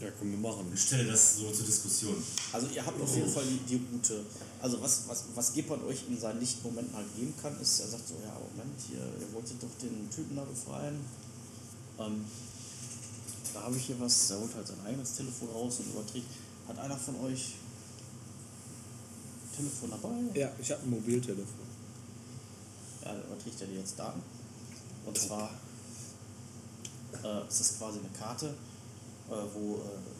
Ja, 0.00 0.10
können 0.10 0.32
wir 0.32 0.50
machen. 0.50 0.70
Ich 0.74 0.82
stelle 0.82 1.06
das 1.06 1.38
so 1.38 1.50
zur 1.50 1.64
Diskussion. 1.64 2.16
Also 2.52 2.68
ihr 2.74 2.84
habt 2.84 3.00
auf 3.00 3.16
jeden 3.16 3.30
Fall 3.30 3.44
die, 3.44 3.58
die 3.66 3.82
Route. 3.92 4.24
Also 4.60 4.80
was, 4.82 5.08
was, 5.08 5.24
was 5.34 5.52
Gebhardt 5.54 5.82
euch 5.84 6.04
in 6.08 6.18
seinen 6.18 6.40
Lichtmomenten 6.40 6.94
halt 6.94 7.16
geben 7.16 7.32
kann, 7.40 7.58
ist, 7.60 7.80
er 7.80 7.88
sagt 7.88 8.08
so, 8.08 8.14
ja 8.22 8.32
Moment, 8.34 8.78
hier, 8.88 8.98
ihr 8.98 9.32
wolltet 9.32 9.62
doch 9.62 9.68
den 9.80 10.10
Typen 10.10 10.36
da 10.36 10.44
befreien. 10.44 11.00
Ähm, 11.98 12.24
da 13.54 13.62
habe 13.62 13.76
ich 13.76 13.84
hier 13.84 14.00
was, 14.00 14.30
er 14.30 14.40
holt 14.40 14.54
halt 14.54 14.66
sein 14.66 14.80
eigenes 14.86 15.14
Telefon 15.14 15.48
raus 15.50 15.80
und 15.80 15.86
überträgt. 15.92 16.26
Hat 16.68 16.78
einer 16.78 16.96
von 16.96 17.20
euch 17.20 17.54
Telefon 19.56 19.90
dabei? 19.90 20.38
Ja, 20.38 20.50
ich 20.60 20.70
habe 20.70 20.82
ein 20.82 20.90
Mobiltelefon. 20.90 21.70
Ja, 23.02 23.12
dann 23.12 23.24
überträgt 23.24 23.60
er 23.60 23.66
dir 23.66 23.78
jetzt 23.78 23.98
Daten. 23.98 24.22
Und 25.06 25.18
zwar 25.18 25.50
äh, 27.24 27.48
ist 27.48 27.60
das 27.60 27.78
quasi 27.78 27.98
eine 27.98 28.08
Karte, 28.10 28.54
äh, 29.28 29.32
wo, 29.54 29.76
äh, 29.76 29.78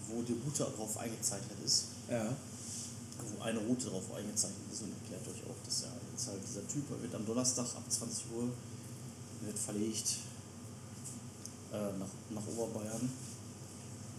wo 0.08 0.22
die 0.22 0.34
Route 0.44 0.64
drauf 0.76 0.96
eingezeichnet 0.98 1.58
ist. 1.64 1.86
Ja. 2.10 2.34
wo 3.36 3.42
eine 3.42 3.60
Route 3.60 3.86
drauf 3.86 4.12
eingezeichnet 4.14 4.72
ist 4.72 4.82
und 4.82 4.92
erklärt 5.02 5.22
euch 5.28 5.42
auch, 5.48 5.64
dass 5.64 5.82
ja 5.82 5.88
jetzt 6.10 6.26
halt 6.26 6.40
dieser 6.42 6.66
Typ 6.66 6.90
wird 6.90 7.14
am 7.14 7.24
Donnerstag 7.24 7.66
ab 7.76 7.84
20 7.88 8.24
Uhr 8.34 8.50
wird 9.42 9.58
verlegt 9.58 10.16
äh, 11.72 11.98
nach, 11.98 12.08
nach 12.30 12.46
Oberbayern. 12.46 13.10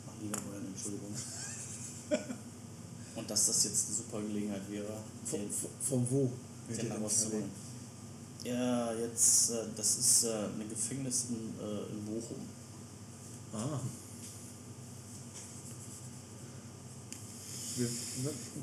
Nach 0.06 0.22
Niederbayern, 0.22 0.68
Entschuldigung. 0.68 1.14
und 3.16 3.30
dass 3.30 3.48
das 3.48 3.64
jetzt 3.64 3.88
eine 3.88 3.96
super 3.96 4.22
Gelegenheit 4.22 4.70
wäre, 4.70 4.94
Von, 5.26 5.40
den, 5.40 5.52
von, 5.82 6.08
wo? 6.10 6.32
den 6.70 7.04
was 7.04 7.22
zu. 7.22 7.32
Ja, 8.44 8.94
jetzt, 8.94 9.52
äh, 9.52 9.66
das 9.76 9.98
ist 9.98 10.24
äh, 10.24 10.46
ein 10.46 10.70
Gefängnis 10.70 11.26
in, 11.30 11.54
äh, 11.60 11.92
in 11.92 12.06
Bochum. 12.06 12.42
Ah. 13.54 13.80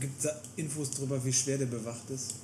Gibt 0.00 0.18
es 0.18 0.24
da 0.24 0.40
Infos 0.56 0.90
darüber, 0.90 1.24
wie 1.24 1.32
schwer 1.32 1.58
der 1.58 1.66
bewacht 1.66 2.10
ist? 2.10 2.34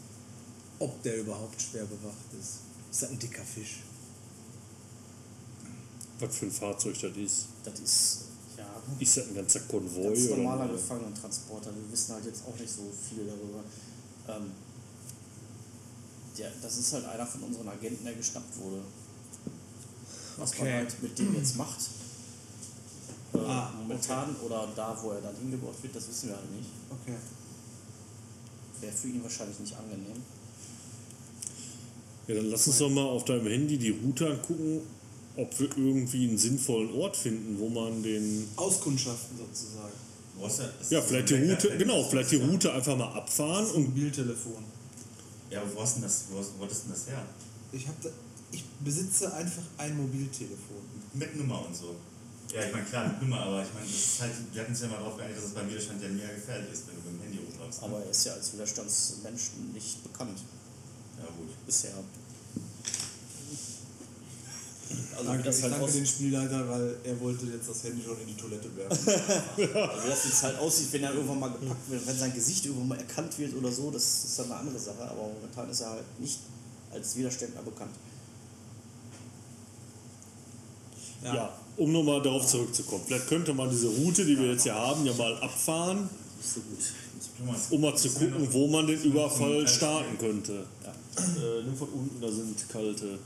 Ob 0.79 1.03
der 1.03 1.19
überhaupt 1.19 1.61
schwer 1.61 1.85
bewacht 1.85 2.33
ist? 2.41 2.61
Ist 2.91 3.03
das 3.03 3.11
ein 3.11 3.19
dicker 3.19 3.45
Fisch? 3.45 3.81
Was 6.21 6.37
für 6.37 6.47
ein 6.47 6.51
Fahrzeug 6.53 6.95
das 7.01 7.17
ist. 7.17 7.47
Das 7.65 7.81
ist, 7.81 8.19
ja, 8.57 8.67
Ist 9.01 9.17
das 9.17 9.29
ein 9.29 9.35
ganzer 9.35 9.61
Konvoi? 9.61 10.05
ganz 10.15 10.27
oder? 10.27 10.37
normaler 10.39 10.73
Gefangenentransporter. 10.73 11.71
Wir 11.75 11.93
wissen 11.93 12.15
halt 12.15 12.25
jetzt 12.27 12.43
auch 12.47 12.59
nicht 12.59 12.71
so 12.71 12.83
viel 13.09 13.27
darüber. 13.27 13.63
Ähm, 14.29 14.51
ja, 16.37 16.47
das 16.63 16.79
ist 16.79 16.93
halt 16.93 17.05
einer 17.07 17.27
von 17.27 17.43
unseren 17.43 17.69
Agenten, 17.69 18.05
der 18.05 18.15
geschnappt 18.15 18.57
wurde. 18.59 18.81
Was 20.37 20.53
man 20.59 20.61
Okay. 20.63 20.73
halt 20.73 21.03
mit 21.03 21.19
dem 21.19 21.35
jetzt 21.37 21.57
macht. 21.57 21.79
Äh, 23.35 23.39
Ah, 23.39 23.73
momentan 23.77 24.35
oder 24.45 24.69
da, 24.77 24.97
wo 25.03 25.11
er 25.11 25.21
dann 25.21 25.35
hingebaut 25.37 25.75
wird, 25.83 25.95
das 25.97 26.09
wissen 26.09 26.29
wir 26.29 26.37
halt 26.37 26.51
nicht. 26.57 26.69
Okay. 26.91 27.17
Wäre 28.81 28.93
für 28.93 29.09
ihn 29.09 29.23
wahrscheinlich 29.23 29.59
nicht 29.61 29.77
angenehm. 29.77 30.23
Ja, 32.27 32.35
dann 32.37 32.47
lass 32.47 32.67
uns 32.69 32.79
doch 32.79 32.89
mal 32.91 33.05
auf 33.05 33.25
deinem 33.25 33.47
Handy 33.47 33.77
die 33.77 33.91
Route 33.91 34.31
angucken, 34.31 34.81
ob 35.37 35.59
wir 35.59 35.69
irgendwie 35.77 36.29
einen 36.29 36.39
sinnvollen 36.39 36.93
Ort 36.95 37.17
finden, 37.17 37.59
wo 37.59 37.69
man 37.69 38.03
den. 38.03 38.49
Auskundschaften 38.57 39.37
sozusagen. 39.39 39.93
Du 40.35 40.41
brauchst 40.41 40.59
ja, 40.61 40.71
das 40.79 40.91
Ja, 40.91 40.99
ist 41.01 41.09
vielleicht 41.09 41.31
die 41.31 41.35
Route, 41.35 41.77
genau, 41.79 42.03
vielleicht 42.05 42.31
die 42.33 42.37
ist 42.37 42.49
Route 42.49 42.73
einfach 42.73 42.97
mal 42.97 43.13
abfahren 43.13 43.67
und 43.73 43.85
Mobiltelefon. 43.89 44.65
Ja, 45.51 45.61
aber 45.63 45.75
wo 45.75 45.81
hast 45.83 45.97
denn 45.97 46.03
das, 46.03 46.25
wo, 46.31 46.39
hast, 46.39 46.51
wo 46.59 46.65
hattest 46.65 46.85
denn 46.85 46.93
das 46.93 47.07
her? 47.07 47.23
Ich, 47.73 47.87
hab 47.87 48.01
da, 48.03 48.09
ich 48.51 48.65
besitze 48.85 49.33
einfach 49.33 49.63
ein 49.79 49.97
Mobiltelefon. 49.97 50.83
Mit 51.15 51.37
Nummer 51.37 51.65
und 51.67 51.75
so. 51.77 51.95
Ja, 52.53 52.65
ich 52.65 52.73
meine, 52.73 52.85
klar, 52.85 53.09
mit 53.09 53.23
Nummer, 53.23 53.41
aber 53.41 53.63
ich 53.63 53.73
meine, 53.75 53.87
das 53.87 53.95
ist 53.97 54.21
halt, 54.21 54.33
wir 54.53 54.61
hatten 54.63 54.73
uns 54.73 54.81
ja 54.81 54.89
mal 54.89 54.99
darauf 54.99 55.17
geeinigt, 55.17 55.39
dass 55.39 55.47
es 55.47 55.55
beim 55.55 55.69
Widerstand 55.69 56.03
ja 56.03 56.09
mega 56.09 56.29
gefährlich 56.35 56.73
ist, 56.73 56.87
wenn 56.87 56.95
du 56.97 57.11
mit 57.11 57.21
dem 57.21 57.23
Handy 57.23 57.39
rumläufst. 57.39 57.83
ne? 57.83 57.89
Aber 57.89 58.05
er 58.05 58.11
ist 58.11 58.25
ja 58.27 58.33
als 58.35 58.53
Widerstandsmensch 58.53 59.51
nicht 59.73 60.03
bekannt. 60.03 60.39
ja, 61.19 61.27
gut. 61.27 61.51
Bisher. 61.67 61.95
Also 65.17 65.29
Danke, 65.31 65.45
das 65.45 65.59
ich 65.59 65.63
halt 65.65 65.75
danke 65.75 65.93
den 65.93 66.07
Spielleiter, 66.07 66.69
weil 66.69 66.97
er 67.05 67.21
wollte 67.21 67.47
jetzt 67.47 67.69
das 67.69 67.85
Handy 67.85 68.03
schon 68.03 68.21
in 68.21 68.27
die 68.27 68.37
Toilette 68.37 68.69
werfen. 68.77 69.07
Also 69.57 70.05
wie 70.05 70.09
das 70.09 70.25
jetzt 70.25 70.43
halt 70.43 70.59
aussieht, 70.59 70.93
wenn 70.93 71.05
er 71.05 71.15
irgendwann 71.15 71.41
mal 71.41 71.51
gepackt 71.51 71.91
wird, 71.91 72.07
wenn 72.07 72.19
sein 72.19 72.35
Gesicht 72.35 72.67
irgendwann 72.67 72.89
mal 72.89 72.99
erkannt 72.99 73.39
wird 73.39 73.55
oder 73.55 73.71
so, 73.71 73.91
das 73.91 74.25
ist 74.25 74.39
dann 74.39 74.47
eine 74.47 74.57
andere 74.57 74.79
Sache, 74.79 75.03
aber 75.03 75.23
momentan 75.35 75.71
ist 75.71 75.81
er 75.81 75.91
halt 75.91 76.21
nicht 76.21 76.41
als 76.93 77.17
Widerständler 77.17 77.63
bekannt. 77.63 77.95
ja. 81.23 81.59
um 81.77 81.91
nochmal 81.93 82.21
darauf 82.23 82.47
zurückzukommen. 82.47 83.03
Vielleicht 83.07 83.29
könnte 83.29 83.55
man 83.55 83.71
diese 83.71 83.89
Route, 83.89 84.25
die 84.25 84.39
wir 84.39 84.53
jetzt 84.53 84.65
hier 84.65 84.75
haben, 84.75 85.07
ja 85.07 85.15
mal 85.15 85.35
abfahren, 85.39 86.09
Nicht 86.39 86.51
so 86.55 86.61
gut. 86.61 86.79
Thomas, 87.39 87.67
um 87.71 87.81
mal 87.81 87.97
zu 87.97 88.11
gucken, 88.11 88.47
wo 88.53 88.69
man 88.69 88.87
den 88.87 89.03
Überfall 89.03 89.67
starten 89.67 90.19
könnte. 90.19 90.67
Ja. 90.85 91.23
Äh, 91.23 91.63
nimm 91.65 91.77
von 91.77 91.89
unten, 91.89 92.21
da 92.21 92.31
sind 92.31 92.69
kalte. 92.69 93.19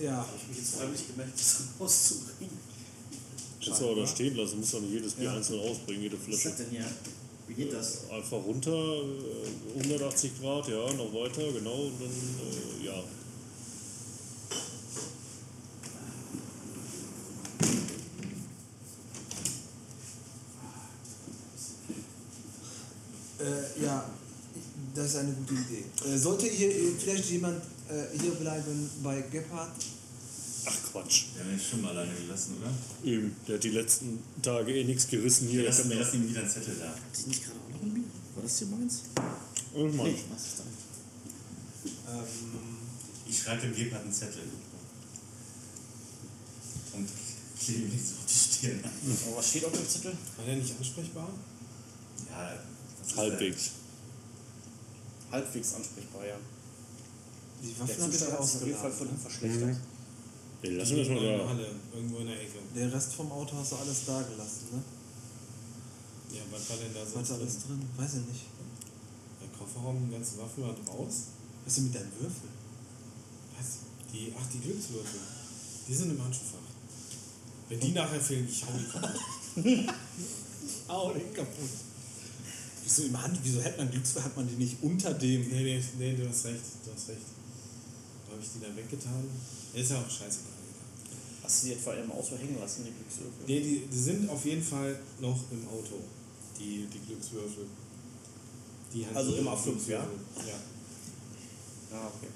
Ja. 0.00 0.16
Habe 0.16 0.28
ich 0.36 0.48
mich 0.48 0.58
jetzt 0.58 0.74
freiwillig 0.76 1.06
gemeldet, 1.06 1.34
das 1.36 1.60
rauszubringen. 1.80 2.58
Kannst 3.64 3.80
du 3.80 3.86
auch 3.86 3.96
da 3.96 4.06
stehen 4.06 4.36
lassen, 4.36 4.58
musst 4.58 4.74
doch 4.74 4.80
nicht 4.80 4.92
jedes 4.92 5.12
Bier 5.14 5.32
einzeln 5.32 5.60
ausbringen, 5.60 6.02
jede 6.02 6.18
Was 6.18 6.24
Flasche. 6.24 6.36
ist 6.36 6.46
das 6.46 6.56
denn 6.56 6.70
hier? 6.70 6.86
Wie 7.46 7.54
geht 7.54 7.72
das? 7.72 8.10
Einfach 8.10 8.38
runter, 8.44 8.72
äh, 8.72 9.78
180 9.78 10.40
Grad, 10.40 10.68
ja, 10.68 10.92
noch 10.94 11.12
weiter, 11.12 11.52
genau, 11.52 11.84
und 11.86 12.00
dann, 12.00 12.10
äh, 12.10 12.86
ja. 12.86 13.04
Äh, 23.40 23.82
ja, 23.84 24.04
das 24.94 25.01
ist 25.12 25.18
eine 25.20 25.32
gute 25.32 25.54
Idee. 25.54 25.84
Äh, 26.08 26.18
sollte 26.18 26.46
hier 26.46 26.70
äh, 26.70 26.90
vielleicht 26.98 27.30
jemand 27.30 27.62
äh, 27.88 28.18
hier 28.18 28.32
bleiben 28.32 28.90
bei 29.02 29.20
Gebhardt? 29.22 29.72
Ach 30.64 30.76
Quatsch. 30.92 31.24
Haben 31.38 31.52
ihn 31.52 31.60
schon 31.60 31.82
mal 31.82 31.90
alleine 31.90 32.14
gelassen, 32.14 32.56
oder? 32.60 32.70
Eben, 33.10 33.34
der 33.46 33.56
hat 33.56 33.64
die 33.64 33.70
letzten 33.70 34.22
Tage 34.40 34.72
eh 34.72 34.84
nichts 34.84 35.08
gerissen 35.08 35.48
hier. 35.48 35.62
Wir 35.62 35.62
Der 35.64 35.70
lassen, 35.70 35.90
wir 35.90 35.96
lassen 35.96 36.16
ihm 36.22 36.28
wieder 36.28 36.40
einen 36.40 36.50
Zettel 36.50 36.76
da. 36.78 36.94
Sind 37.12 37.28
nicht 37.28 37.44
gerade 37.44 37.58
auch 37.58 37.70
noch 37.74 37.82
ein 37.82 37.94
Bier? 37.94 38.04
War 38.34 38.42
das 38.42 38.58
hier 38.58 38.66
meins? 38.68 39.00
Irgendwann. 39.74 40.06
Nee, 40.06 40.18
was 40.32 40.42
ist 40.42 40.58
da? 40.60 42.12
Ähm, 42.12 42.26
Ich 43.28 43.38
schreibe 43.42 43.62
dem 43.62 43.74
Gebhardt 43.74 44.04
einen 44.04 44.12
Zettel. 44.12 44.42
Und 46.94 47.08
klebe 47.58 47.80
ihm 47.82 47.88
nicht 47.88 48.06
so 48.06 48.14
auf 48.14 48.26
die 48.26 48.56
Stirn. 48.56 48.80
Aber 49.26 49.36
was 49.38 49.48
steht 49.48 49.64
auf 49.64 49.72
dem 49.72 49.88
Zettel? 49.88 50.12
War 50.36 50.44
der 50.46 50.56
nicht 50.56 50.74
ansprechbar? 50.78 51.28
Ja, 52.30 52.58
Halbwegs. 53.16 53.70
Halbwegs 55.32 55.74
ansprechbar, 55.74 56.26
ja. 56.26 56.36
die 57.62 57.80
Waffen 57.80 58.02
hat 58.02 58.12
sich 58.12 58.28
auf 58.28 58.66
jeden 58.66 58.78
Fall 58.78 58.92
von 58.92 59.08
ihm 59.08 59.18
verschlechtert. 59.18 59.76
Den 60.62 60.76
lassen 60.76 60.96
wir 60.96 61.04
schon 61.04 61.16
in 61.16 61.22
der 61.24 61.38
da. 61.38 61.48
Halle, 61.48 61.66
irgendwo 61.92 62.18
in 62.18 62.26
der 62.26 62.40
Ecke. 62.40 62.58
Der 62.76 62.92
Rest 62.92 63.14
vom 63.14 63.32
Auto 63.32 63.56
hast 63.56 63.72
du 63.72 63.76
alles 63.76 64.04
da 64.06 64.22
gelassen, 64.22 64.66
ne? 64.72 64.82
Ja, 66.36 66.42
was 66.50 66.70
war 66.70 66.76
denn 66.76 66.94
da 66.94 67.00
Was 67.02 67.12
sonst 67.12 67.30
ist 67.30 67.36
alles 67.36 67.58
drin? 67.64 67.82
Weiß 67.96 68.14
ich 68.14 68.26
nicht. 68.28 68.44
Der 69.40 69.48
Kofferraum, 69.58 70.06
die 70.06 70.12
ganzen 70.12 70.38
Waffen 70.38 70.62
waren 70.62 70.76
raus. 70.86 71.14
Was 71.64 71.72
ist 71.72 71.76
denn 71.78 71.84
mit 71.84 71.94
deinen 71.94 72.12
Würfeln? 72.12 72.52
Was? 73.58 73.78
Die, 74.12 74.32
ach, 74.38 74.46
die 74.52 74.60
Glückswürfel. 74.60 75.20
Die 75.88 75.94
sind 75.94 76.10
im 76.10 76.22
Handschuhfach. 76.22 76.58
Wenn 77.68 77.80
die 77.80 77.92
nachher 77.92 78.20
fehlen, 78.20 78.46
ich 78.48 78.64
hau 78.64 78.72
die 78.78 78.86
kaputt. 78.86 79.20
Au, 80.88 81.12
den 81.12 81.34
kaputt. 81.34 81.70
Wieso 82.94 83.08
im 83.08 83.22
Hand, 83.22 83.38
wieso 83.42 83.64
hat 83.64 83.78
man 83.78 83.90
Glückswürfel, 83.90 84.24
hat 84.24 84.36
man 84.36 84.46
die 84.46 84.56
nicht 84.56 84.76
unter 84.82 85.14
dem? 85.14 85.48
Nee, 85.48 85.62
nee, 85.62 85.82
nee, 85.98 86.14
du 86.14 86.28
hast 86.28 86.44
recht, 86.44 86.60
du 86.84 86.92
hast 86.92 87.08
recht. 87.08 87.24
Habe 88.30 88.38
ich 88.38 88.48
die 88.52 88.60
da 88.60 88.76
weggetan? 88.76 89.24
Ist 89.72 89.90
ja 89.90 89.98
auch 89.98 90.10
scheißegal. 90.10 90.52
Hast 91.42 91.62
du 91.62 91.66
die 91.68 91.72
etwa 91.72 91.94
im 91.94 92.12
Auto 92.12 92.36
hängen 92.36 92.58
lassen, 92.60 92.84
die 92.84 92.92
Glückswürfel? 92.92 93.44
Nee, 93.46 93.60
die, 93.60 93.86
die 93.90 93.98
sind 93.98 94.28
auf 94.28 94.44
jeden 94.44 94.62
Fall 94.62 94.98
noch 95.20 95.40
im 95.50 95.66
Auto, 95.68 96.04
die, 96.58 96.86
die 96.92 96.98
Glückswürfel. 97.06 97.64
Die 98.92 99.06
halt 99.06 99.16
Also 99.16 99.32
die 99.32 99.38
im 99.38 99.48
A5, 99.48 99.88
ja? 99.88 100.06
Ja. 100.46 100.60
Ah, 101.92 102.08
okay. 102.14 102.28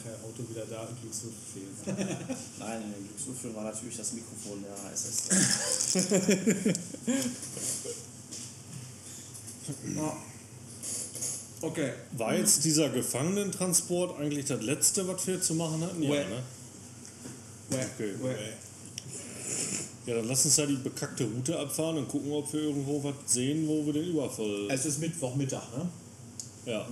Nachher 0.00 0.16
Auto 0.24 0.48
wieder 0.48 0.64
da, 0.64 0.88
Glückswürfel 1.00 1.38
fehlen. 1.84 2.08
Nein, 2.58 2.82
in 2.82 2.92
den 2.92 3.06
Glückswürfeln 3.06 3.54
war 3.54 3.64
natürlich 3.64 3.96
das 3.96 4.12
Mikrofon 4.12 4.62
der 4.62 4.72
HSS. 4.90 5.28
Ja. 9.96 10.16
Okay. 11.62 11.92
War 12.16 12.34
jetzt 12.34 12.64
dieser 12.64 12.88
Gefangenentransport 12.88 14.18
eigentlich 14.18 14.46
das 14.46 14.62
letzte, 14.62 15.06
was 15.06 15.26
wir 15.26 15.40
zu 15.42 15.54
machen 15.54 15.82
hatten? 15.82 16.02
Ja, 16.02 16.10
ne? 16.10 16.42
Okay. 17.70 18.14
Ja, 20.06 20.14
dann 20.16 20.26
lass 20.26 20.44
uns 20.46 20.56
da 20.56 20.64
die 20.66 20.76
bekackte 20.76 21.24
Route 21.24 21.58
abfahren 21.58 21.98
und 21.98 22.08
gucken, 22.08 22.32
ob 22.32 22.50
wir 22.52 22.62
irgendwo 22.62 23.04
was 23.04 23.14
sehen, 23.26 23.68
wo 23.68 23.84
wir 23.84 23.92
den 23.92 24.08
Überfall. 24.08 24.68
Es 24.70 24.86
ist 24.86 24.98
Mittwochmittag, 24.98 25.62
ne? 25.76 25.88
Ja. 26.64 26.88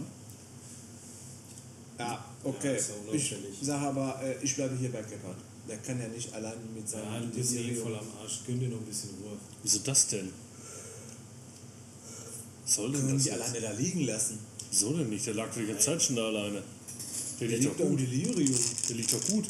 Ja, 1.98 2.24
okay. 2.48 2.76
Ja, 2.76 3.36
ich 3.52 3.66
sage 3.66 3.86
aber, 3.86 4.20
äh, 4.22 4.36
ich 4.42 4.54
bleibe 4.56 4.76
hier 4.76 4.90
bei 4.92 5.02
Gebhardt. 5.02 5.38
Der 5.68 5.76
kann 5.78 6.00
ja 6.00 6.08
nicht 6.08 6.32
allein 6.32 6.56
mit 6.74 6.88
seinem 6.88 7.12
Ja, 7.12 7.20
du 7.20 7.26
bist 7.28 7.52
eh 7.52 7.56
Delirium- 7.56 7.82
voll 7.84 7.94
am 7.96 8.06
Arsch. 8.22 8.40
Gönn 8.46 8.58
dir 8.60 8.68
noch 8.68 8.78
ein 8.78 8.84
bisschen 8.86 9.10
Ruhe. 9.22 9.36
Wieso 9.62 9.78
das 9.80 10.06
denn? 10.08 10.32
Soll 12.64 12.92
Können 12.92 12.94
denn 12.94 13.06
wir 13.08 13.14
das 13.14 13.22
die 13.24 13.28
jetzt? 13.30 13.40
alleine 13.42 13.60
da 13.60 13.72
liegen 13.72 14.00
lassen? 14.06 14.38
Wieso 14.70 14.92
denn 14.92 15.08
nicht? 15.08 15.26
Der 15.26 15.34
lag 15.34 15.48
die 15.54 15.66
ganze 15.66 15.84
Zeit 15.86 16.02
schon 16.02 16.16
da 16.16 16.26
alleine. 16.26 16.62
Der 17.40 17.48
Der 17.48 17.58
liegt 17.58 17.62
liegt 17.64 17.80
doch 17.80 17.86
gut. 17.88 18.00
Delirium. 18.00 18.58
Der 18.88 18.96
liegt 18.96 19.12
doch 19.12 19.26
gut. 19.26 19.44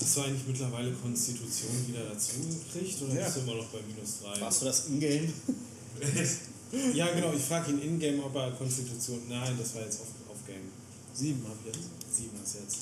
Hast 0.00 0.16
du 0.16 0.20
eigentlich 0.22 0.42
mittlerweile 0.48 0.92
Konstitution 0.92 1.70
wieder 1.88 2.04
dazu 2.12 2.32
gekriegt 2.72 3.00
oder 3.02 3.14
Ja. 3.14 3.24
bist 3.26 3.36
du 3.36 3.40
immer 3.42 3.54
noch 3.54 3.66
bei 3.66 3.78
minus 3.86 4.20
3? 4.22 4.40
Warst 4.40 4.62
du 4.62 4.64
das 4.66 4.86
Ingame? 4.88 5.32
Ja, 6.92 7.12
genau. 7.14 7.32
Ich 7.32 7.42
frage 7.42 7.70
ihn 7.70 7.80
in-game, 7.80 8.18
ob 8.18 8.34
er 8.34 8.50
Konstitution. 8.50 9.20
Nein, 9.28 9.56
das 9.56 9.76
war 9.76 9.82
jetzt 9.82 10.00
off- 10.00 10.08
off-game. 10.08 10.23
Sieben 11.14 11.44
hab 11.46 11.56
ich 11.60 11.66
jetzt. 11.74 11.88
Sieben 12.16 12.38
hast 12.42 12.54
du 12.54 12.58
jetzt. 12.58 12.78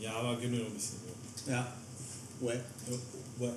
Ja, 0.00 0.12
aber 0.14 0.36
gönn 0.40 0.52
dir 0.52 0.60
noch 0.60 0.66
ein 0.66 0.74
bisschen 0.74 0.96
Ruhe. 1.04 1.52
Ja. 1.52 1.72
Ouais. 2.40 2.60
Ouais. 3.38 3.52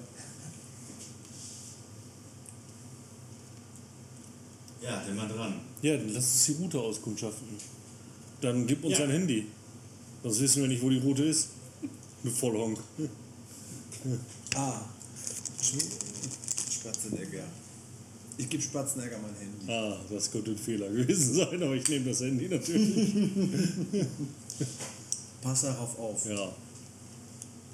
Ja, 4.81 5.03
der 5.05 5.13
mal 5.13 5.27
dran. 5.27 5.61
Ja, 5.83 5.95
dann 5.97 6.09
lass 6.09 6.23
uns 6.23 6.45
die 6.45 6.53
Route 6.53 6.79
auskundschaften. 6.79 7.47
Dann 8.41 8.65
gib 8.65 8.83
uns 8.83 8.97
Ja. 8.97 9.03
ein 9.05 9.11
Handy. 9.11 9.47
Sonst 10.23 10.39
wissen 10.39 10.61
wir 10.63 10.69
nicht, 10.69 10.81
wo 10.81 10.89
die 10.89 10.97
Route 10.97 11.23
ist. 11.23 11.49
Mit 12.23 12.33
Vollhonk. 12.33 12.79
Ah. 14.55 14.81
Spatzenegger. 16.71 17.43
Ich 18.37 18.49
gebe 18.49 18.63
Spatzenegger 18.63 19.17
mein 19.19 19.35
Handy. 19.35 19.71
Ah, 19.71 19.97
das 20.09 20.31
könnte 20.31 20.51
ein 20.51 20.57
Fehler 20.57 20.89
gewesen 20.89 21.35
sein, 21.35 21.61
aber 21.61 21.75
ich 21.75 21.87
nehme 21.87 22.05
das 22.09 22.21
Handy 22.21 22.47
natürlich. 22.47 23.13
Pass 25.41 25.61
darauf 25.61 25.99
auf. 25.99 26.25
Ja. 26.25 26.51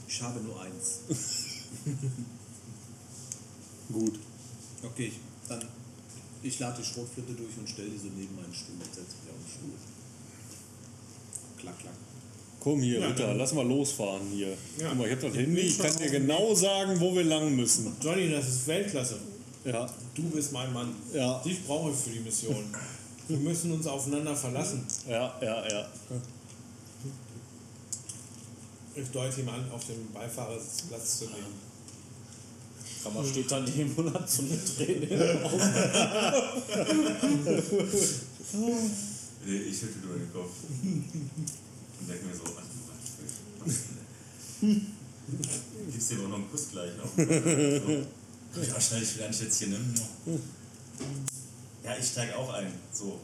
Ich 0.07 0.21
habe 0.21 0.39
nur 0.41 0.61
eins. 0.61 0.99
Gut. 3.91 4.19
Okay, 4.83 5.11
dann. 5.49 5.63
Ich 6.43 6.59
lade 6.59 6.81
die 6.81 6.85
Schrotflinte 6.85 7.33
durch 7.33 7.57
und 7.57 7.67
stelle 7.67 7.89
die 7.89 7.97
so 7.97 8.07
neben 8.15 8.35
meinen 8.35 8.53
Stuhl 8.53 8.75
und 8.75 8.85
setze 8.85 9.15
mich 9.23 9.31
auf 9.31 9.37
den 9.41 9.49
Stuhl. 9.49 9.71
Klack, 11.57 11.79
klack. 11.79 11.93
Komm 12.59 12.81
hier, 12.81 12.99
Ja, 12.99 13.07
Ritter, 13.07 13.33
lass 13.33 13.53
mal 13.53 13.65
losfahren 13.67 14.27
hier. 14.31 14.49
Ja. 14.77 14.89
Guck 14.89 14.97
mal, 14.97 15.07
ich 15.07 15.13
hab 15.13 15.21
das 15.21 15.31
Ich 15.31 15.39
Handy, 15.39 15.61
ich 15.61 15.77
kann 15.77 15.97
dir 15.97 16.09
genau 16.09 16.53
sagen, 16.53 16.99
wo 16.99 17.15
wir 17.15 17.23
lang 17.23 17.55
müssen. 17.55 17.91
Johnny, 18.01 18.29
das 18.29 18.47
ist 18.47 18.67
Weltklasse. 18.67 19.19
Ja, 19.67 19.85
Du 20.15 20.23
bist 20.29 20.53
mein 20.53 20.71
Mann. 20.71 20.95
Ja. 21.13 21.39
Dich 21.39 21.65
brauche 21.65 21.91
ich 21.91 21.97
für 21.97 22.11
die 22.11 22.21
Mission. 22.21 22.63
Wir 23.27 23.37
müssen 23.37 23.73
uns 23.73 23.85
aufeinander 23.85 24.33
verlassen. 24.33 24.85
ja, 25.05 25.35
ja, 25.41 25.69
ja. 25.69 25.87
Ich 28.95 29.09
deute 29.09 29.41
ihm 29.41 29.49
an, 29.49 29.69
auf 29.69 29.85
dem 29.85 30.09
Beifahrersitz 30.13 31.17
zu 31.19 31.25
nehmen. 31.25 31.67
Kammer 33.03 33.25
steht 33.25 33.51
daneben 33.51 33.93
und 33.97 34.13
hat 34.13 34.29
so 34.29 34.43
eine 34.43 34.63
Träne 34.63 35.05
in 35.05 35.19
den 35.19 35.43
Augen. 35.43 35.73
Nee, 39.45 39.57
Ich 39.57 39.77
schüttel 39.77 40.03
über 40.03 40.15
den 40.15 40.31
Kopf. 40.31 40.51
Und 40.81 42.09
denke 42.09 42.25
mir 42.25 42.35
so, 42.35 42.43
ach 42.57 42.63
du 44.61 44.75
Gibst 45.91 46.11
dir 46.11 46.19
aber 46.19 46.29
noch 46.29 46.37
einen 46.37 46.49
Kuss 46.49 46.69
gleich 46.71 46.91
noch. 46.95 47.11
So. 47.17 48.05
Ja, 48.55 48.81
schnell, 48.81 49.03
ich 49.03 49.23
eigentlich 49.23 49.41
jetzt 49.41 49.59
hier, 49.59 49.67
ne? 49.69 49.77
Ja, 51.83 51.95
ich 51.97 52.07
steige 52.07 52.35
auch 52.35 52.51
ein. 52.53 52.73
So. 52.91 53.19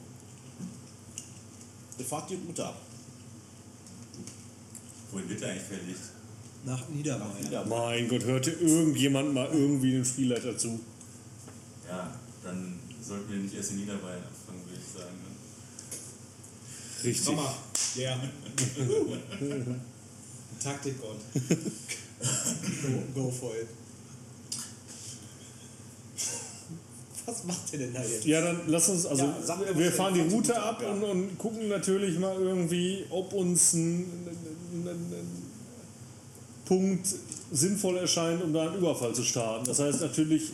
Wir 1.97 2.05
fahrt 2.05 2.29
die 2.29 2.35
Route 2.35 2.65
ab. 2.65 2.79
Wohin 5.11 5.27
wird 5.29 5.41
der 5.41 5.49
eigentlich 5.49 5.63
verlegt? 5.63 5.99
Nach 6.65 6.87
Niederbayern. 6.89 7.51
Ja, 7.51 7.63
Mein 7.65 8.07
Gott, 8.07 8.23
hörte 8.23 8.51
irgendjemand 8.51 9.33
mal 9.33 9.47
irgendwie 9.51 9.91
den 9.91 10.05
Spielleiter 10.05 10.57
zu? 10.57 10.79
Ja, 11.87 12.09
dann 12.43 12.79
sollten 13.01 13.31
wir 13.31 13.39
nicht 13.39 13.53
erst 13.53 13.71
in 13.71 13.77
Niederbayern 13.77 14.23
anfangen, 14.23 14.65
würde 14.65 14.79
ich 14.79 14.87
sagen. 15.01 15.15
Ne? 15.17 15.23
Richtig. 17.03 17.35
Mama, 17.35 17.53
ja. 17.95 18.17
Taktikgott. 20.63 21.17
Go, 23.13 23.21
go 23.21 23.29
for 23.29 23.53
it. 23.55 23.67
Was 27.25 27.43
macht 27.45 27.71
ihr 27.71 27.79
denn 27.79 27.93
da 27.93 28.03
jetzt? 28.03 28.25
Ja, 28.25 28.41
dann 28.41 28.61
lass 28.67 28.89
uns, 28.89 29.05
also 29.05 29.23
Ja, 29.23 29.59
wir 29.75 29.85
ihr 29.85 29.91
fahren 29.91 30.13
die 30.13 30.33
Route 30.33 30.55
ab 30.61 30.75
ab, 30.75 30.81
ja. 30.81 30.89
und, 30.89 31.03
und 31.03 31.37
gucken 31.37 31.69
natürlich 31.69 32.19
mal 32.19 32.35
irgendwie, 32.35 33.05
ob 33.09 33.33
uns 33.33 33.73
ein, 33.73 33.99
ein, 33.99 34.87
ein, 34.87 34.89
ein 34.89 35.43
Punkt 36.65 37.07
sinnvoll 37.51 37.97
erscheint, 37.97 38.43
um 38.43 38.53
da 38.53 38.67
einen 38.67 38.77
Überfall 38.77 39.13
zu 39.13 39.23
starten. 39.23 39.65
Das 39.65 39.79
heißt 39.79 40.01
natürlich 40.01 40.51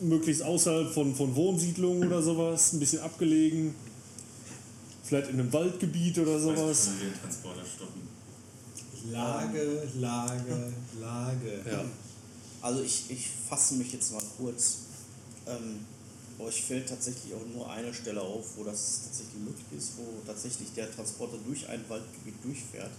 möglichst 0.00 0.42
außerhalb 0.42 0.92
von, 0.92 1.14
von 1.14 1.34
Wohnsiedlungen 1.34 2.06
oder 2.06 2.22
sowas, 2.22 2.72
ein 2.72 2.80
bisschen 2.80 3.00
abgelegen, 3.00 3.74
vielleicht 5.04 5.30
in 5.30 5.40
einem 5.40 5.52
Waldgebiet 5.52 6.18
oder 6.18 6.38
sowas. 6.38 6.86
können 6.86 7.00
wir 7.00 7.08
den 7.08 7.20
Transporter 7.20 7.62
stoppen. 7.64 8.02
Lage, 9.10 9.88
Lage, 9.98 10.72
Lage. 11.00 11.60
Ja. 11.70 11.84
Also 12.60 12.82
ich, 12.82 13.10
ich 13.10 13.28
fasse 13.48 13.74
mich 13.74 13.92
jetzt 13.92 14.12
mal 14.12 14.22
kurz. 14.38 14.78
Ähm, 15.46 15.84
euch 16.38 16.62
fällt 16.62 16.88
tatsächlich 16.88 17.34
auch 17.34 17.46
nur 17.54 17.70
eine 17.70 17.92
Stelle 17.92 18.20
auf, 18.20 18.56
wo 18.56 18.64
das 18.64 19.02
tatsächlich 19.04 19.42
möglich 19.42 19.66
ist, 19.76 19.92
wo 19.96 20.26
tatsächlich 20.26 20.72
der 20.74 20.90
Transporter 20.90 21.36
durch 21.46 21.68
ein 21.68 21.84
Waldgebiet 21.88 22.42
durchfährt. 22.42 22.90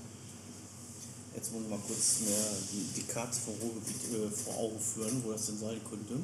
Jetzt 1.36 1.52
muss 1.52 1.64
ich 1.64 1.70
mal 1.70 1.80
kurz 1.88 2.20
mir 2.22 2.38
die, 2.72 3.02
die 3.02 3.08
Karte 3.08 3.39
vom 3.39 3.56
Ruhrgebiet 3.56 4.14
äh, 4.14 4.30
vor 4.30 4.58
Augen 4.58 4.80
führen, 4.80 5.24
wo 5.24 5.32
das 5.32 5.48
denn 5.48 5.58
sein 5.58 5.82
könnte. 5.89 6.20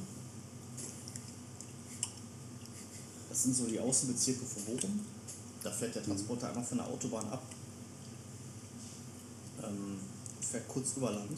Das 3.30 3.44
sind 3.44 3.56
so 3.56 3.66
die 3.66 3.80
Außenbezirke 3.80 4.46
von 4.46 4.64
Bochum. 4.66 5.00
Da 5.64 5.72
fährt 5.72 5.96
der 5.96 6.04
Transporter 6.04 6.50
einmal 6.50 6.64
von 6.64 6.78
der 6.78 6.88
Autobahn 6.88 7.28
ab. 7.30 7.44
Ähm, 9.64 10.00
fährt 10.42 10.68
kurz 10.68 10.96
über 10.96 11.12
Land 11.12 11.38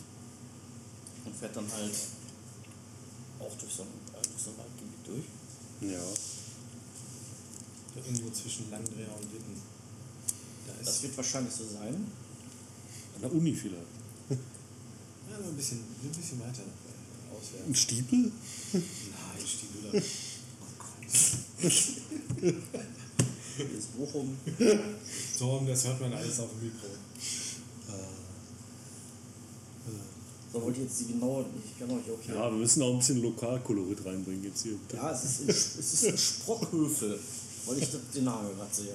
und 1.26 1.36
fährt 1.36 1.56
dann 1.56 1.72
halt 1.72 1.96
auch 3.40 3.58
durch 3.58 3.74
so 3.74 3.84
ein, 3.84 3.90
ein 4.50 4.58
Waldgebiet 4.58 5.08
durch. 5.08 5.92
ja. 5.92 6.02
Irgendwo 7.94 8.30
zwischen 8.32 8.72
Langdreher 8.72 9.14
und 9.18 9.34
Witten. 9.34 9.62
Da 10.66 10.74
Das 10.84 11.04
wird 11.04 11.16
wahrscheinlich 11.18 11.54
so 11.54 11.66
sein. 11.66 11.94
An 13.16 13.22
der 13.22 13.34
Uni 13.34 13.54
vielleicht. 13.54 13.76
ja, 14.30 15.38
ein 15.38 15.56
bisschen, 15.56 15.80
ein 15.80 16.10
bisschen 16.10 16.40
weiter 16.40 16.62
äh, 16.62 17.36
auswärts. 17.36 17.68
Ein 17.68 17.76
Stiepel? 17.76 18.32
Nein, 18.72 19.46
Stiefel. 19.46 20.02
Hier 23.58 23.78
ist 23.78 23.98
Bochum. 23.98 24.38
Torben, 25.38 25.68
das 25.68 25.86
hört 25.86 26.00
man 26.02 26.14
alles 26.14 26.40
auf 26.40 26.50
dem 26.52 26.64
Mikro. 26.64 26.88
So 30.54 30.62
wollte 30.62 30.80
ich 30.82 30.86
jetzt 30.88 31.00
die 31.00 31.14
genaue, 31.14 31.46
ich 31.66 31.80
kann 31.80 31.90
euch 31.92 32.04
auch 32.12 32.22
hier. 32.26 32.36
Ja, 32.36 32.52
wir 32.52 32.58
müssen 32.58 32.82
auch 32.84 32.92
ein 32.92 32.98
bisschen 33.00 33.22
Lokalkolorit 33.22 34.06
reinbringen 34.06 34.44
jetzt 34.44 34.64
hier. 34.64 34.74
Ja, 34.94 35.12
es 35.12 35.24
ist, 35.24 35.42
in, 35.42 35.50
es 35.50 36.04
ist 36.04 36.20
Sprockhöfe, 36.20 37.18
weil 37.66 37.78
ich 37.78 37.88
den 38.14 38.24
Namen 38.26 38.50
gerade 38.58 38.74
sehe. 38.74 38.94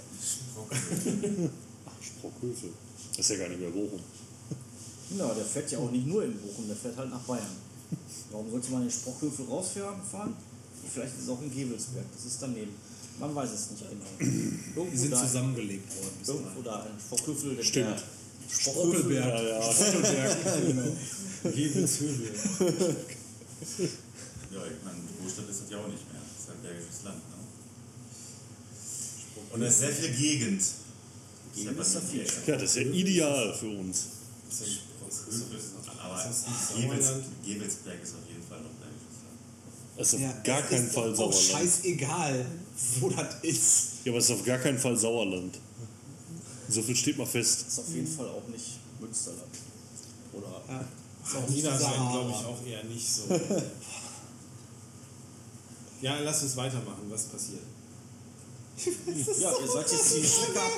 Ach, 1.87 2.03
Sprockhöfe. 2.03 2.69
Das 3.11 3.19
ist 3.21 3.31
ja 3.31 3.37
gar 3.39 3.49
nicht 3.49 3.61
mehr 3.61 3.71
Bochum. 3.71 4.01
Genau, 5.11 5.33
der 5.35 5.45
fährt 5.45 5.71
ja 5.71 5.79
auch 5.79 5.91
nicht 5.91 6.07
nur 6.07 6.25
in 6.25 6.37
Bochum, 6.39 6.67
der 6.67 6.77
fährt 6.77 6.97
halt 6.97 7.11
nach 7.11 7.21
Bayern. 7.21 7.47
Warum 8.33 8.51
sollte 8.51 8.71
man 8.73 8.83
in 8.83 8.91
Sprockhöfe 8.91 9.45
rausfahren? 9.49 10.35
Vielleicht 10.93 11.15
ist 11.17 11.23
es 11.25 11.29
auch 11.29 11.41
in 11.41 11.51
Gevelsberg, 11.51 12.05
das 12.15 12.27
ist 12.27 12.43
daneben. 12.43 12.73
Man 13.19 13.35
weiß 13.35 13.51
es 13.51 13.71
nicht 13.71 13.83
genau. 13.89 14.05
Die 14.21 14.59
Irgendwo 14.79 14.97
sind 14.97 15.11
da, 15.13 15.23
zusammengelegt 15.27 15.89
worden. 15.97 16.17
irgendwo 16.27 16.63
da 16.63 16.85
in 16.87 17.01
Sprockhövel. 17.01 17.57
der- 17.57 17.65
Stimmt. 17.65 17.87
der. 17.87 18.03
Sprockelberg. 18.51 19.25
Ja, 19.25 19.43
ja. 19.43 19.73
Gebenshövel. 21.51 22.31
Ja, 24.53 24.63
ich 24.67 24.85
meine, 24.85 24.99
Großstadt 25.21 25.49
ist 25.51 25.61
das 25.63 25.71
ja 25.71 25.79
auch 25.79 25.89
nicht 25.89 26.05
mehr. 26.13 26.21
Das 26.23 26.43
ist 26.43 26.49
halt 26.49 26.63
bergisches 26.63 27.03
Land. 27.05 27.17
Ne? 27.17 27.23
Und 29.53 29.61
da 29.61 29.67
ist 29.67 29.79
sehr 29.79 29.91
viel 29.91 30.11
Gegend. 30.11 30.63
Gegend 31.55 31.79
ist 31.81 31.95
da 31.95 32.01
viel. 32.01 32.27
Ja, 32.47 32.57
das 32.57 32.63
ist 32.63 32.77
ja 32.77 32.83
ideal 32.83 33.55
für 33.55 33.69
uns. 33.79 33.99
Ist 34.51 34.61
das- 34.63 34.69
Aber 36.03 36.19
Ist 36.31 36.45
Sauerland? 36.73 37.25
Gewelsberg 37.45 38.03
ist 38.03 38.15
auf 38.15 38.29
jeden 38.29 38.43
Fall 38.49 38.59
noch 38.61 38.71
bergisches 38.81 39.19
Land. 39.23 39.39
Das 39.97 40.09
ist 40.09 40.15
auf 40.15 40.21
Ja, 40.21 40.33
gar 40.43 40.63
keinen 40.63 40.91
Fall 40.91 41.13
doch 41.13 41.19
auch 41.29 41.33
Sauerland. 41.33 41.69
scheißegal, 41.71 42.47
wo 43.01 43.09
das 43.11 43.35
ist. 43.43 43.87
Ja, 44.05 44.13
aber 44.13 44.19
es 44.19 44.25
ist 44.27 44.31
auf 44.33 44.45
gar 44.45 44.59
keinen 44.59 44.79
Fall 44.79 44.97
Sauerland. 44.97 45.59
So 46.69 46.83
viel 46.83 46.97
steht 46.97 47.17
mal 47.19 47.27
fest. 47.27 47.67
ist 47.69 47.79
auf 47.79 47.89
jeden 47.95 48.07
Fall 48.07 48.27
auch 48.29 48.47
nicht 48.49 48.79
Münsterland. 49.01 49.43
Oder 50.33 50.63
Ja. 50.69 50.81
Ist 51.27 51.37
auch 51.37 51.49
Niederrhein, 51.49 52.13
glaube 52.13 52.31
ich, 52.31 52.37
auch 52.47 52.65
eher 52.67 52.85
nicht 52.85 53.09
so. 53.13 53.23
ja, 56.03 56.19
lass 56.21 56.43
uns 56.43 56.57
weitermachen, 56.57 57.07
was 57.09 57.25
passiert. 57.25 57.61
Ja, 59.41 59.51
ihr 59.59 59.69
seid 59.73 59.91
jetzt 59.91 60.15
die 60.17 60.23
Strecke 60.23 60.61
ab. 60.61 60.71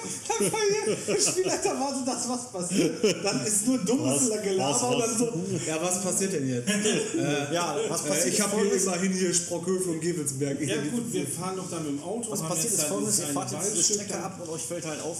Der 1.09 1.21
Spielleiter 1.21 1.81
wartet, 1.81 2.07
dass 2.07 2.29
was 2.29 2.53
passiert. 2.53 3.25
Dann 3.25 3.45
ist 3.45 3.67
nur 3.67 3.79
dummes 3.79 4.31
Was? 4.31 4.43
Gelaber 4.43 4.89
und 4.91 5.01
dann 5.01 5.19
so. 5.19 5.33
Ja, 5.67 5.83
was 5.83 6.01
passiert 6.05 6.33
denn 6.33 6.49
jetzt? 6.49 6.69
Ja, 7.53 7.77
was 7.89 8.05
Äh, 8.05 8.09
passiert 8.09 8.27
ich 8.29 8.35
ist 8.39 8.43
habe 8.47 8.61
hier 8.63 8.73
immerhin 8.73 9.13
hier 9.13 9.35
Sprockhövel 9.35 9.95
und 9.95 10.01
Gevelsberg. 10.01 10.61
Ja 10.61 10.77
gut, 10.81 11.13
wir 11.13 11.27
fahren 11.27 11.57
doch 11.57 11.69
dann 11.69 11.85
mit 11.87 11.95
dem 12.01 12.03
Auto. 12.05 12.31
Was 12.31 12.41
passiert 12.43 12.73
jetzt 12.73 12.83
ist 12.83 12.89
folgendes, 12.89 13.19
ihr 13.19 13.27
fahrt 13.27 13.49
eine 13.53 13.57
jetzt 13.65 13.67
diese 13.67 13.77
Waldstück 13.79 13.97
Strecke 13.97 14.13
dann- 14.13 14.23
ab 14.23 14.41
und 14.45 14.49
euch 14.51 14.63
fällt 14.63 14.87
halt 14.87 15.01
auf, 15.03 15.17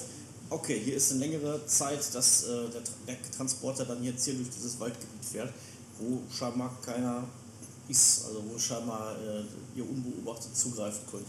okay, 0.51 0.81
hier 0.81 0.97
ist 0.97 1.11
eine 1.13 1.21
längere 1.21 1.65
Zeit, 1.67 2.15
dass 2.15 2.45
äh, 2.45 2.69
der, 2.71 2.83
Tra- 2.83 3.07
der 3.07 3.17
Transporter 3.37 3.85
dann 3.85 4.03
jetzt 4.03 4.25
hier 4.25 4.35
durch 4.35 4.51
dieses 4.51 4.79
Waldgebiet 4.81 5.25
fährt, 5.25 5.53
wo 5.99 6.21
scheinbar 6.33 6.77
keiner 6.85 7.25
ist, 7.89 8.25
also 8.27 8.45
wo 8.49 8.59
scheinbar 8.59 9.17
äh, 9.19 9.45
ihr 9.79 9.89
unbeobachtet 9.89 10.57
zugreifen 10.57 11.01
könnt. 11.11 11.27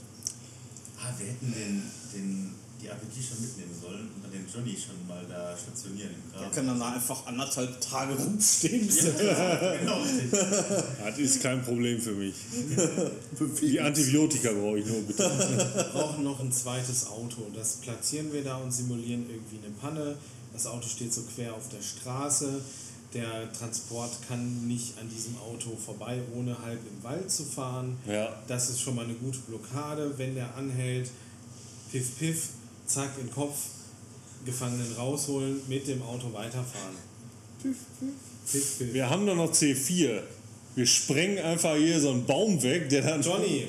Ah, 1.01 1.13
wir 1.17 1.27
hätten 1.27 1.53
den, 1.53 1.83
den, 2.13 2.55
die 2.81 2.89
APG 2.89 3.21
schon 3.21 3.41
mitnehmen 3.41 3.75
sollen 3.81 4.09
und 4.15 4.23
dann 4.23 4.31
den 4.31 4.45
Johnny 4.53 4.75
schon 4.77 5.05
mal 5.07 5.23
da 5.27 5.55
stationieren 5.57 6.11
im 6.11 6.31
Der 6.31 6.41
Graben. 6.41 6.55
kann 6.55 6.67
dann 6.67 6.81
einfach 6.93 7.25
anderthalb 7.25 7.81
Tage 7.81 8.13
rumstehen. 8.15 8.89
Ja, 8.89 9.55
der- 9.55 9.77
genau. 9.79 9.99
Das 11.05 11.17
ist 11.17 11.41
kein 11.41 11.61
Problem 11.63 11.99
für 11.99 12.13
mich. 12.13 12.35
Die 13.61 13.79
Antibiotika 13.79 14.51
brauche 14.53 14.79
ich 14.79 14.85
nur 14.85 15.01
bitte. 15.01 15.23
Wir 15.23 15.83
brauchen 15.93 16.23
noch 16.23 16.39
ein 16.39 16.51
zweites 16.51 17.07
Auto. 17.07 17.47
Das 17.55 17.73
platzieren 17.77 18.31
wir 18.31 18.43
da 18.43 18.57
und 18.57 18.71
simulieren 18.71 19.25
irgendwie 19.29 19.57
eine 19.65 19.73
Panne. 19.75 20.15
Das 20.53 20.65
Auto 20.65 20.87
steht 20.87 21.13
so 21.13 21.21
quer 21.35 21.53
auf 21.53 21.67
der 21.69 21.81
Straße. 21.81 22.61
Der 23.13 23.51
Transport 23.53 24.11
kann 24.27 24.67
nicht 24.67 24.93
an 24.99 25.09
diesem 25.09 25.35
Auto 25.39 25.75
vorbei, 25.75 26.21
ohne 26.35 26.55
halb 26.61 26.79
im 26.87 27.03
Wald 27.03 27.29
zu 27.31 27.43
fahren. 27.43 27.97
Ja. 28.07 28.29
Das 28.47 28.69
ist 28.69 28.79
schon 28.81 28.95
mal 28.95 29.05
eine 29.05 29.15
gute 29.15 29.39
Blockade. 29.39 30.13
Wenn 30.17 30.35
der 30.35 30.53
anhält, 30.55 31.09
piff, 31.91 32.17
piff, 32.19 32.49
zack, 32.89 33.11
in 33.19 33.27
den 33.27 33.33
Kopf, 33.33 33.55
Gefangenen 34.45 34.93
rausholen, 34.97 35.61
mit 35.67 35.87
dem 35.87 36.01
Auto 36.01 36.31
weiterfahren. 36.33 36.95
Piff, 37.61 37.77
piff. 38.51 38.93
Wir 38.93 39.09
haben 39.09 39.25
doch 39.25 39.35
noch 39.35 39.51
C4. 39.51 40.21
Wir 40.75 40.85
sprengen 40.85 41.39
einfach 41.39 41.75
hier 41.75 41.99
so 41.99 42.11
einen 42.11 42.25
Baum 42.25 42.61
weg, 42.63 42.89
der 42.89 43.01
dann. 43.01 43.21
Johnny, 43.21 43.67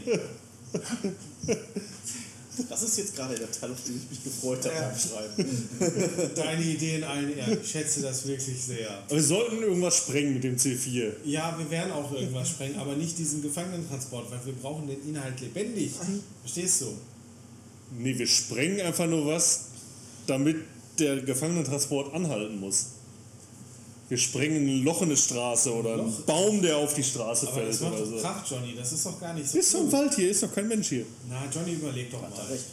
Das 2.68 2.83
ist 2.83 2.99
jetzt 2.99 3.16
gerade 3.16 3.35
der 3.37 3.51
Teil, 3.51 3.71
auf 3.71 3.79
den 3.85 3.97
ich 3.97 4.11
mich 4.11 4.25
gefreut 4.25 4.64
habe 4.66 4.75
beim 4.75 4.99
Schreiben. 4.99 6.31
deine 6.35 6.62
Ideen 6.62 7.05
allen 7.05 7.37
Ehren. 7.37 7.59
Ich 7.62 7.71
schätze 7.71 8.03
das 8.03 8.27
wirklich 8.27 8.61
sehr. 8.61 8.91
Aber 8.91 9.16
wir 9.16 9.23
sollten 9.23 9.62
irgendwas 9.62 9.97
sprengen 9.97 10.35
mit 10.35 10.45
dem 10.45 10.57
C4. 10.57 11.12
Ja, 11.25 11.57
wir 11.59 11.71
werden 11.71 11.93
auch 11.93 12.12
irgendwas 12.12 12.51
sprengen, 12.51 12.79
aber 12.79 12.97
nicht 12.97 13.16
diesen 13.18 13.43
Gefangenentransport, 13.43 14.31
weil 14.31 14.45
wir 14.45 14.53
brauchen 14.55 14.89
den 14.89 15.01
Inhalt 15.09 15.41
lebendig. 15.41 15.93
Verstehst 16.43 16.83
du? 16.83 16.87
Nee, 17.99 18.18
wir 18.18 18.26
sprengen 18.26 18.80
einfach 18.80 19.07
nur 19.07 19.26
was, 19.26 19.66
damit 20.26 20.57
der 20.99 21.20
Gefangenentransport 21.22 22.14
anhalten 22.14 22.61
muss. 22.61 22.86
Wir 24.09 24.18
sprengen 24.18 24.66
ein 24.66 24.84
Loch 24.84 25.03
in 25.03 25.09
eine 25.09 25.16
Straße 25.16 25.72
oder 25.72 25.93
einen 25.95 26.07
Loch? 26.07 26.20
Baum, 26.22 26.61
der 26.62 26.76
auf 26.76 26.95
die 26.95 27.03
Straße 27.05 27.47
Aber 27.49 27.62
das 27.62 27.78
fällt 27.78 27.93
macht 27.93 28.03
oder 28.03 28.11
doch 28.11 28.16
so. 28.18 28.22
Krach, 28.22 28.51
Johnny. 28.51 28.74
Das 28.76 28.93
ist 28.93 29.07
doch 29.07 29.20
gar 29.20 29.34
nicht 29.34 29.49
so. 29.49 29.59
Ist 29.59 29.74
doch 29.74 29.80
ein 29.80 29.93
Wald 29.93 30.14
hier, 30.14 30.30
ist 30.30 30.43
doch 30.43 30.53
kein 30.53 30.66
Mensch 30.66 30.88
hier. 30.88 31.07
Na, 31.28 31.45
Johnny, 31.53 31.74
überleg 31.74 32.11
doch 32.11 32.22
Hat 32.22 32.36
mal. 32.36 32.47
recht. 32.47 32.64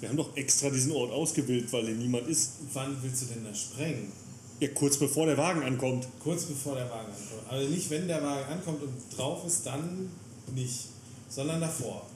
Wir 0.00 0.08
haben 0.10 0.16
doch 0.16 0.36
extra 0.36 0.68
diesen 0.68 0.92
Ort 0.92 1.10
ausgewählt, 1.12 1.72
weil 1.72 1.86
hier 1.86 1.94
niemand 1.94 2.28
ist. 2.28 2.50
Wann 2.74 2.94
willst 3.02 3.22
du 3.22 3.26
denn 3.26 3.44
da 3.44 3.54
sprengen? 3.54 4.12
Ja, 4.60 4.68
kurz 4.68 4.98
bevor 4.98 5.24
der 5.26 5.38
Wagen 5.38 5.62
ankommt. 5.62 6.06
Kurz 6.22 6.44
bevor 6.44 6.74
der 6.74 6.90
Wagen 6.90 7.08
ankommt. 7.08 7.50
Also 7.50 7.68
nicht, 7.70 7.88
wenn 7.88 8.06
der 8.06 8.22
Wagen 8.22 8.52
ankommt 8.52 8.82
und 8.82 8.92
drauf 9.16 9.46
ist, 9.46 9.64
dann 9.64 10.10
nicht. 10.54 10.88
Sondern 11.30 11.60
davor. 11.60 12.06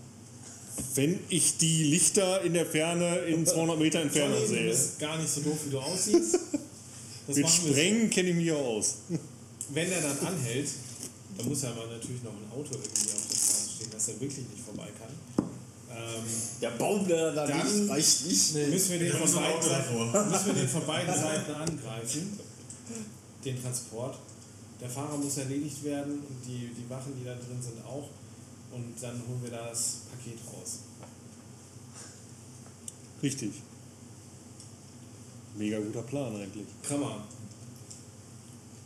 Wenn 0.95 1.21
ich 1.29 1.57
die 1.59 1.85
Lichter 1.85 2.43
in 2.43 2.55
der 2.55 2.67
Ferne 2.67 3.19
in 3.21 3.47
200 3.47 3.79
Meter 3.79 4.01
Entfernung 4.01 4.35
Johnny, 4.35 4.49
du 4.49 4.55
sehe. 4.55 4.69
bist 4.71 4.99
gar 4.99 5.17
nicht 5.19 5.29
so 5.31 5.41
doof, 5.43 5.59
wie 5.67 5.71
du 5.71 5.79
aussiehst. 5.79 6.39
Das 7.27 7.37
Mit. 7.37 7.49
Sprengen 7.49 8.11
kenne 8.11 8.31
ich 8.31 8.35
mich 8.35 8.51
auch 8.51 8.65
aus. 8.79 8.95
Wenn 9.69 9.93
er 9.93 10.01
dann 10.01 10.19
anhält, 10.27 10.69
dann 11.39 11.49
muss 11.49 11.63
ja 11.63 11.71
aber 11.71 11.87
natürlich 11.87 12.25
noch 12.25 12.33
ein 12.33 12.51
Auto 12.51 12.75
irgendwie 12.75 13.07
auf 13.13 13.23
der 13.31 13.37
Straße 13.37 13.71
stehen, 13.77 13.91
dass 13.93 14.09
er 14.09 14.15
wirklich 14.21 14.49
nicht 14.51 14.65
vorbei 14.65 14.89
kann. 14.99 15.47
Ähm, 15.97 16.25
Der 16.61 16.71
Baum, 16.71 17.07
der 17.07 17.31
da 17.33 17.45
liegt, 17.45 17.89
reicht 17.89 18.27
nicht. 18.27 18.55
müssen, 18.71 18.91
wir 18.91 18.99
den 18.99 19.13
Da 19.13 19.19
von 19.19 19.33
beiden 19.43 19.63
Seiten, 19.63 20.31
müssen 20.31 20.47
wir 20.47 20.55
den 20.55 20.69
von 20.69 20.87
beiden 20.87 21.15
Seiten 21.23 21.55
angreifen, 21.55 22.41
den 23.45 23.63
Transport. 23.63 24.19
Der 24.81 24.91
Fahrer 24.91 25.17
muss 25.17 25.37
erledigt 25.37 25.85
werden 25.85 26.15
und 26.15 26.37
die, 26.49 26.71
die 26.75 26.91
Wachen, 26.91 27.13
die 27.17 27.25
da 27.25 27.35
drin 27.35 27.63
sind, 27.63 27.85
auch. 27.85 28.09
Und 28.71 28.95
dann 29.01 29.23
holen 29.27 29.43
wir 29.43 29.51
da 29.51 29.69
das 29.69 30.03
Paket 30.11 30.39
raus. 30.47 30.81
Richtig. 33.23 33.53
Mega 35.57 35.79
guter 35.79 36.03
Plan 36.03 36.35
eigentlich. 36.37 36.67
Krammer, 36.83 37.25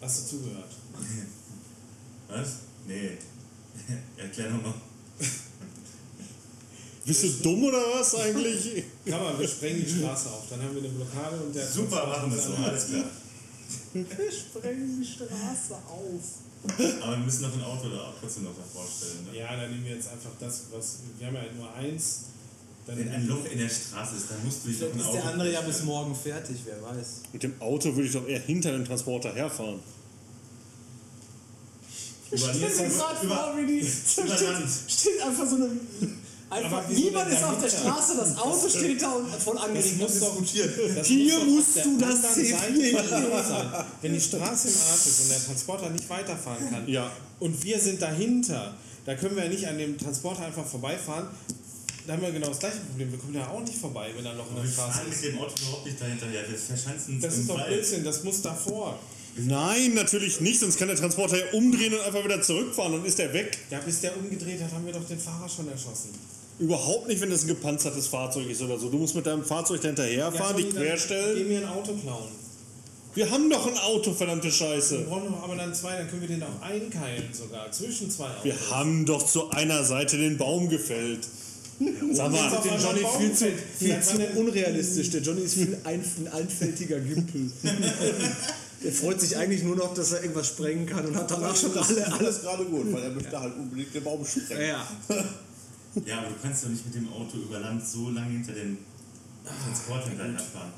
hast 0.01 0.23
du 0.23 0.37
zugehört? 0.37 0.71
Was? 2.29 2.49
Nee. 2.87 3.19
Erklär 4.17 4.51
nochmal. 4.51 4.75
Bist 7.05 7.23
du 7.23 7.29
dumm 7.43 7.65
oder 7.65 7.83
was 7.93 8.15
eigentlich? 8.15 8.83
Krammer, 9.05 9.39
wir 9.39 9.47
sprengen 9.47 9.85
die 9.85 9.91
Straße 9.91 10.31
auf. 10.31 10.49
Dann 10.49 10.63
haben 10.63 10.75
wir 10.75 10.83
eine 10.83 10.89
Blockade 10.91 11.37
und 11.37 11.55
der 11.55 11.67
Super, 11.67 12.07
machen 12.07 12.33
wir 12.33 12.41
so, 12.41 12.55
alles 12.55 12.87
klar. 12.89 13.05
Wir 13.93 14.33
sprengen 14.33 15.03
die 15.03 15.07
Straße 15.07 15.75
auf. 15.75 16.44
Aber 17.03 17.13
wir 17.13 17.19
müssen 17.25 17.43
noch 17.43 17.53
ein 17.53 17.63
Auto 17.63 17.89
da 17.89 18.09
auch 18.09 18.15
trotzdem 18.21 18.45
noch 18.45 18.57
davor 18.57 18.87
stellen. 18.89 19.27
Ne? 19.31 19.39
Ja, 19.39 19.55
dann 19.57 19.71
nehmen 19.71 19.85
wir 19.85 19.97
jetzt 19.97 20.09
einfach 20.09 20.31
das, 20.41 20.63
was. 20.73 20.99
Wir 21.19 21.27
haben 21.27 21.35
ja 21.37 21.43
nur 21.57 21.73
eins. 21.75 22.21
Dann 22.87 22.99
Wenn 22.99 23.09
ein 23.09 23.27
Loch 23.27 23.45
in 23.51 23.59
der 23.59 23.69
Straße 23.69 24.17
ist, 24.17 24.31
dann 24.31 24.45
musst 24.45 24.65
du 24.65 24.69
dich 24.69 24.79
doch 24.79 24.89
Vielleicht 24.89 24.95
ein 24.95 25.01
ist 25.01 25.07
Auto 25.07 25.17
der 25.17 25.33
andere 25.33 25.53
ja 25.53 25.61
bis 25.63 25.83
morgen 25.85 26.15
fertig, 26.15 26.57
wer 26.65 26.83
weiß. 26.83 27.23
Mit 27.33 27.43
dem 27.43 27.61
Auto 27.61 27.95
würde 27.95 28.07
ich 28.09 28.13
doch 28.13 28.27
eher 28.27 28.41
hinter 28.41 28.73
dem 28.73 28.85
Transporter 28.85 29.35
herfahren. 29.35 29.81
Über, 32.31 32.37
Ich 32.37 32.43
stell 32.43 32.89
mir 32.89 32.95
grad 32.95 33.23
über, 33.23 33.37
vor, 33.37 33.57
wie 33.57 33.67
die. 33.67 33.79
über. 33.81 34.69
Steht 34.89 35.23
einfach 35.23 35.47
so 35.49 35.57
eine. 35.57 35.71
Einfach, 36.55 36.83
wieso 36.89 37.01
niemand 37.01 37.33
ist 37.33 37.43
auf 37.45 37.59
der 37.61 37.69
dahinter? 37.69 37.79
Straße, 37.93 38.17
das 38.17 38.37
Auto 38.39 38.69
steht 38.69 39.03
da 39.03 39.13
und 39.13 39.29
voll 39.35 39.55
Das 39.57 39.65
angeregt 39.65 39.99
muss 39.99 40.21
doch- 40.21 40.41
diskutiert. 40.41 40.97
Das 40.97 41.07
Hier 41.07 41.39
muss 41.41 41.47
musst 41.67 41.77
du 41.85 41.99
das 41.99 42.11
anderen 42.11 42.35
C4 42.35 42.51
Seite 42.59 42.73
hinlegen. 42.73 42.99
sein. 42.99 43.85
Wenn 44.03 44.13
die 44.15 44.21
Straße 44.21 44.69
im 44.69 44.75
Arsch 44.91 45.07
ist 45.07 45.21
und 45.23 45.31
der 45.31 45.45
Transporter 45.45 45.91
nicht 45.91 46.09
weiterfahren 46.09 46.71
kann 46.71 46.89
Ja. 46.89 47.11
und 47.41 47.63
wir 47.65 47.79
sind 47.81 48.01
dahinter, 48.01 48.75
da 49.05 49.15
können 49.17 49.37
wir 49.37 49.45
ja 49.45 49.51
nicht 49.51 49.67
an 49.67 49.79
dem 49.79 49.99
Transporter 49.99 50.47
einfach 50.47 50.65
vorbeifahren. 50.67 51.27
Da 52.07 52.13
haben 52.13 52.23
wir 52.23 52.33
genau 52.33 52.49
das 52.49 52.59
gleiche 52.59 52.77
Problem. 52.89 53.11
Wir 53.13 53.19
kommen 53.19 53.33
da 53.35 53.49
auch 53.49 53.61
nicht 53.61 53.77
vorbei, 53.79 54.11
wenn 54.15 54.23
da 54.25 54.31
ein 54.33 54.37
Loch 54.37 54.51
in 54.51 54.57
Wir 54.57 54.63
der 54.65 54.71
Straße 54.71 54.93
fahren 54.93 55.07
mit 55.09 55.15
ist. 55.15 55.25
dem 55.25 55.39
Auto 55.39 55.55
überhaupt 55.63 55.87
nicht 55.87 56.01
dahinterher. 56.01 56.43
Wir 56.51 56.59
verschanzen 56.59 57.15
uns 57.15 57.23
Das 57.25 57.37
ist 57.39 57.49
doch. 57.49 57.67
Blödsinn, 57.67 58.05
das 58.05 58.23
muss 58.25 58.43
davor. 58.43 58.99
Nein, 59.37 59.95
natürlich 59.95 60.41
nicht, 60.43 60.61
sonst 60.61 60.79
kann 60.79 60.87
der 60.89 60.97
Transporter 60.97 61.37
ja 61.39 61.45
umdrehen 61.55 61.93
und 61.95 62.01
einfach 62.03 62.23
wieder 62.23 62.41
zurückfahren, 62.41 62.93
dann 62.93 63.05
ist 63.05 63.19
der 63.19 63.33
weg. 63.33 63.59
Ja, 63.71 63.81
bis 63.81 64.01
der 64.01 64.17
umgedreht 64.17 64.63
hat, 64.63 64.71
haben 64.71 64.87
wir 64.87 64.93
doch 64.93 65.05
den 65.09 65.19
Fahrer 65.19 65.49
schon 65.49 65.67
erschossen. 65.69 66.11
Überhaupt 66.59 67.09
nicht, 67.09 67.21
wenn 67.21 67.31
das 67.31 67.43
ein 67.43 67.49
gepanzertes 67.49 68.07
Fahrzeug 68.07 68.49
ist 68.49 68.63
oder 68.63 68.79
so. 68.79 68.89
Du 68.89 68.99
musst 68.99 69.15
mit 69.17 69.27
deinem 69.27 69.45
Fahrzeug 69.45 69.81
da 69.81 69.89
hinterherfahren, 69.89 70.57
dich 70.57 70.71
querstellen. 70.71 71.37
Geh 71.37 71.45
mir 71.45 71.59
ein 71.59 71.69
Auto 71.69 71.93
klauen. 71.95 72.29
Wir 73.15 73.31
haben 73.31 73.49
doch 73.49 73.67
ein 73.67 73.79
Auto, 73.79 74.13
verdammte 74.13 74.47
Wir 74.47 74.53
Scheiße. 74.53 74.99
brauchen 75.03 75.33
doch 75.33 75.43
aber 75.45 75.57
dann 75.57 75.73
zwei, 75.73 75.97
dann 75.97 76.09
können 76.09 76.23
wir 76.23 76.29
den 76.29 76.43
auch 76.43 76.63
einkeilen 76.63 77.29
sogar, 77.33 77.71
zwischen 77.71 78.11
zwei 78.11 78.27
Autos. 78.27 78.45
Wir 78.45 78.71
haben 78.71 79.07
doch 79.07 79.25
zu 79.25 79.51
einer 79.51 79.85
Seite 79.85 80.17
den 80.17 80.37
Baum 80.37 80.69
gefällt. 80.69 81.29
Sag 82.13 82.31
mal, 82.31 82.51
Den 82.51 82.71
einmal 82.71 82.81
Johnny 82.81 83.03
Baum 83.03 83.21
viel 83.21 83.33
zu, 83.33 83.47
viel 83.79 84.01
zu 84.01 84.19
unrealistisch. 84.37 85.11
Der 85.11 85.23
Johnny 85.23 85.43
ist 85.43 85.55
viel 85.55 85.79
ein, 85.85 86.05
ein 86.19 86.29
einfältiger 86.33 86.99
Gümpel. 87.01 87.51
Der 88.83 88.93
freut 88.93 89.19
sich 89.21 89.37
eigentlich 89.37 89.63
nur 89.63 89.77
noch, 89.77 89.95
dass 89.95 90.13
er 90.13 90.21
irgendwas 90.23 90.49
sprengen 90.49 90.85
kann 90.85 91.07
und 91.07 91.17
hat 91.17 91.31
danach 91.31 91.57
schon 91.57 91.77
alle, 91.77 92.13
alles. 92.13 92.43
Gerade 92.43 92.65
gut, 92.67 92.93
weil 92.93 93.03
er 93.03 93.11
möchte 93.11 93.41
halt 93.41 93.57
unbedingt 93.57 93.95
den 93.95 94.05
Baum 94.05 94.25
sprengen. 94.27 94.69
Ja. 94.69 94.87
Ja, 96.07 96.19
aber 96.19 96.29
du 96.29 96.35
kannst 96.43 96.65
doch 96.65 96.71
nicht 96.71 96.85
mit 96.85 96.95
dem 96.95 97.13
Auto 97.13 97.37
über 97.39 97.61
Land 97.61 97.87
so 97.87 98.11
lange 98.11 98.33
hinter 98.33 98.53
dem 98.53 98.79
Transporter 99.45 100.09
hinterher 100.09 100.39
fahren. 100.39 100.73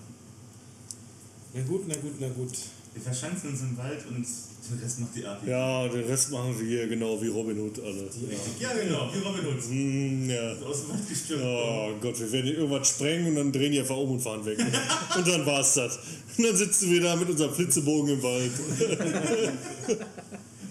Na 1.54 1.62
gut, 1.62 1.88
na 1.88 1.94
gut, 1.94 2.14
na 2.20 2.28
gut. 2.28 2.52
Wir 2.92 3.02
verschanzen 3.02 3.50
uns 3.50 3.60
im 3.62 3.76
Wald 3.76 4.04
und 4.08 4.26
den 4.68 4.78
Rest 4.80 5.00
macht 5.00 5.14
die 5.14 5.24
APG. 5.24 5.50
ja, 5.50 5.86
den 5.88 6.04
Rest 6.04 6.30
machen 6.32 6.58
wir 6.58 6.66
hier 6.66 6.88
genau 6.88 7.20
wie 7.22 7.28
Robin 7.28 7.58
Hood 7.60 7.78
alle. 7.80 8.10
Ja, 8.58 8.72
genau, 8.72 9.10
wie 9.12 9.18
Robin 9.18 9.46
Hood. 9.46 9.62
Hm, 9.62 10.30
ja. 10.30 10.52
Aus 10.66 10.80
dem 10.82 10.90
Wald 10.90 11.08
gestürmt. 11.08 11.44
Oh 11.44 11.92
Gott, 12.00 12.18
wir 12.18 12.32
werden 12.32 12.46
hier 12.46 12.58
irgendwas 12.58 12.88
sprengen 12.88 13.28
und 13.28 13.36
dann 13.36 13.52
drehen 13.52 13.72
die 13.72 13.80
einfach 13.80 13.96
um 13.96 14.12
und 14.12 14.20
fahren 14.20 14.44
weg. 14.44 14.58
Und 15.16 15.28
dann 15.28 15.46
war's 15.46 15.74
das. 15.74 15.98
Und 16.36 16.44
dann 16.44 16.56
sitzen 16.56 16.90
wir 16.90 17.00
da 17.00 17.16
mit 17.16 17.28
unserem 17.30 17.54
Flitzebogen 17.54 18.14
im 18.14 18.22
Wald. 18.22 18.52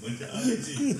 Und 0.01 0.19
der 0.19 0.33
APG. 0.33 0.95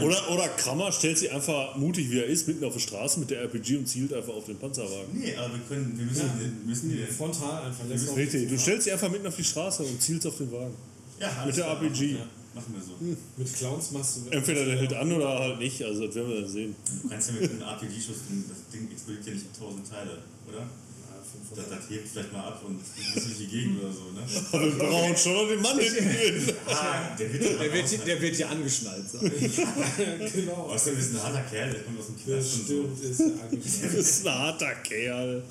Oder, 0.00 0.30
oder 0.30 0.48
Krammer 0.48 0.90
stellt 0.92 1.18
sich 1.18 1.30
einfach 1.32 1.76
mutig 1.76 2.10
wie 2.10 2.18
er 2.20 2.26
ist 2.26 2.46
mitten 2.48 2.64
auf 2.64 2.72
der 2.72 2.80
Straße 2.80 3.20
mit 3.20 3.30
der 3.30 3.42
RPG 3.42 3.76
und 3.78 3.86
zielt 3.86 4.12
einfach 4.12 4.32
auf 4.34 4.46
den 4.46 4.56
Panzerwagen. 4.58 5.06
nee, 5.12 5.34
aber 5.36 5.52
wir 5.54 5.60
können, 5.68 5.92
wir 5.98 6.04
müssen, 6.06 6.30
wir 6.38 6.48
müssen 6.66 6.90
die, 6.90 6.98
Frontal 7.12 7.66
einfach. 7.66 7.84
auf- 7.84 8.16
Richtig, 8.16 8.48
du 8.48 8.58
stellst 8.58 8.86
dich 8.86 8.92
einfach 8.92 9.10
mitten 9.10 9.26
auf 9.26 9.36
die 9.36 9.44
Straße 9.44 9.82
und 9.82 10.00
zielst 10.00 10.26
auf 10.26 10.36
den 10.38 10.50
Wagen. 10.52 10.74
ja, 11.20 11.44
Mit 11.46 11.56
der 11.56 11.66
RPG. 11.66 12.12
Machen, 12.14 12.28
machen 12.54 12.74
wir 12.74 12.82
so. 12.82 13.16
Mit 13.36 13.54
Clowns 13.54 13.90
machst 13.92 14.16
du. 14.26 14.30
Entweder 14.30 14.64
der 14.64 14.76
hält 14.78 14.92
an 14.94 15.12
oder 15.12 15.38
halt 15.38 15.58
nicht, 15.58 15.82
also 15.82 16.06
das 16.06 16.14
werden 16.14 16.28
wir 16.30 16.40
dann 16.42 16.50
sehen. 16.50 16.74
Du 17.02 17.08
kannst 17.08 17.28
ja 17.30 17.34
mit 17.40 17.50
einem 17.50 17.62
RPG-Schuss, 17.62 18.16
das 18.48 18.58
Ding 18.72 18.90
explodiert 18.90 19.26
ja 19.26 19.32
nicht 19.34 19.46
in 19.46 19.60
tausend 19.60 19.88
Teile, 19.90 20.18
oder? 20.48 20.66
Das, 21.54 21.64
500. 21.66 21.82
das 21.82 21.90
hebt 21.90 22.08
vielleicht 22.08 22.32
mal 22.32 22.44
ab 22.48 22.62
und 22.66 22.80
ist 22.80 23.26
nicht 23.28 23.40
die 23.40 23.46
Gegend 23.46 23.82
oder 23.82 23.92
so, 23.92 24.10
ne? 24.12 24.22
Aber 24.52 24.64
wir 24.64 24.78
brauchen 24.78 25.16
schon 25.16 25.32
noch 25.34 25.48
den 25.48 25.60
Mann 25.62 25.78
hinten 25.78 26.04
drin. 26.04 26.54
Ah, 26.66 27.14
der 27.18 27.32
wird 27.32 27.60
Der 27.60 27.72
wird, 27.72 28.06
der 28.06 28.20
wird 28.20 28.36
hier 28.36 28.48
angeschnallt. 28.50 29.04
So. 29.10 29.18
genau. 30.34 30.52
Außerdem 30.72 30.98
ist 30.98 31.14
ein 31.14 31.22
harter 31.22 31.42
Kerl, 31.50 31.70
der 31.72 31.82
kommt 31.82 32.00
aus 32.00 32.06
dem 32.06 32.16
Das 32.16 32.24
Knast 32.24 32.54
und 32.54 32.66
so. 32.68 32.90
stimmt, 32.96 33.04
ist 33.04 33.20
angeschnallt. 33.20 33.62
Das 33.94 33.94
ist 34.10 34.26
ein 34.26 34.34
harter 34.38 34.74
Kerl. 34.76 35.42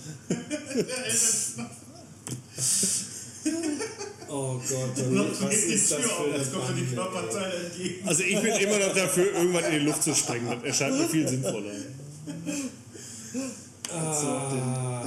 Oh 4.29 4.53
Gott, 4.53 5.41
was 5.41 5.53
ist 5.55 5.91
das 5.91 5.99
für 5.99 6.37
Jetzt 6.37 6.53
kommt 6.53 6.77
die? 6.77 6.95
Körperteile 6.95 7.53
entgegen. 7.65 8.07
Also 8.07 8.23
ich 8.23 8.39
bin 8.39 8.53
immer 8.53 8.79
noch 8.79 8.95
dafür, 8.95 9.33
irgendwann 9.33 9.65
in 9.65 9.71
die 9.71 9.85
Luft 9.85 10.03
zu 10.03 10.15
sprengen. 10.15 10.47
Das 10.49 10.63
erscheint 10.63 10.97
mir 10.99 11.09
viel 11.09 11.27
sinnvoller. 11.27 11.71
Ah, 13.89 15.03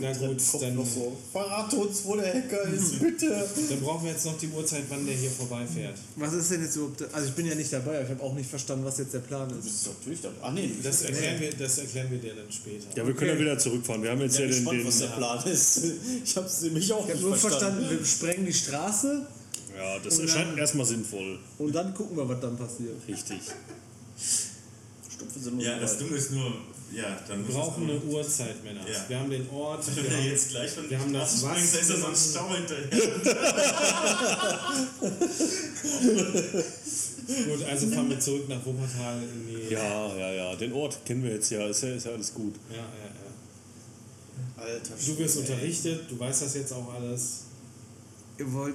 na 0.00 0.12
gut, 0.12 0.40
dann, 0.60 0.74
noch 0.76 0.86
so. 0.86 1.16
Verrat 1.32 1.72
uns, 1.74 2.04
wo 2.04 2.14
der 2.16 2.32
Hacker 2.32 2.62
ist, 2.72 3.00
bitte. 3.00 3.26
dann 3.68 3.80
brauchen 3.80 4.04
wir 4.04 4.12
jetzt 4.12 4.26
noch 4.26 4.38
die 4.38 4.48
Uhrzeit, 4.48 4.84
wann 4.90 5.04
der 5.06 5.14
hier 5.16 5.30
vorbeifährt. 5.30 5.96
Was 6.16 6.34
ist 6.34 6.50
denn 6.50 6.62
jetzt 6.62 6.76
überhaupt. 6.76 7.02
Also, 7.12 7.28
ich 7.28 7.34
bin 7.34 7.46
ja 7.46 7.54
nicht 7.54 7.72
dabei, 7.72 7.96
aber 7.96 8.04
ich 8.04 8.10
habe 8.10 8.22
auch 8.22 8.34
nicht 8.34 8.48
verstanden, 8.48 8.84
was 8.84 8.98
jetzt 8.98 9.14
der 9.14 9.20
Plan 9.20 9.48
Du 9.48 9.56
ist. 9.56 9.64
bist 9.64 9.86
natürlich 9.88 10.20
dabei. 10.20 10.36
Ach 10.42 10.52
nee, 10.52 10.70
Das 10.82 11.02
erklären 11.02 11.40
wir, 11.40 11.50
das 11.52 11.78
erklären 11.78 12.10
wir 12.10 12.18
dir 12.18 12.34
dann 12.34 12.52
später. 12.52 12.86
Ja, 12.96 13.06
wir 13.06 13.14
können 13.14 13.30
ja 13.34 13.38
wieder 13.40 13.58
zurückfahren. 13.58 14.02
Wir 14.02 14.10
haben 14.10 14.20
jetzt 14.20 14.34
Ich 14.34 14.40
ja 14.40 14.46
bin 14.46 14.54
den, 14.54 14.64
gespannt, 14.64 14.80
den 14.80 14.86
was 14.86 14.98
der 14.98 15.06
Plan 15.06 15.44
ist. 15.48 15.80
Ich 16.24 16.36
habe 16.36 16.46
es 16.46 16.60
nämlich 16.62 16.92
auch 16.92 16.98
Ich 16.98 17.02
habe 17.04 17.12
nicht 17.14 17.22
nur 17.22 17.36
verstanden. 17.36 17.76
verstanden, 17.80 17.98
wir 18.00 18.06
sprengen 18.06 18.46
die 18.46 18.52
Straße 18.52 19.26
Ja, 19.76 19.98
das 19.98 20.18
erscheint 20.18 20.50
dann- 20.52 20.58
erstmal 20.58 20.86
sinnvoll. 20.86 21.38
und 21.58 21.74
dann 21.74 21.92
gucken 21.94 22.16
wir, 22.16 22.28
was 22.28 22.40
dann 22.40 22.56
passiert. 22.56 22.96
Richtig. 23.08 23.40
Stumpfe 25.18 25.62
Ja, 25.62 25.78
das. 25.78 25.98
Dumme 25.98 26.16
ist 26.16 26.30
nur, 26.30 26.50
ja, 26.92 27.18
dann 27.26 27.46
Wir 27.46 27.54
brauchen 27.54 27.84
eine 27.84 28.00
Uhrzeit, 28.00 28.62
Männer. 28.64 28.80
Ja. 28.88 29.04
Wir 29.08 29.18
haben 29.18 29.28
den 29.30 29.48
Ort, 29.50 29.84
Wenn 29.94 30.04
wir 30.04 30.16
haben, 30.16 30.26
jetzt 30.26 30.48
gleich 30.50 30.70
von 30.70 30.88
wir 30.88 30.98
haben 30.98 31.12
das 31.12 31.42
was, 31.42 31.72
da 31.72 31.78
ist 31.78 31.90
ja 31.90 31.96
so 31.96 32.06
ein 32.06 32.16
Stau 32.16 32.54
hinterher. 32.54 32.88
gut, 37.46 37.62
also 37.68 37.86
fahren 37.88 38.10
wir 38.10 38.20
zurück 38.20 38.48
nach 38.48 38.64
Wuppertal 38.64 39.22
in 39.22 39.48
die... 39.48 39.68
Ja, 39.72 40.16
ja, 40.16 40.32
ja. 40.32 40.54
Den 40.56 40.72
Ort 40.72 41.04
kennen 41.04 41.24
wir 41.24 41.32
jetzt 41.32 41.50
ja. 41.50 41.66
Ist 41.66 41.82
ja, 41.82 41.90
ist 41.90 42.06
ja 42.06 42.12
alles 42.12 42.32
gut. 42.32 42.54
ja, 42.70 42.76
ja. 42.76 42.82
ja. 42.82 42.86
Alter 44.56 44.94
Du 45.04 45.18
wirst 45.18 45.36
unterrichtet, 45.38 46.10
du 46.10 46.18
weißt 46.18 46.42
das 46.42 46.54
jetzt 46.54 46.72
auch 46.72 46.94
alles. 46.94 47.44
Ihr 48.38 48.52
wollt, 48.52 48.74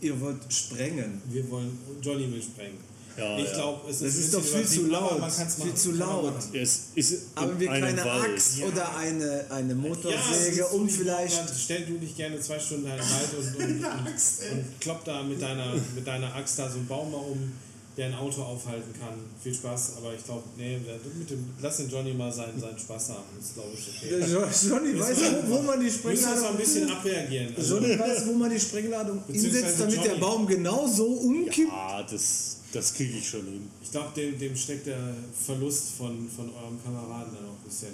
ihr 0.00 0.20
wollt 0.20 0.52
sprengen. 0.52 1.22
Wir 1.26 1.48
wollen, 1.50 1.78
Johnny 2.02 2.30
will 2.30 2.42
sprengen. 2.42 2.78
Ja, 3.16 3.38
ich 3.38 3.44
ja. 3.46 3.52
glaube, 3.54 3.88
es 3.90 4.00
ist, 4.02 4.16
ist 4.18 4.34
doch 4.34 4.42
viel 4.42 4.66
zu 4.66 4.86
laut. 4.86 5.20
Viel 5.62 5.74
zu 5.74 5.92
laut. 5.92 6.34
Es 6.52 6.80
ist 6.94 7.22
Haben 7.36 7.58
wir 7.60 7.68
keine 7.68 8.04
Wald. 8.04 8.32
Axt 8.34 8.58
Ja. 8.58 8.66
oder 8.66 8.96
eine, 8.96 9.44
eine 9.50 9.68
Ja, 9.70 9.74
Motorsäge, 9.74 10.62
ist 10.62 10.72
um 10.72 10.88
vielleicht. 10.88 11.38
Dann 11.38 11.48
stell 11.56 11.86
du 11.86 11.98
dich 11.98 12.16
gerne 12.16 12.40
zwei 12.40 12.58
Stunden 12.58 12.86
in 12.86 12.90
den 12.92 13.00
Wald 13.00 13.30
und, 13.38 13.56
und, 13.64 13.84
und, 13.84 14.58
und 14.58 14.80
klopp 14.80 15.04
da 15.04 15.22
mit 15.22 15.40
deiner, 15.40 15.74
mit 15.94 16.06
deiner 16.06 16.34
Axt 16.34 16.58
da 16.58 16.68
so 16.68 16.78
einen 16.78 16.86
Baum 16.88 17.12
mal 17.12 17.18
um, 17.18 17.52
der 17.96 18.06
ein 18.06 18.14
Auto 18.16 18.42
aufhalten 18.42 18.92
kann. 18.98 19.14
Viel 19.40 19.54
Spaß, 19.54 19.92
aber 19.98 20.12
ich 20.14 20.24
glaube, 20.24 20.42
nee, 20.56 20.78
mit 21.16 21.30
dem, 21.30 21.44
lass 21.62 21.76
den 21.76 21.88
Johnny 21.88 22.12
mal 22.14 22.32
seinen, 22.32 22.58
seinen 22.60 22.76
Spaß 22.76 23.10
haben. 23.10 23.22
Das 23.38 23.46
ist, 23.46 23.54
glaube 23.54 23.68
ich, 23.72 24.08
Der 24.08 24.18
okay. 24.18 24.32
Jo- 24.32 24.68
Johnny 24.74 24.98
weiß, 24.98 25.16
wo, 25.46 25.54
wo 25.58 25.62
man 25.62 25.78
die 25.78 25.86
uns 25.86 26.02
mal 26.02 26.10
ein 26.10 26.16
Sprengladung. 26.18 26.56
bisschen 26.56 26.90
abreagieren. 26.90 27.54
Also, 27.56 27.76
Johnny 27.78 27.96
weiß, 27.96 28.26
wo 28.26 28.32
man 28.32 28.50
die 28.50 28.58
Sprengladung 28.58 29.22
hinsetzt, 29.28 29.78
damit 29.78 29.96
der 29.98 30.06
Johnny. 30.06 30.20
Baum 30.20 30.46
genau 30.48 30.88
so 30.88 31.06
umkippt. 31.06 31.70
Ah, 31.72 32.02
das, 32.02 32.56
das 32.74 32.94
kriege 32.94 33.18
ich 33.18 33.28
schon 33.28 33.44
hin. 33.44 33.68
ich 33.82 33.90
glaube, 33.90 34.10
dem, 34.16 34.38
dem 34.38 34.56
steckt 34.56 34.86
der 34.86 35.14
Verlust 35.46 35.90
von, 35.98 36.28
von 36.28 36.52
eurem 36.54 36.82
Kameraden 36.82 37.34
da 37.34 37.40
noch 37.40 37.52
ein 37.58 37.64
bisschen 37.64 37.92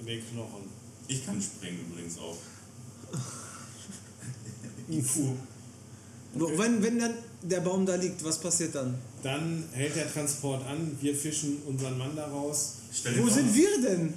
in 0.00 0.06
den 0.06 0.20
Knochen. 0.30 0.64
Ich 1.08 1.24
kann 1.24 1.40
springen 1.40 1.78
übrigens 1.90 2.18
auch. 2.18 2.36
Puh. 4.88 5.34
Wo- 6.34 6.58
Wenn, 6.58 6.82
wenn 6.82 6.98
dann 6.98 7.14
der 7.42 7.60
Baum 7.60 7.86
da 7.86 7.94
liegt, 7.96 8.22
was 8.24 8.38
passiert 8.40 8.74
dann? 8.74 8.94
Dann 9.22 9.64
hält 9.72 9.96
der 9.96 10.12
Transport 10.12 10.64
an, 10.66 10.96
wir 11.00 11.14
fischen 11.14 11.58
unseren 11.66 11.96
Mann 11.98 12.14
da 12.14 12.26
raus 12.26 12.74
Stell 12.92 13.18
Wo 13.22 13.28
sind 13.28 13.54
wir 13.54 13.80
denn? 13.82 14.14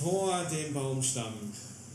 vor 0.00 0.44
dem 0.44 0.74
Baumstamm. 0.74 1.32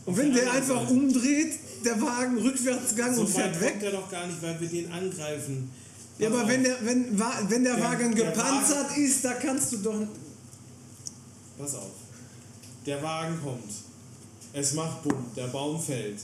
Und 0.06 0.16
wenn 0.16 0.34
der 0.34 0.50
einfach 0.52 0.88
umdreht, 0.90 1.52
der 1.84 2.00
Wagen 2.00 2.38
Rückwärtsgang 2.38 3.14
So 3.14 3.20
und 3.22 3.28
fährt 3.28 3.60
weg? 3.60 3.72
kommt 3.74 3.82
er 3.84 3.92
doch 3.92 4.10
gar 4.10 4.26
nicht, 4.26 4.42
weil 4.42 4.60
wir 4.60 4.68
den 4.68 4.90
angreifen. 4.90 5.70
Ja, 6.22 6.28
aber 6.28 6.48
wenn 6.48 6.62
der, 6.64 6.76
wenn, 6.84 7.18
wenn 7.48 7.64
der 7.64 7.76
Der- 7.76 7.84
Wagen 7.84 8.14
der 8.14 8.26
gepanzert 8.32 8.96
ist, 8.96 9.24
da 9.24 9.34
kannst 9.34 9.72
du 9.72 9.76
doch. 9.78 10.06
Pass 11.58 11.74
auf. 11.74 11.90
Der 12.86 13.02
Wagen 13.02 13.38
kommt. 13.42 13.72
Es 14.52 14.74
macht 14.74 15.02
Bumm, 15.02 15.24
der 15.36 15.46
Baum 15.48 15.80
fällt. 15.80 16.18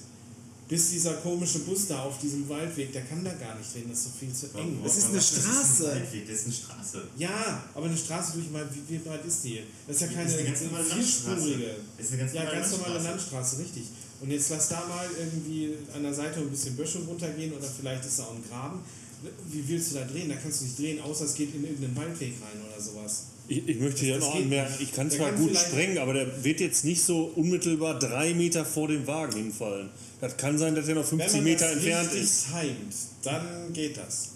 Bis 0.69 0.91
dieser 0.91 1.15
komische 1.15 1.61
Bus 1.61 1.87
da 1.87 2.03
auf 2.03 2.19
diesem 2.19 2.47
Waldweg, 2.47 2.93
der 2.93 3.01
kann 3.03 3.25
da 3.25 3.33
gar 3.33 3.57
nicht 3.57 3.73
drehen, 3.75 3.87
das 3.89 4.01
ist 4.01 4.09
doch 4.09 4.15
viel 4.19 4.33
zu 4.35 4.47
eng. 4.59 4.79
Das 4.85 4.99
ist 4.99 5.07
eine 5.09 5.21
Straße. 5.21 5.47
Das 5.49 5.71
ist, 5.71 5.81
ein 5.87 5.97
Waldweg, 6.03 6.27
das 6.29 6.37
ist 6.37 6.45
eine 6.45 6.55
Straße. 6.55 7.03
Ja, 7.17 7.63
aber 7.75 7.87
eine 7.87 7.97
Straße 7.97 8.33
durch 8.35 8.51
mal, 8.51 8.69
wie, 8.75 8.93
wie 8.95 8.99
breit 8.99 9.25
ist 9.25 9.45
die? 9.45 9.63
Das 9.87 9.97
ist 9.97 10.03
ja 10.03 10.09
keine 10.09 10.25
Das 10.25 10.33
ist 10.35 10.39
eine 10.41 10.49
ganz 10.51 10.61
normale 10.61 10.89
Landstraße. 10.89 11.25
vierspurige. 11.41 11.75
Das 11.97 12.07
ist 12.07 12.13
eine 12.13 12.21
ganz 12.21 12.33
ja, 12.35 12.41
normale 12.43 12.61
ganz 12.61 12.73
normale 12.73 12.95
Landstraße. 12.95 13.57
Landstraße, 13.57 13.59
richtig. 13.63 13.85
Und 14.21 14.31
jetzt 14.31 14.51
lass 14.51 14.69
da 14.69 14.83
mal 14.87 15.09
irgendwie 15.19 15.75
an 15.95 16.03
der 16.03 16.13
Seite 16.13 16.41
ein 16.41 16.51
bisschen 16.51 16.77
Böschung 16.77 17.07
runtergehen 17.07 17.53
oder 17.55 17.67
vielleicht 17.67 18.05
ist 18.05 18.19
da 18.19 18.25
auch 18.25 18.35
ein 18.35 18.45
Graben. 18.51 18.81
Wie 19.51 19.69
willst 19.69 19.91
du 19.93 19.97
da 19.97 20.05
drehen? 20.05 20.29
Da 20.29 20.37
kannst 20.37 20.61
du 20.61 20.65
nicht 20.65 20.79
drehen, 20.79 21.01
außer 21.01 21.25
es 21.25 21.35
geht 21.35 21.55
in 21.55 21.65
irgendeinen 21.65 21.97
Waldweg 21.97 22.35
rein 22.41 22.63
oder 22.71 22.81
sowas. 22.81 23.25
Ich, 23.49 23.67
ich 23.67 23.79
möchte 23.79 24.05
ja 24.07 24.17
Das 24.17 24.25
noch 24.25 24.35
geht 24.35 24.43
anmerken, 24.45 24.75
ich 24.79 24.93
kann 24.93 25.11
zwar 25.11 25.31
kann 25.31 25.41
gut 25.41 25.57
sprengen, 25.57 25.99
aber 25.99 26.13
der 26.13 26.45
wird 26.45 26.61
jetzt 26.61 26.85
nicht 26.85 27.03
so 27.03 27.33
unmittelbar 27.35 27.99
drei 27.99 28.35
Meter 28.35 28.65
vor 28.65 28.89
dem 28.89 29.07
Wagen 29.07 29.37
hinfallen. 29.37 29.89
Das 30.21 30.37
kann 30.37 30.59
sein, 30.59 30.75
dass 30.75 30.87
er 30.87 30.97
noch 30.97 31.05
50 31.07 31.29
Wenn 31.29 31.37
man 31.39 31.45
Meter 31.45 31.65
das 31.67 31.75
entfernt 31.77 32.13
ist. 32.13 32.47
timet, 32.47 32.95
dann 33.23 33.73
geht 33.73 33.97
das. 33.97 34.29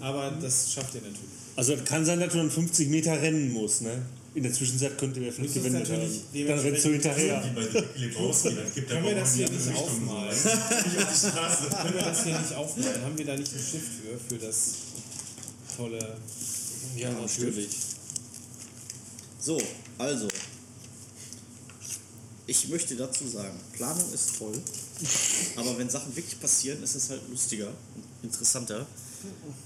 Aber 0.00 0.32
das 0.42 0.72
schafft 0.72 0.94
ihr 0.94 1.00
natürlich. 1.00 1.20
Also 1.56 1.74
es 1.74 1.84
kann 1.84 2.04
sein, 2.04 2.20
dass 2.20 2.32
du 2.32 2.38
dann 2.38 2.50
50 2.50 2.88
Meter 2.88 3.20
rennen 3.22 3.52
musst. 3.52 3.82
Ne? 3.82 4.02
In 4.32 4.44
der 4.44 4.52
Zwischenzeit 4.52 4.96
könnte 4.96 5.18
der 5.18 5.32
vielleicht 5.32 5.54
gewendet 5.54 5.88
natürlich. 5.88 6.20
Dann 6.46 6.62
du 6.62 6.62
dementsprechend- 6.62 6.92
hinterher. 6.92 7.44
Wie 7.44 7.54
bei 7.54 7.80
Big 7.80 7.96
Lebowski, 7.96 8.54
dann 8.54 8.74
gibt 8.74 8.90
der 8.90 8.96
Können 8.96 9.08
wir 9.08 9.14
das 9.16 9.34
hier 9.34 9.50
nicht 9.50 9.76
aufmalen? 9.76 10.36
so. 10.36 10.48
Können 11.76 11.94
wir 11.94 12.02
das 12.02 12.24
hier 12.24 12.38
nicht 12.38 12.54
aufmalen? 12.54 13.02
Haben 13.02 13.18
wir 13.18 13.26
da 13.26 13.36
nicht 13.36 13.52
ein 13.52 13.58
Schiff 13.58 13.82
für, 13.82 14.34
für 14.34 14.38
das 14.40 14.56
tolle... 15.76 16.16
Ja, 16.96 17.10
natürlich. 17.10 17.70
So, 19.40 19.60
also. 19.98 20.28
Ich 22.46 22.68
möchte 22.68 22.96
dazu 22.96 23.26
sagen, 23.28 23.58
Planung 23.72 24.12
ist 24.12 24.36
toll, 24.38 24.60
aber 25.56 25.78
wenn 25.78 25.88
Sachen 25.88 26.14
wirklich 26.16 26.38
passieren, 26.40 26.82
ist 26.82 26.94
es 26.96 27.10
halt 27.10 27.22
lustiger 27.30 27.68
und 27.68 28.24
interessanter. 28.24 28.86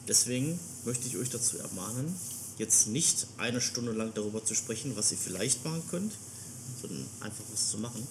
Deswegen 0.07 0.59
möchte 0.85 1.07
ich 1.09 1.17
euch 1.17 1.31
dazu 1.31 1.59
ermahnen, 1.59 2.15
jetzt 2.59 2.89
nicht 2.89 3.27
eine 3.39 3.61
Stunde 3.61 3.93
lang 3.93 4.13
darüber 4.15 4.45
zu 4.45 4.55
sprechen, 4.55 4.97
was 4.97 5.13
ihr 5.13 5.19
vielleicht 5.19 5.65
machen 5.65 5.83
könnt, 5.91 6.13
sondern 6.81 7.07
einfach 7.21 7.45
was 7.53 7.71
zu 7.71 7.79
machen. 7.79 8.07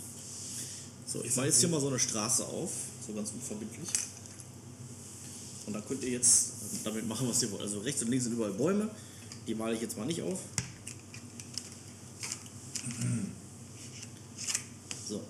So, 1.06 1.24
ich 1.24 1.36
mache 1.36 1.48
jetzt 1.48 1.60
hier 1.60 1.70
mal 1.70 1.80
so 1.80 1.88
eine 1.88 2.00
Straße 2.00 2.46
auf, 2.46 2.72
so 3.06 3.14
ganz 3.14 3.32
unverbindlich. 3.32 3.89
Und 5.66 5.74
dann 5.74 5.86
könnt 5.86 6.04
ihr 6.04 6.10
jetzt 6.10 6.52
damit 6.84 7.08
machen, 7.08 7.28
was 7.28 7.41
ihr 7.41 7.52
wollt. 7.52 7.62
Also 7.62 7.80
rechts 7.80 8.02
und 8.02 8.10
links 8.10 8.26
sind 8.26 8.34
überall 8.34 8.52
Bäume. 8.52 8.89
Die 9.48 9.56
male 9.56 9.76
ich 9.76 9.82
jetzt 9.82 9.98
mal 9.98 10.06
nicht 10.06 10.22
auf. 10.22 10.39
So. 15.08 15.22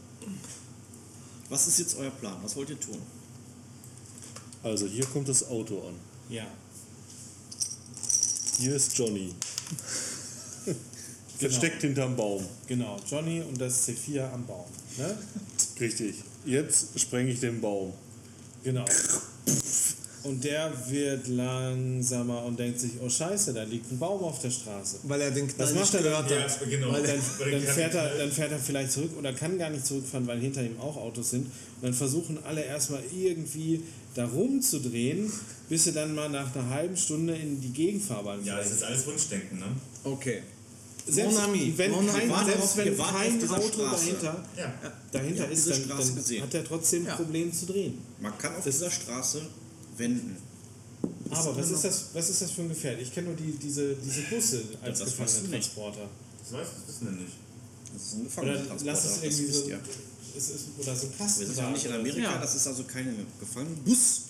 Was 1.50 1.68
ist 1.68 1.80
jetzt 1.80 1.98
euer 1.98 2.12
Plan? 2.12 2.38
Was 2.42 2.56
wollt 2.56 2.70
ihr 2.70 2.80
tun? 2.80 3.00
Also 4.64 4.88
hier 4.88 5.06
kommt 5.06 5.28
das 5.28 5.48
Auto 5.48 5.88
an. 5.88 5.96
Ja. 6.30 6.48
Hier 8.60 8.76
ist 8.76 8.98
Johnny. 8.98 9.34
Versteckt 11.40 11.82
hinterm 11.82 12.16
Baum. 12.16 12.46
Genau, 12.68 12.98
Johnny 13.10 13.42
und 13.42 13.60
das 13.60 13.88
C4 13.88 14.32
am 14.32 14.46
Baum. 14.46 14.66
Ne? 14.98 15.18
Richtig. 15.80 16.16
Jetzt 16.46 17.00
sprenge 17.00 17.32
ich 17.32 17.40
den 17.40 17.60
Baum. 17.60 17.94
Genau. 18.64 18.86
Und 20.24 20.42
der 20.42 20.72
wird 20.90 21.28
langsamer 21.28 22.46
und 22.46 22.58
denkt 22.58 22.80
sich, 22.80 22.92
oh 23.04 23.10
scheiße, 23.10 23.54
da 23.54 23.64
liegt 23.64 23.92
ein 23.92 24.00
Baum 24.00 24.24
auf 24.24 24.40
der 24.40 24.52
Straße. 24.52 25.00
Weil 25.04 25.20
er 25.20 25.32
den 25.32 25.48
Was 25.48 25.72
Knall 25.72 25.74
macht 25.74 25.84
nicht 25.84 25.94
er 25.96 26.02
gehört 26.04 26.32
dann? 26.32 26.44
hat. 26.44 26.62
Ja, 26.62 26.68
genau. 26.70 26.92
Weil 26.94 27.04
dann, 27.04 27.62
fährt 27.62 27.94
er, 27.96 28.18
dann 28.18 28.32
fährt 28.32 28.52
er 28.52 28.60
vielleicht 28.60 28.92
zurück 28.94 29.12
oder 29.18 29.34
kann 29.34 29.58
gar 29.58 29.70
nicht 29.70 29.86
zurückfahren, 29.86 30.26
weil 30.26 30.40
hinter 30.40 30.64
ihm 30.64 30.80
auch 30.80 30.96
Autos 30.96 31.32
sind. 31.32 31.48
Und 31.48 31.82
dann 31.82 31.94
versuchen 31.94 32.40
alle 32.46 32.64
erstmal 32.64 33.04
irgendwie 33.14 33.84
da 34.16 34.26
rumzudrehen, 34.26 35.30
bis 35.70 35.84
sie 35.86 35.92
dann 35.94 36.14
mal 36.16 36.30
nach 36.30 36.54
einer 36.56 36.70
halben 36.70 36.96
Stunde 36.98 37.36
in 37.36 37.60
die 37.62 37.70
Gegenfahrbahn 37.72 38.44
Ja, 38.44 38.58
das 38.58 38.72
ist 38.72 38.84
alles 38.84 39.06
Wunschdenken, 39.08 39.60
ne? 39.60 39.66
Okay. 40.04 40.42
Selbst 41.06 41.34
Mon 41.36 41.44
ami, 41.44 41.74
wenn 41.76 41.92
mon 41.92 42.08
ami, 42.10 42.20
kein, 42.20 42.30
warte 42.30 42.46
selbst 42.52 42.64
auf- 42.64 42.78
wenn 42.78 42.98
kein 42.98 43.50
Auto 43.50 43.68
Straße. 43.68 44.06
dahinter, 44.06 44.46
Ja. 44.58 44.74
dahinter 45.12 45.44
Ja, 45.46 45.50
ist, 45.52 45.70
dann, 45.70 45.82
Straße 45.84 46.14
dann 46.16 46.42
hat 46.44 46.54
er 46.54 46.64
trotzdem 46.64 47.06
Ja. 47.06 47.16
Probleme 47.16 47.52
zu 47.52 47.66
drehen. 47.66 47.98
Man 48.22 48.38
kann 48.38 48.56
auf 48.56 48.64
dieser 48.64 48.90
Straße 48.90 49.42
wenden. 49.98 50.38
Aber 51.30 51.58
was 51.58 51.72
ist, 51.72 51.84
das, 51.84 52.06
was 52.14 52.30
ist 52.30 52.42
das 52.42 52.52
für 52.52 52.62
ein 52.62 52.70
Gefährt? 52.70 53.02
Ich 53.02 53.14
kenne 53.14 53.28
nur 53.28 53.36
die, 53.36 53.52
diese, 53.54 53.96
diese 53.96 54.22
Busse 54.22 54.64
als 54.82 55.00
Das 55.00 55.10
du. 55.16 55.18
Gefangenentransporter. 55.24 56.10
Das 56.42 56.54
weißt 56.54 56.72
du, 56.72 56.76
das 56.80 56.88
wissen 57.02 57.06
wir 57.16 57.22
nicht. 57.24 57.34
Das 57.94 58.02
ist 58.02 58.14
ein 58.14 58.20
Oder 58.22 58.24
Gefangenentransporter. 58.26 58.86
lass 58.86 59.04
es 59.06 59.12
das 59.16 59.24
irgendwie 59.24 59.48
wisst 59.48 59.66
so, 59.66 59.72
es 60.38 60.50
ist, 60.50 60.66
oder 60.80 60.96
so 60.96 61.08
ein 61.08 61.14
Wir 61.20 61.46
sind 61.48 61.58
ja 61.58 61.70
nicht 61.70 61.86
in 61.86 61.92
Amerika, 61.94 62.22
Ja. 62.22 62.38
das 62.40 62.56
ist 62.56 62.66
also 62.68 62.84
kein 62.86 63.26
Gefangenenbus. 63.40 64.22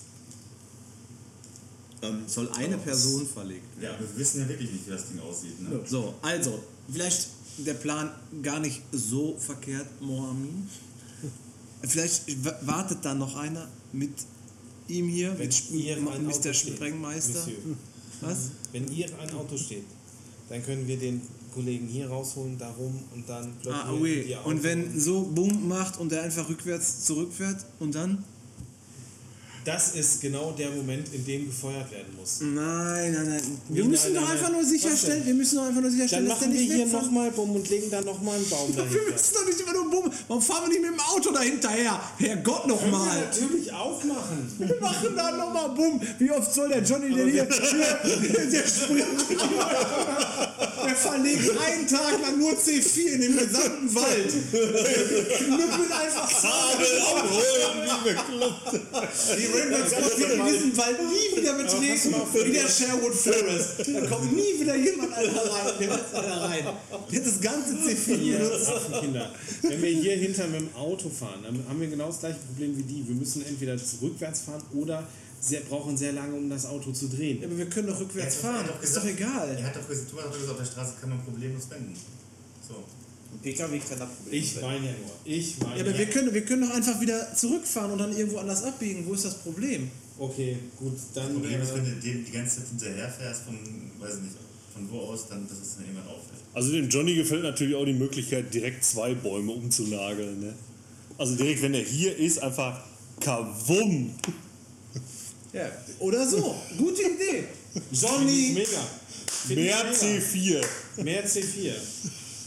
Ähm, 2.08 2.22
Soll 2.26 2.48
eine 2.52 2.76
Person 2.78 3.26
verlegt 3.26 3.64
Ja, 3.80 3.90
aber 3.90 4.00
wir 4.00 4.16
wissen 4.16 4.40
ja 4.42 4.48
wirklich 4.48 4.70
nicht, 4.72 4.86
wie 4.86 4.90
das 4.90 5.08
Ding 5.08 5.20
aussieht, 5.20 5.60
ne? 5.62 5.80
So, 5.86 6.14
also, 6.22 6.62
vielleicht 6.90 7.28
der 7.58 7.74
Plan 7.74 8.10
gar 8.42 8.60
nicht 8.60 8.82
so 8.92 9.36
verkehrt, 9.38 9.86
Moamin. 10.00 10.68
Vielleicht 11.82 12.22
wartet 12.66 12.98
da 13.04 13.14
noch 13.14 13.36
einer 13.36 13.68
mit 13.92 14.10
ihm 14.88 15.08
hier, 15.08 15.30
Wenn 15.38 15.48
mit, 15.48 15.70
ihr 15.70 15.96
Sp- 16.00 16.18
mit 16.26 16.44
der 16.44 16.52
steht, 16.54 16.74
Sprengmeister. 16.76 17.38
Monsieur. 17.40 17.58
Was? 18.20 18.38
Wenn 18.72 18.88
hier 18.88 19.06
ein 19.20 19.30
Auto 19.34 19.56
steht, 19.56 19.84
dann 20.48 20.64
können 20.64 20.86
wir 20.86 20.98
den 20.98 21.20
Kollegen 21.52 21.86
hier 21.86 22.08
rausholen, 22.08 22.58
darum 22.58 22.98
und 23.14 23.28
dann 23.28 23.52
Ah, 23.68 23.90
Autos. 23.90 24.08
Und 24.44 24.62
wenn 24.62 24.98
so 24.98 25.22
Bumm 25.22 25.68
macht 25.68 25.98
und 26.00 26.10
der 26.10 26.22
einfach 26.22 26.48
rückwärts 26.48 27.04
zurückfährt 27.04 27.64
und 27.80 27.94
dann? 27.94 28.24
Das 29.64 29.94
ist 29.94 30.20
genau 30.20 30.52
der 30.52 30.70
Moment, 30.70 31.08
in 31.14 31.24
dem 31.24 31.46
gefeuert 31.46 31.90
werden 31.90 32.14
muss. 32.18 32.40
Nein, 32.40 33.12
nein, 33.12 33.28
nein. 33.28 33.58
Wir 33.70 33.84
müssen 33.84 34.12
nein, 34.12 34.14
doch 34.14 34.28
nein, 34.28 34.32
einfach 34.32 34.50
nein. 34.50 34.60
nur 34.60 34.68
sicherstellen, 34.68 35.24
wir 35.24 35.34
müssen 35.34 35.56
doch 35.56 35.64
einfach 35.64 35.80
nur 35.80 35.90
Dann 35.90 35.92
sicherstellen, 35.92 36.28
dass 36.28 36.38
der 36.40 36.48
machen 36.48 36.58
wir 36.58 36.76
hier 36.76 36.86
nochmal 36.86 37.30
Bumm 37.30 37.56
und 37.56 37.70
legen 37.70 37.90
dann 37.90 38.04
nochmal 38.04 38.36
einen 38.36 38.50
Baum 38.50 38.68
Wir 38.76 38.84
dahinter. 38.84 39.12
müssen 39.12 39.34
doch 39.34 39.46
nicht 39.46 39.60
immer 39.60 39.72
nur 39.72 39.90
Bumm. 39.90 40.12
Warum 40.28 40.42
fahren 40.42 40.64
wir 40.64 40.68
nicht 40.68 40.82
mit 40.82 40.90
dem 40.90 41.00
Auto 41.00 41.32
dahinterher? 41.32 42.00
Herrgott 42.18 42.66
nochmal. 42.66 43.20
natürlich 43.20 43.72
auch 43.72 44.04
machen. 44.04 44.54
Wir 44.58 44.80
machen 44.80 45.16
da 45.16 45.30
nochmal 45.30 45.70
Bumm. 45.70 46.00
Wie 46.18 46.30
oft 46.30 46.52
soll 46.52 46.68
der 46.68 46.82
Johnny 46.82 47.14
denn 47.14 47.30
hier, 47.30 47.48
hier 48.04 48.50
der 48.50 48.66
springt. 48.66 49.40
Der 50.86 50.96
verlegt 50.96 51.50
einen 51.58 51.86
Tag 51.86 52.20
lang 52.22 52.38
nur 52.38 52.52
C4 52.52 53.06
in 53.14 53.20
dem 53.20 53.36
gesamten 53.38 53.94
Wald. 53.94 54.32
Knüppelt 55.38 55.92
einfach 55.92 56.28
Die 59.36 59.46
Rainbow 59.46 59.88
Scorpion 59.88 60.46
diesen 60.46 60.76
Wald 60.76 60.98
nie 61.00 61.40
wieder 61.40 61.54
betreten, 61.54 62.14
wie 62.32 62.52
der 62.52 62.68
Sherwood 62.68 63.14
Forest. 63.14 63.88
Da 63.94 64.06
kommt 64.06 64.32
nie 64.34 64.60
wieder 64.60 64.76
jemand 64.76 65.12
einer 65.14 65.32
rein. 65.32 65.74
Der 65.80 65.88
wird 65.90 66.14
einer 66.14 66.40
rein. 66.42 66.64
Der 67.10 67.20
hat 67.20 67.26
das 67.26 67.40
ganze 67.40 67.74
C4 67.74 68.18
Ihr 68.18 68.38
benutzt. 68.38 68.68
Affenkinder. 68.68 69.30
Wenn 69.62 69.82
wir 69.82 69.90
hier 69.90 70.16
hinter 70.16 70.46
mit 70.46 70.60
dem 70.60 70.74
Auto 70.76 71.08
fahren, 71.08 71.42
dann 71.42 71.64
haben 71.68 71.80
wir 71.80 71.88
genau 71.88 72.06
das 72.06 72.20
gleiche 72.20 72.38
Problem 72.38 72.76
wie 72.76 72.82
die. 72.82 73.08
Wir 73.08 73.14
müssen 73.14 73.44
entweder 73.46 73.76
rückwärts 74.02 74.40
fahren 74.40 74.62
oder 74.74 75.06
sehr, 75.46 75.60
brauchen 75.60 75.96
sehr 75.96 76.12
lange, 76.12 76.34
um 76.34 76.48
das 76.48 76.66
Auto 76.66 76.92
zu 76.92 77.08
drehen. 77.08 77.40
Ja, 77.40 77.46
aber 77.48 77.58
wir 77.58 77.66
können 77.66 77.88
doch 77.88 78.00
rückwärts 78.00 78.36
Er 78.36 78.42
hat 78.42 78.54
fahren. 78.56 78.66
doch 78.68 78.82
Ist 78.82 78.96
doch 78.96 79.02
gesagt- 79.02 79.20
egal. 79.20 79.56
Er 79.58 79.64
hat 79.66 79.76
doch 79.76 79.88
gesagt, 79.88 80.12
du 80.12 80.16
hast 80.18 80.26
doch 80.26 80.32
gesagt, 80.32 80.50
auf 80.52 80.58
der 80.58 80.64
Straße 80.64 80.94
kann 81.00 81.10
man 81.10 81.22
problemlos 81.22 81.68
wenden. 81.70 81.94
So. 82.66 82.74
Ein 83.32 83.38
PKW 83.42 83.78
kann 83.80 83.98
das 83.98 84.08
Problem 84.08 84.40
Ich 84.42 84.60
meine 84.60 84.86
ja 84.86 84.92
nur. 84.92 85.10
Ich 85.24 85.58
meine 85.58 85.76
Ja, 85.76 85.84
aber 85.84 85.98
wir 85.98 86.06
können, 86.06 86.32
wir 86.34 86.44
können 86.44 86.62
doch 86.68 86.74
einfach 86.74 87.00
wieder 87.00 87.34
zurückfahren 87.34 87.90
und 87.92 87.98
dann 87.98 88.16
irgendwo 88.16 88.38
anders 88.38 88.62
abbiegen. 88.62 89.04
Wo 89.06 89.12
ist 89.14 89.24
das 89.24 89.34
Problem? 89.38 89.90
Okay, 90.18 90.56
gut, 90.76 90.94
Das 90.94 91.12
dann. 91.24 91.32
Problem 91.34 91.60
ist, 91.60 91.74
wenn 91.74 91.84
Äh, 91.84 91.90
du 91.90 92.00
dem 92.00 92.24
die 92.24 92.30
ganze 92.32 92.58
Zeit 92.58 92.68
hinterherfährst, 92.68 93.42
von, 93.42 93.56
weiß 93.98 94.20
nicht, 94.20 94.34
von 94.72 94.88
wo 94.90 94.98
aus, 95.00 95.26
dann, 95.28 95.46
dass 95.48 95.58
es 95.58 95.74
dann 95.76 95.84
irgendwann 95.86 96.06
auffällt. 96.06 96.40
Also 96.54 96.70
dem 96.70 96.88
Johnny 96.88 97.16
gefällt 97.16 97.42
natürlich 97.42 97.74
auch 97.74 97.84
die 97.84 97.92
Möglichkeit, 97.92 98.54
direkt 98.54 98.84
zwei 98.84 99.14
Bäume 99.14 99.50
umzunageln. 99.52 100.38
Ne? 100.40 100.54
Also 101.18 101.34
direkt, 101.34 101.62
wenn 101.62 101.74
er 101.74 101.82
hier 101.82 102.16
ist, 102.16 102.38
einfach 102.40 102.80
kawum. 103.20 104.14
Ja. 105.54 105.70
Oder 106.00 106.28
so. 106.28 106.54
Gute 106.76 107.02
Idee. 107.02 107.44
Johnny! 107.92 108.52
Mega! 108.54 108.80
Find 109.46 109.60
Mehr 109.60 109.84
mega. 109.84 109.96
C4. 109.96 110.64
Mehr 111.02 111.26
C4. 111.26 111.72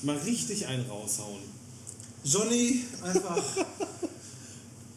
Mal 0.03 0.18
richtig 0.18 0.68
einen 0.68 0.86
raushauen. 0.89 1.41
Johnny 2.24 2.82
einfach. 3.03 3.43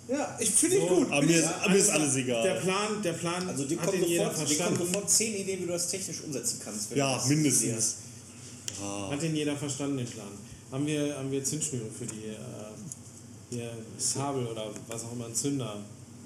Ja, 0.09 0.37
ich 0.41 0.51
finde 0.51 0.77
ich 0.77 0.83
So, 0.83 0.89
gut. 0.89 1.13
Aber 1.13 1.23
mir, 1.23 1.39
ist, 1.39 1.49
mir 1.69 1.77
ist 1.77 1.91
alles 1.91 2.15
Der 2.15 2.23
egal. 2.25 2.61
Plan, 2.61 3.03
der 3.03 3.13
Plan 3.13 3.49
Also 3.49 3.65
die 3.65 3.79
hat 3.79 3.87
kommen, 3.87 4.01
den 4.01 4.11
jeder 4.11 4.31
sofort, 4.31 4.51
die 4.51 4.57
kommen 4.57 4.77
sofort 4.79 5.11
zehn 5.11 5.37
Ideen, 5.37 5.61
wie 5.61 5.67
du 5.67 5.73
das 5.73 5.89
technisch 5.89 6.21
umsetzen 6.23 6.61
kannst. 6.65 6.91
wenn 6.91 6.99
Ja, 6.99 7.23
mindestens. 7.29 7.97
Hat 8.83 9.23
den 9.23 9.37
jeder 9.37 9.57
verstanden, 9.57 9.99
den 9.99 10.07
Plan. 10.07 10.33
Haben 10.73 10.87
wir, 10.87 11.17
haben 11.17 11.31
wir 11.31 11.45
Zündschnüre 11.45 11.87
für 11.97 12.07
die 12.07 12.29
äh, 12.29 12.37
hier 13.51 13.71
Kabel 14.15 14.47
oder 14.47 14.71
was 14.89 15.05
auch 15.05 15.13
immer, 15.13 15.27
ein 15.27 15.35
Zünder. 15.35 15.77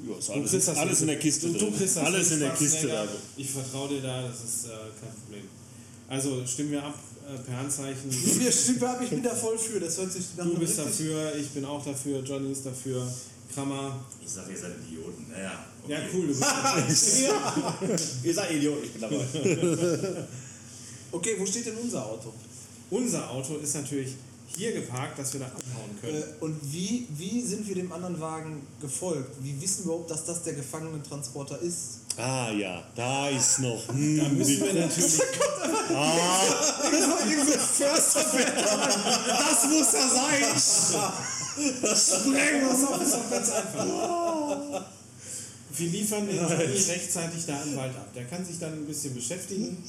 Ja, 0.07 0.19
ist 0.19 0.29
Du 0.29 0.33
alles, 0.33 0.51
kriegst 0.51 0.69
das 0.69 0.77
alles 0.79 0.99
hin. 0.99 1.09
in 1.09 1.15
der 1.15 1.19
Kiste 1.19 1.47
Du, 1.49 1.59
drin. 1.59 1.77
kriegst 1.77 1.97
das 1.97 2.05
Alles 2.05 2.31
in 2.33 2.41
der 2.41 2.51
Kiste 2.51 2.87
da. 2.89 3.07
Ich 3.37 3.51
vertraue 3.51 3.89
dir 3.89 4.01
da, 4.03 4.23
das 4.23 4.37
ist 4.45 4.65
äh, 4.67 4.69
kein 5.01 5.15
Problem. 5.23 5.45
Also 6.09 6.45
stimmen 6.47 6.73
wir 6.73 6.83
ab 6.85 6.99
äh, 7.27 7.39
per 7.39 7.57
Handzeichen. 7.59 8.11
Wir 8.41 8.53
stimmen 8.53 8.85
ab, 8.85 9.01
ich 9.03 9.09
bin 9.11 9.23
da 9.23 9.35
voll 9.35 9.57
für. 9.59 9.81
Das 9.81 9.97
hört 9.99 10.13
sich 10.13 10.25
nach 10.37 10.45
Du 10.45 10.59
bist 10.59 10.79
dafür, 10.79 11.35
ich 11.37 11.49
bin 11.51 11.65
auch 11.65 11.83
dafür, 11.85 12.21
Johnny 12.23 12.53
ist 12.53 12.67
dafür, 12.67 13.07
Krammer. 13.55 14.05
Ich 14.23 14.31
sage, 14.31 14.53
ihr 14.53 14.59
seid 14.59 14.73
Idioten. 14.87 15.27
Naja, 15.31 15.65
okay. 15.83 15.93
Ja, 15.93 15.99
cool, 16.13 16.27
du 16.27 16.35
bist 16.87 17.19
Ihr 18.25 18.35
seid 18.35 18.51
Idioten, 18.53 18.85
ich 18.85 18.93
bin 18.93 19.01
dabei. 19.01 20.25
Okay, 21.13 21.37
wo 21.39 21.47
steht 21.47 21.67
denn 21.67 21.77
unser 21.77 22.05
Auto? 22.05 22.33
Unser 22.91 23.31
Auto 23.31 23.57
ist 23.59 23.75
natürlich 23.77 24.11
hier 24.57 24.73
geparkt, 24.73 25.19
dass 25.19 25.33
wir 25.33 25.41
da 25.41 25.47
abhauen 25.47 25.99
können. 26.01 26.23
Äh, 26.23 26.45
und 26.45 26.61
wie, 26.73 27.07
wie 27.11 27.43
sind 27.43 27.67
wir 27.67 27.75
dem 27.75 27.93
anderen 27.93 28.21
Wagen 28.21 28.67
gefolgt? 28.81 29.37
Wie 29.43 29.61
wissen 29.61 29.85
wir 29.85 29.93
überhaupt, 29.93 30.11
dass 30.11 30.25
das 30.25 30.43
der 30.43 30.55
Gefangenentransporter 30.55 31.61
ist? 31.61 32.01
Ah 32.17 32.51
ja, 32.53 32.85
da 32.95 33.29
ist 33.29 33.59
noch. 33.59 33.89
Hm, 33.89 34.19
Da 34.19 34.29
müssen 34.29 34.61
wir 34.65 34.75
natürlich. 34.75 35.21
Das 39.27 39.65
muss 39.69 39.95
er 39.95 40.09
sein! 40.09 40.45
Sprengen 41.95 42.69
das 42.69 42.85
auf, 42.85 43.01
ist 43.03 43.15
doch 43.15 43.31
ganz 43.31 43.51
einfach. 43.51 44.85
Wir 45.77 45.89
liefern 45.89 46.27
den 46.27 46.37
Johnny 46.37 46.55
rechtzeitig 46.89 47.47
da 47.47 47.63
im 47.63 47.77
Wald 47.77 47.95
ab. 47.97 48.09
Der 48.15 48.25
kann 48.25 48.45
sich 48.45 48.59
dann 48.59 48.73
ein 48.73 48.87
bisschen 48.87 49.15
beschäftigen, 49.15 49.83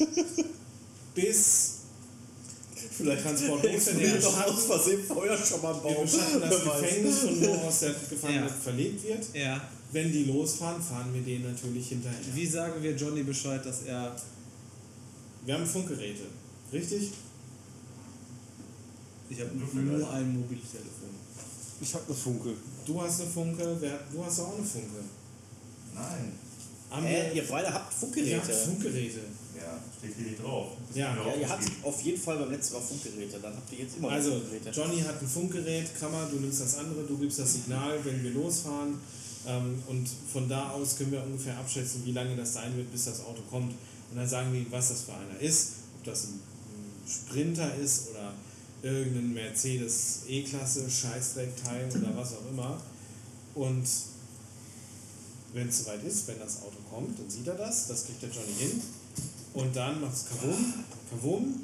bis 1.13 1.74
der 3.03 3.21
Transport 3.21 3.63
losfährt. 3.63 3.99
Wir 3.99 4.15
beschatten, 4.15 4.57
Versehen 4.57 5.03
vorher 5.05 5.37
schon 5.37 5.61
mal 5.61 5.73
einen 5.73 5.83
wir 5.83 6.01
beschatten 6.01 6.41
das 6.41 6.63
Gefängnis, 6.63 7.19
von 7.19 7.41
wo 7.41 7.53
aus 7.67 7.79
der 7.79 7.93
Gefangene 8.09 8.45
Ja. 8.45 8.47
verlegt 8.49 9.03
wird. 9.03 9.25
Ja. 9.33 9.61
Wenn 9.91 10.11
die 10.11 10.23
losfahren, 10.25 10.81
fahren 10.81 11.13
wir 11.13 11.21
denen 11.21 11.51
natürlich 11.51 11.89
hinterher. 11.89 12.17
Wie 12.33 12.45
sagen 12.45 12.81
wir 12.81 12.95
Johnny 12.95 13.23
Bescheid, 13.23 13.65
dass 13.65 13.83
er. 13.83 14.15
Wir 15.45 15.53
haben 15.55 15.65
Funkgeräte, 15.65 16.23
richtig? 16.73 17.11
Ich 19.29 19.39
habe 19.41 19.51
nur 19.55 20.11
ein 20.11 20.33
Mobiltelefon. 20.33 21.09
Ich 21.81 21.93
hab 21.93 22.05
eine 22.07 22.15
Funke. 22.15 22.53
Du 22.85 23.01
hast 23.01 23.21
eine 23.21 23.29
Funke, 23.29 23.75
wer, 23.79 23.99
du 24.11 24.23
hast 24.23 24.39
auch 24.39 24.55
eine 24.57 24.65
Funke. 24.65 25.03
Nein. 25.93 26.31
Haben 26.89 27.05
Äh, 27.05 27.09
wir, 27.09 27.33
ihr 27.33 27.47
beide 27.47 27.73
habt 27.73 27.91
ihr 27.93 27.97
Funkgeräte. 27.99 28.37
habt 28.37 28.53
Funkgeräte. 28.53 29.19
Ja, 29.55 29.79
steht 29.97 30.15
hier 30.15 30.27
nicht 30.27 30.43
drauf. 30.43 30.71
Das 30.87 30.97
Ja, 30.97 31.15
Ja, 31.15 31.35
ihr 31.35 31.49
habt 31.49 31.63
auf 31.83 32.01
jeden 32.01 32.21
Fall 32.21 32.37
beim 32.37 32.51
letzten 32.51 32.73
Mal 32.75 32.81
Funkgeräte. 32.81 33.39
Dann 33.39 33.55
habt 33.55 33.71
ihr 33.71 33.79
jetzt 33.79 33.97
immer 33.97 34.09
Also, 34.09 34.31
Funkgeräte. 34.31 34.69
Johnny 34.69 35.01
hat 35.01 35.21
ein 35.21 35.27
Funkgerät, 35.27 35.99
Kammer, 35.99 36.27
du 36.29 36.37
nimmst 36.39 36.61
das 36.61 36.77
andere, 36.77 37.03
du 37.03 37.17
gibst 37.17 37.39
das 37.39 37.53
Signal, 37.53 38.03
wenn 38.03 38.23
wir 38.23 38.31
losfahren. 38.31 38.95
Ähm, 39.47 39.81
und 39.87 40.09
von 40.31 40.49
da 40.49 40.71
aus 40.71 40.97
können 40.97 41.11
wir 41.11 41.23
ungefähr 41.23 41.57
abschätzen, 41.57 42.01
wie 42.05 42.11
lange 42.11 42.35
das 42.35 42.53
sein 42.53 42.75
wird, 42.75 42.91
bis 42.91 43.05
das 43.05 43.21
Auto 43.21 43.41
kommt. 43.49 43.73
Und 44.11 44.17
dann 44.17 44.27
sagen 44.27 44.51
wir, 44.53 44.65
was 44.71 44.89
das 44.89 45.01
für 45.03 45.13
einer 45.13 45.39
ist. 45.39 45.73
Ob 45.97 46.03
das 46.05 46.25
ein, 46.25 46.33
ein 46.33 47.07
Sprinter 47.07 47.75
ist 47.75 48.09
oder 48.09 48.33
irgendein 48.81 49.33
Mercedes 49.33 50.21
E-Klasse, 50.27 50.89
Scheißdreckteil 50.89 51.89
oder 51.89 52.15
was 52.15 52.33
auch 52.33 52.49
immer. 52.51 52.79
Und 53.55 53.87
wenn 55.53 55.69
es 55.69 55.79
soweit 55.79 56.03
ist, 56.03 56.27
wenn 56.27 56.39
das 56.39 56.61
Auto 56.61 56.77
kommt, 56.89 57.17
dann 57.17 57.29
sieht 57.29 57.47
er 57.47 57.55
das, 57.55 57.87
das 57.87 58.05
kriegt 58.05 58.21
der 58.21 58.29
Johnny 58.29 58.53
hin. 58.59 58.81
Und 59.55 59.75
dann 59.75 60.01
macht 60.01 60.13
es 60.13 60.25
Kavum, 60.27 60.73
Kavum 61.09 61.61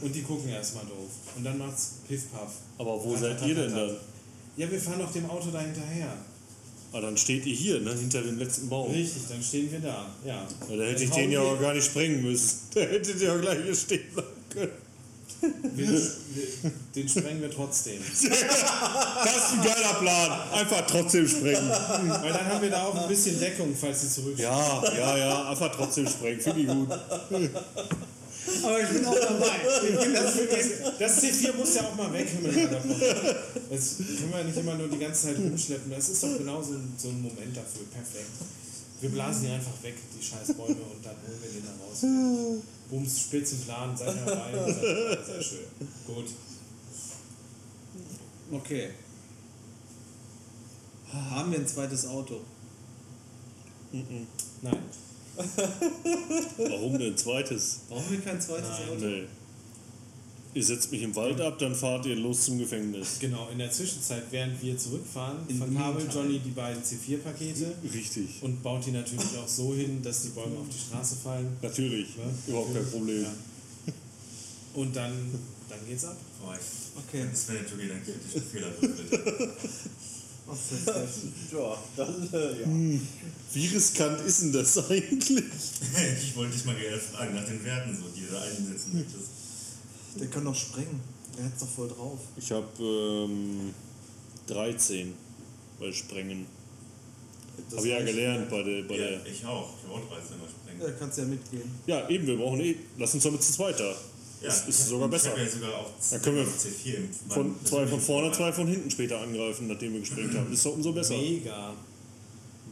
und 0.00 0.14
die 0.14 0.22
gucken 0.22 0.48
erstmal 0.48 0.84
doof. 0.84 1.10
Und 1.36 1.44
dann 1.44 1.58
macht's 1.58 1.94
Piff 2.06 2.30
Puff. 2.30 2.52
Aber 2.78 3.04
wo 3.04 3.16
seid 3.16 3.44
ihr 3.46 3.54
denn 3.54 3.74
dann? 3.74 3.96
Ja, 4.56 4.70
wir 4.70 4.80
fahren 4.80 5.00
doch 5.00 5.12
dem 5.12 5.28
Auto 5.28 5.50
da 5.50 5.60
hinterher. 5.60 6.16
Ah, 6.92 7.00
dann 7.00 7.16
steht 7.16 7.46
ihr 7.46 7.54
hier, 7.54 7.80
ne, 7.80 7.94
hinter 7.94 8.22
dem 8.22 8.38
letzten 8.38 8.68
Baum. 8.68 8.90
Richtig, 8.90 9.22
dann 9.28 9.42
stehen 9.42 9.72
wir 9.72 9.80
da. 9.80 10.06
Ja. 10.24 10.46
Ja, 10.68 10.76
da 10.76 10.84
hätte 10.84 11.04
ich 11.04 11.10
den 11.10 11.32
ja 11.32 11.40
auch 11.40 11.58
gar 11.58 11.74
nicht 11.74 11.86
sprengen 11.86 12.22
müssen. 12.22 12.58
Da 12.74 12.80
hättet 12.80 13.20
ihr 13.20 13.34
auch 13.34 13.40
gleich 13.40 13.64
hier 13.64 13.74
stehen 13.74 14.12
bleiben 14.12 14.28
können. 14.50 14.72
Den 16.94 17.08
sprengen 17.08 17.42
wir 17.42 17.50
trotzdem. 17.50 18.00
Das 18.12 18.22
ist 18.22 19.52
ein 19.52 19.62
geiler 19.62 19.94
Plan. 19.94 20.40
Einfach 20.52 20.86
trotzdem 20.86 21.26
sprengen. 21.26 21.68
Weil 21.68 22.32
dann 22.32 22.46
haben 22.46 22.62
wir 22.62 22.70
da 22.70 22.84
auch 22.84 22.94
ein 22.94 23.08
bisschen 23.08 23.38
Deckung, 23.38 23.74
falls 23.78 24.02
sie 24.02 24.08
zurück. 24.08 24.38
Ja, 24.38 24.82
ja, 24.96 25.16
ja, 25.16 25.50
einfach 25.50 25.74
trotzdem 25.74 26.06
sprengen. 26.06 26.40
Finde 26.40 26.60
ich 26.60 26.66
gut. 26.66 26.88
Aber 28.62 28.80
ich 28.80 28.88
bin 28.88 29.04
auch 29.06 29.14
dabei. 29.14 29.50
Bin 30.02 30.14
das 30.14 30.34
Das 30.98 31.22
C4 31.22 31.56
muss 31.56 31.74
ja 31.74 31.82
auch 31.82 31.94
mal 31.96 32.12
weg. 32.12 32.28
Das 33.70 33.96
können 33.96 34.32
wir 34.32 34.44
nicht 34.44 34.58
immer 34.58 34.74
nur 34.74 34.88
die 34.88 34.98
ganze 34.98 35.28
Zeit 35.28 35.38
rumschleppen. 35.38 35.90
Das 35.90 36.08
ist 36.08 36.22
doch 36.22 36.36
genau 36.36 36.62
so 36.62 36.74
ein, 36.74 36.92
so 36.96 37.08
ein 37.08 37.22
Moment 37.22 37.56
dafür. 37.56 37.82
Perfekt. 37.92 38.30
Wir 39.00 39.10
blasen 39.10 39.46
die 39.46 39.50
einfach 39.50 39.82
weg, 39.82 39.94
die 40.16 40.24
scheiß 40.24 40.54
Bäume, 40.56 40.76
und 40.78 41.04
dann 41.04 41.16
holen 41.26 41.38
wir 41.42 41.50
den 41.50 41.64
da 41.66 41.72
raus. 41.82 42.62
Bums, 42.92 43.20
Spitzenplan, 43.20 43.96
seid 43.96 44.08
dabei. 44.08 44.52
Seid 44.52 44.82
dabei. 44.82 45.24
Sehr 45.24 45.42
schön. 45.42 45.64
Gut. 46.06 46.26
Okay. 48.50 48.90
Haben 51.10 51.52
wir 51.52 51.60
ein 51.60 51.66
zweites 51.66 52.06
Auto? 52.06 52.42
Nein. 53.92 54.78
Warum 56.58 56.98
denn 56.98 57.16
zweites? 57.16 57.80
Brauchen 57.88 58.10
wir 58.10 58.20
kein 58.20 58.38
zweites 58.38 58.68
Auto? 58.68 58.94
Nee. 58.96 59.26
Ihr 60.54 60.62
setzt 60.64 60.92
mich 60.92 61.00
im 61.02 61.16
Wald 61.16 61.40
ab, 61.40 61.58
dann 61.58 61.74
fahrt 61.74 62.04
ihr 62.04 62.16
los 62.16 62.44
zum 62.44 62.58
Gefängnis. 62.58 63.18
Genau, 63.20 63.48
in 63.50 63.58
der 63.58 63.70
Zwischenzeit, 63.70 64.24
während 64.30 64.62
wir 64.62 64.76
zurückfahren, 64.76 65.38
In 65.48 65.56
verkabelt. 65.56 66.12
Johnny 66.12 66.40
die 66.40 66.50
beiden 66.50 66.82
C4-Pakete 66.82 67.72
Richtig. 67.94 68.42
und 68.42 68.62
baut 68.62 68.84
die 68.84 68.90
natürlich 68.90 69.38
auch 69.42 69.48
so 69.48 69.74
hin, 69.74 70.02
dass 70.02 70.22
die 70.22 70.28
Bäume 70.28 70.58
auf 70.58 70.66
die 70.70 70.78
Straße 70.78 71.16
fallen. 71.16 71.56
Natürlich. 71.62 72.08
Ja. 72.18 72.24
Überhaupt 72.48 72.74
kein 72.74 72.90
Problem. 72.90 73.22
Ja. 73.22 73.32
Und 74.74 74.94
dann, 74.94 75.12
dann 75.70 75.78
geht's 75.88 76.04
ab. 76.04 76.16
Boah, 76.42 76.54
ich, 76.54 76.82
Okay. 77.08 77.24
das 77.32 77.48
wäre 77.48 77.62
natürlich 77.62 77.88
dann 77.88 78.04
kritischen 78.04 78.42
Fehler. 78.42 78.68
Ja, 81.52 81.82
dann, 81.96 82.28
äh, 82.32 82.60
ja. 82.60 83.00
Wie 83.54 83.66
riskant 83.68 84.20
ist 84.26 84.42
denn 84.42 84.52
das 84.52 84.76
eigentlich? 84.90 85.44
ich 86.22 86.36
wollte 86.36 86.52
dich 86.52 86.64
mal 86.66 86.74
gerne 86.74 86.98
fragen 86.98 87.34
nach 87.34 87.46
den 87.46 87.64
Werten, 87.64 87.96
so, 87.96 88.02
die 88.14 88.26
du 88.26 88.32
da 88.32 88.42
einsetzen 88.42 88.92
möchtest. 88.94 89.41
Der 90.18 90.26
kann 90.28 90.44
doch 90.44 90.54
sprengen. 90.54 91.00
Der 91.36 91.46
hat's 91.46 91.60
doch 91.60 91.68
voll 91.68 91.88
drauf. 91.88 92.18
Ich 92.36 92.52
habe 92.52 92.66
ähm, 92.80 93.74
13 94.46 95.14
bei 95.80 95.92
Sprengen. 95.92 96.46
Das 97.68 97.78
Habe 97.78 97.88
ich 97.88 97.94
ja 97.94 98.02
gelernt 98.04 98.50
bei 98.50 98.62
der. 98.62 98.82
Bei 98.82 98.96
Ja, 98.96 99.06
der 99.18 99.26
ich 99.26 99.44
auch. 99.46 99.70
Ich 99.78 99.88
habe 99.88 99.94
auch 99.94 100.18
13 100.18 100.38
mal 100.38 100.48
sprengen. 100.48 100.82
Ja, 100.82 100.90
kannst 100.98 101.18
ja 101.18 101.24
mitgehen. 101.24 101.70
ja, 101.86 102.08
eben, 102.08 102.26
wir 102.26 102.36
brauchen 102.36 102.60
eh. 102.60 102.76
Lass 102.98 103.14
uns 103.14 103.22
damit 103.22 103.42
zu 103.42 103.52
zweit 103.52 103.78
da. 103.78 103.94
Das 104.42 104.66
ist 104.66 104.88
sogar 104.88 105.08
besser. 105.08 105.38
ja 105.38 105.48
sogar 105.48 105.72
auch 105.72 105.90
Dann 106.10 106.20
können 106.20 106.36
wir 106.38 106.44
C4 106.46 106.94
im 106.96 107.08
Von, 107.28 107.54
zwei 107.64 107.86
von 107.86 108.00
vorne, 108.00 108.32
zwei 108.32 108.52
von 108.52 108.66
hinten 108.66 108.90
später 108.90 109.20
angreifen, 109.20 109.68
nachdem 109.68 109.92
wir 109.92 110.00
gesprengt 110.00 110.34
haben. 110.34 110.52
Ist 110.52 110.66
doch 110.66 110.74
umso 110.74 110.92
besser. 110.92 111.16
Mega. 111.16 111.74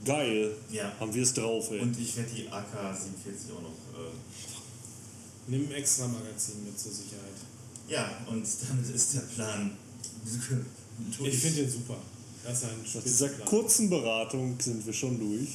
Geil. 0.04 0.50
Ja. 0.72 0.92
Haben 0.98 1.14
wir 1.14 1.22
es 1.22 1.32
drauf, 1.32 1.70
ey. 1.70 1.78
Und 1.80 1.98
ich 1.98 2.16
werde 2.16 2.30
die 2.30 2.48
AK-47 2.48 3.52
auch 3.56 3.62
noch. 3.62 3.70
Äh, 3.70 4.10
Nimm 5.50 5.66
ein 5.66 5.72
extra 5.72 6.06
Magazin 6.06 6.64
mit 6.64 6.78
zur 6.78 6.92
Sicherheit. 6.92 7.34
ja, 7.88 8.08
und 8.28 8.46
damit 8.68 8.94
ist 8.94 9.14
der 9.14 9.20
Plan. 9.20 9.72
durch. 11.18 11.34
Ich 11.34 11.40
finde 11.40 11.62
den 11.62 11.70
super. 11.70 11.96
Das 12.44 12.58
ist 12.58 12.64
ein 12.64 12.70
Nach 12.78 13.02
dieser 13.02 13.26
Spitzenplan. 13.28 13.48
kurzen 13.48 13.90
Beratung 13.90 14.58
sind 14.60 14.86
wir 14.86 14.92
schon 14.92 15.18
durch. 15.18 15.48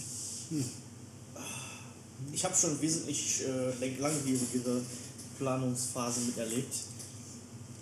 Ich 2.33 2.43
habe 2.45 2.55
schon 2.55 2.79
wesentlich 2.81 3.41
äh, 3.43 3.99
langwierigere 3.99 4.81
Planungsphase 5.37 6.19
miterlebt. 6.21 6.75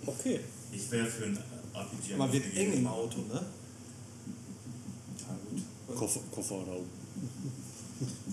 Okay. 0.06 0.40
Ich 0.72 0.90
wäre 0.90 1.06
für 1.06 1.24
ein 1.24 1.36
RPG. 1.74 2.14
Aber 2.14 2.32
wird 2.32 2.54
eng 2.56 2.72
im 2.74 2.86
Auto, 2.86 3.18
ne? 3.18 3.44
Ja, 5.18 5.36
gut. 5.50 5.96
Koffer, 5.96 6.20
Kofferraum. 6.30 6.86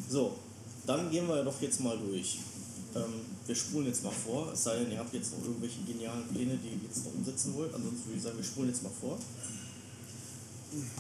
So, 0.10 0.36
dann 0.86 1.10
gehen 1.12 1.28
wir 1.28 1.44
doch 1.44 1.60
jetzt 1.62 1.80
mal 1.82 1.98
durch. 1.98 2.40
Ähm, 2.96 3.02
wir 3.52 3.56
spulen 3.58 3.88
jetzt 3.88 4.02
mal 4.02 4.12
vor, 4.12 4.54
es 4.54 4.64
sei 4.64 4.80
denn, 4.80 4.92
ihr 4.94 4.98
habt 4.98 5.14
jetzt 5.14 5.34
noch 5.34 5.44
irgendwelche 5.44 5.82
genialen 5.84 6.26
Pläne, 6.30 6.56
die 6.56 6.70
ihr 6.70 6.88
jetzt 6.88 7.04
noch 7.04 7.14
umsetzen 7.14 7.54
wollt. 7.54 7.74
Ansonsten 7.74 8.08
würde 8.08 8.18
ich 8.18 8.24
sagen, 8.24 8.38
wir 8.38 8.46
spulen 8.46 8.70
jetzt 8.70 8.82
mal 8.82 8.94
vor. 9.02 9.20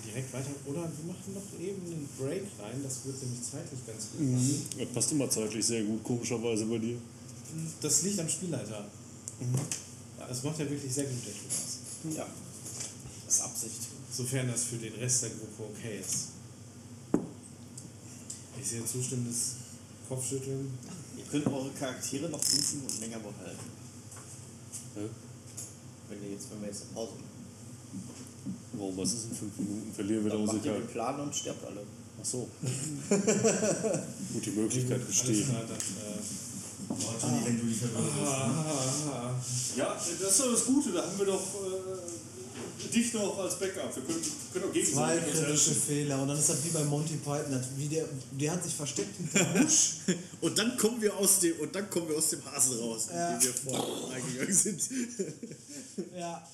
Direkt 0.06 0.34
weiter. 0.34 0.50
Oder 0.66 0.84
wir 0.84 1.06
machen 1.08 1.34
noch 1.34 1.48
eben 1.58 1.80
einen 1.86 2.10
Break 2.20 2.44
rein. 2.60 2.84
Das 2.84 3.06
wird 3.06 3.24
nämlich 3.24 3.42
zeitlich 3.42 3.80
ganz 3.88 4.08
gut 4.12 4.34
passen. 4.36 4.66
Das 4.78 4.90
passt 4.90 5.12
immer 5.14 5.30
zeitlich 5.30 5.66
sehr 5.66 5.84
gut, 5.86 6.04
komischerweise 6.04 6.66
bei 6.66 6.78
dir. 6.78 6.98
Das 7.80 8.04
liegt 8.04 8.20
am 8.20 8.28
Spielleiter. 8.28 8.84
Ja, 10.20 10.28
das 10.28 10.44
macht 10.44 10.60
ja 10.60 10.70
wirklich 10.70 10.94
sehr 10.94 11.06
gut, 11.06 11.26
der 11.26 11.32
Spaß. 11.32 12.18
Ja, 12.18 12.28
das 13.26 13.36
ist 13.36 13.42
Absicht. 13.42 13.82
Sofern 14.12 14.50
das 14.50 14.66
für 14.66 14.76
den 14.76 14.94
Rest 14.96 15.24
der 15.24 15.30
Gruppe 15.30 15.72
okay 15.72 16.02
ist. 16.02 16.36
Ich 18.60 18.68
sehe 18.68 18.86
zustimmendes 18.86 19.54
Kopfschütteln. 20.10 20.68
Ihr 21.34 21.40
könnt 21.42 21.56
eure 21.56 21.70
Charaktere 21.72 22.30
noch 22.30 22.44
5 22.44 22.74
Minuten 22.74 23.00
länger 23.02 23.20
behalten. 23.20 23.70
Hä? 24.96 25.10
Wenn, 26.10 26.24
ihr 26.26 26.32
jetzt, 26.32 26.52
wenn 26.52 26.62
wir 26.62 26.68
jetzt 26.68 26.84
eine 26.84 26.92
Pause 26.94 27.12
machen. 27.14 27.32
Warum, 28.74 28.98
was 28.98 29.14
ist 29.14 29.26
in 29.26 29.36
fünf 29.36 29.58
Minuten? 29.58 29.94
Verlieren 29.94 30.24
wir 30.26 30.32
Dann 30.32 30.46
da 30.46 30.52
ihr 30.52 30.58
Unsicherheit. 30.58 30.82
den 30.82 30.88
Plan 30.88 31.20
und 31.20 31.36
sterbt 31.36 31.66
alle. 31.66 31.84
Ach 32.22 32.26
so. 32.26 32.50
Gut, 34.34 34.46
die 34.46 34.52
Möglichkeit 34.52 35.08
besteht. 35.08 35.46
Ja, 39.78 39.94
das 39.94 40.10
ist 40.10 40.40
doch 40.40 40.52
das 40.52 40.66
Gute. 40.66 40.92
Da 40.92 41.02
haben 41.04 41.18
wir 41.18 41.26
doch 41.26 41.42
äh, 41.42 42.21
dich 42.90 43.14
noch 43.14 43.38
als 43.40 43.60
Backup. 43.60 43.96
Wir 43.96 44.04
können, 44.04 44.22
können 44.54 44.66
Zwei 44.66 44.72
gegenseitig 45.18 45.30
uns 45.36 45.40
kritische. 45.66 45.72
Fehler 45.74 46.22
und 46.22 46.28
dann 46.30 46.38
ist 46.38 46.50
das 46.50 46.64
wie 46.66 46.70
bei 46.70 46.84
Monty 46.84 47.16
Python. 47.18 47.64
Wie 47.78 47.88
der, 47.88 48.06
der 48.32 48.52
hat 48.54 48.64
sich 48.64 48.74
versteckt 48.76 49.16
hinter 49.18 49.44
Busch. 49.60 49.98
Und 50.42 50.58
dann 50.58 50.78
kommen 50.78 51.02
wir 51.02 51.16
aus 51.18 51.40
dem, 51.40 51.60
und 51.60 51.76
dann 51.76 51.90
kommen 51.90 52.10
wir 52.10 52.18
aus 52.18 52.30
dem 52.30 52.46
Hasen 52.46 52.80
raus, 52.80 53.08
Ja. 53.14 53.32
mit 53.34 53.44
dem 53.44 53.54
wir 53.66 53.74
vorhin 53.74 54.12
eingegangen 54.14 54.54
sind. 54.54 54.82
ja. 56.18 56.48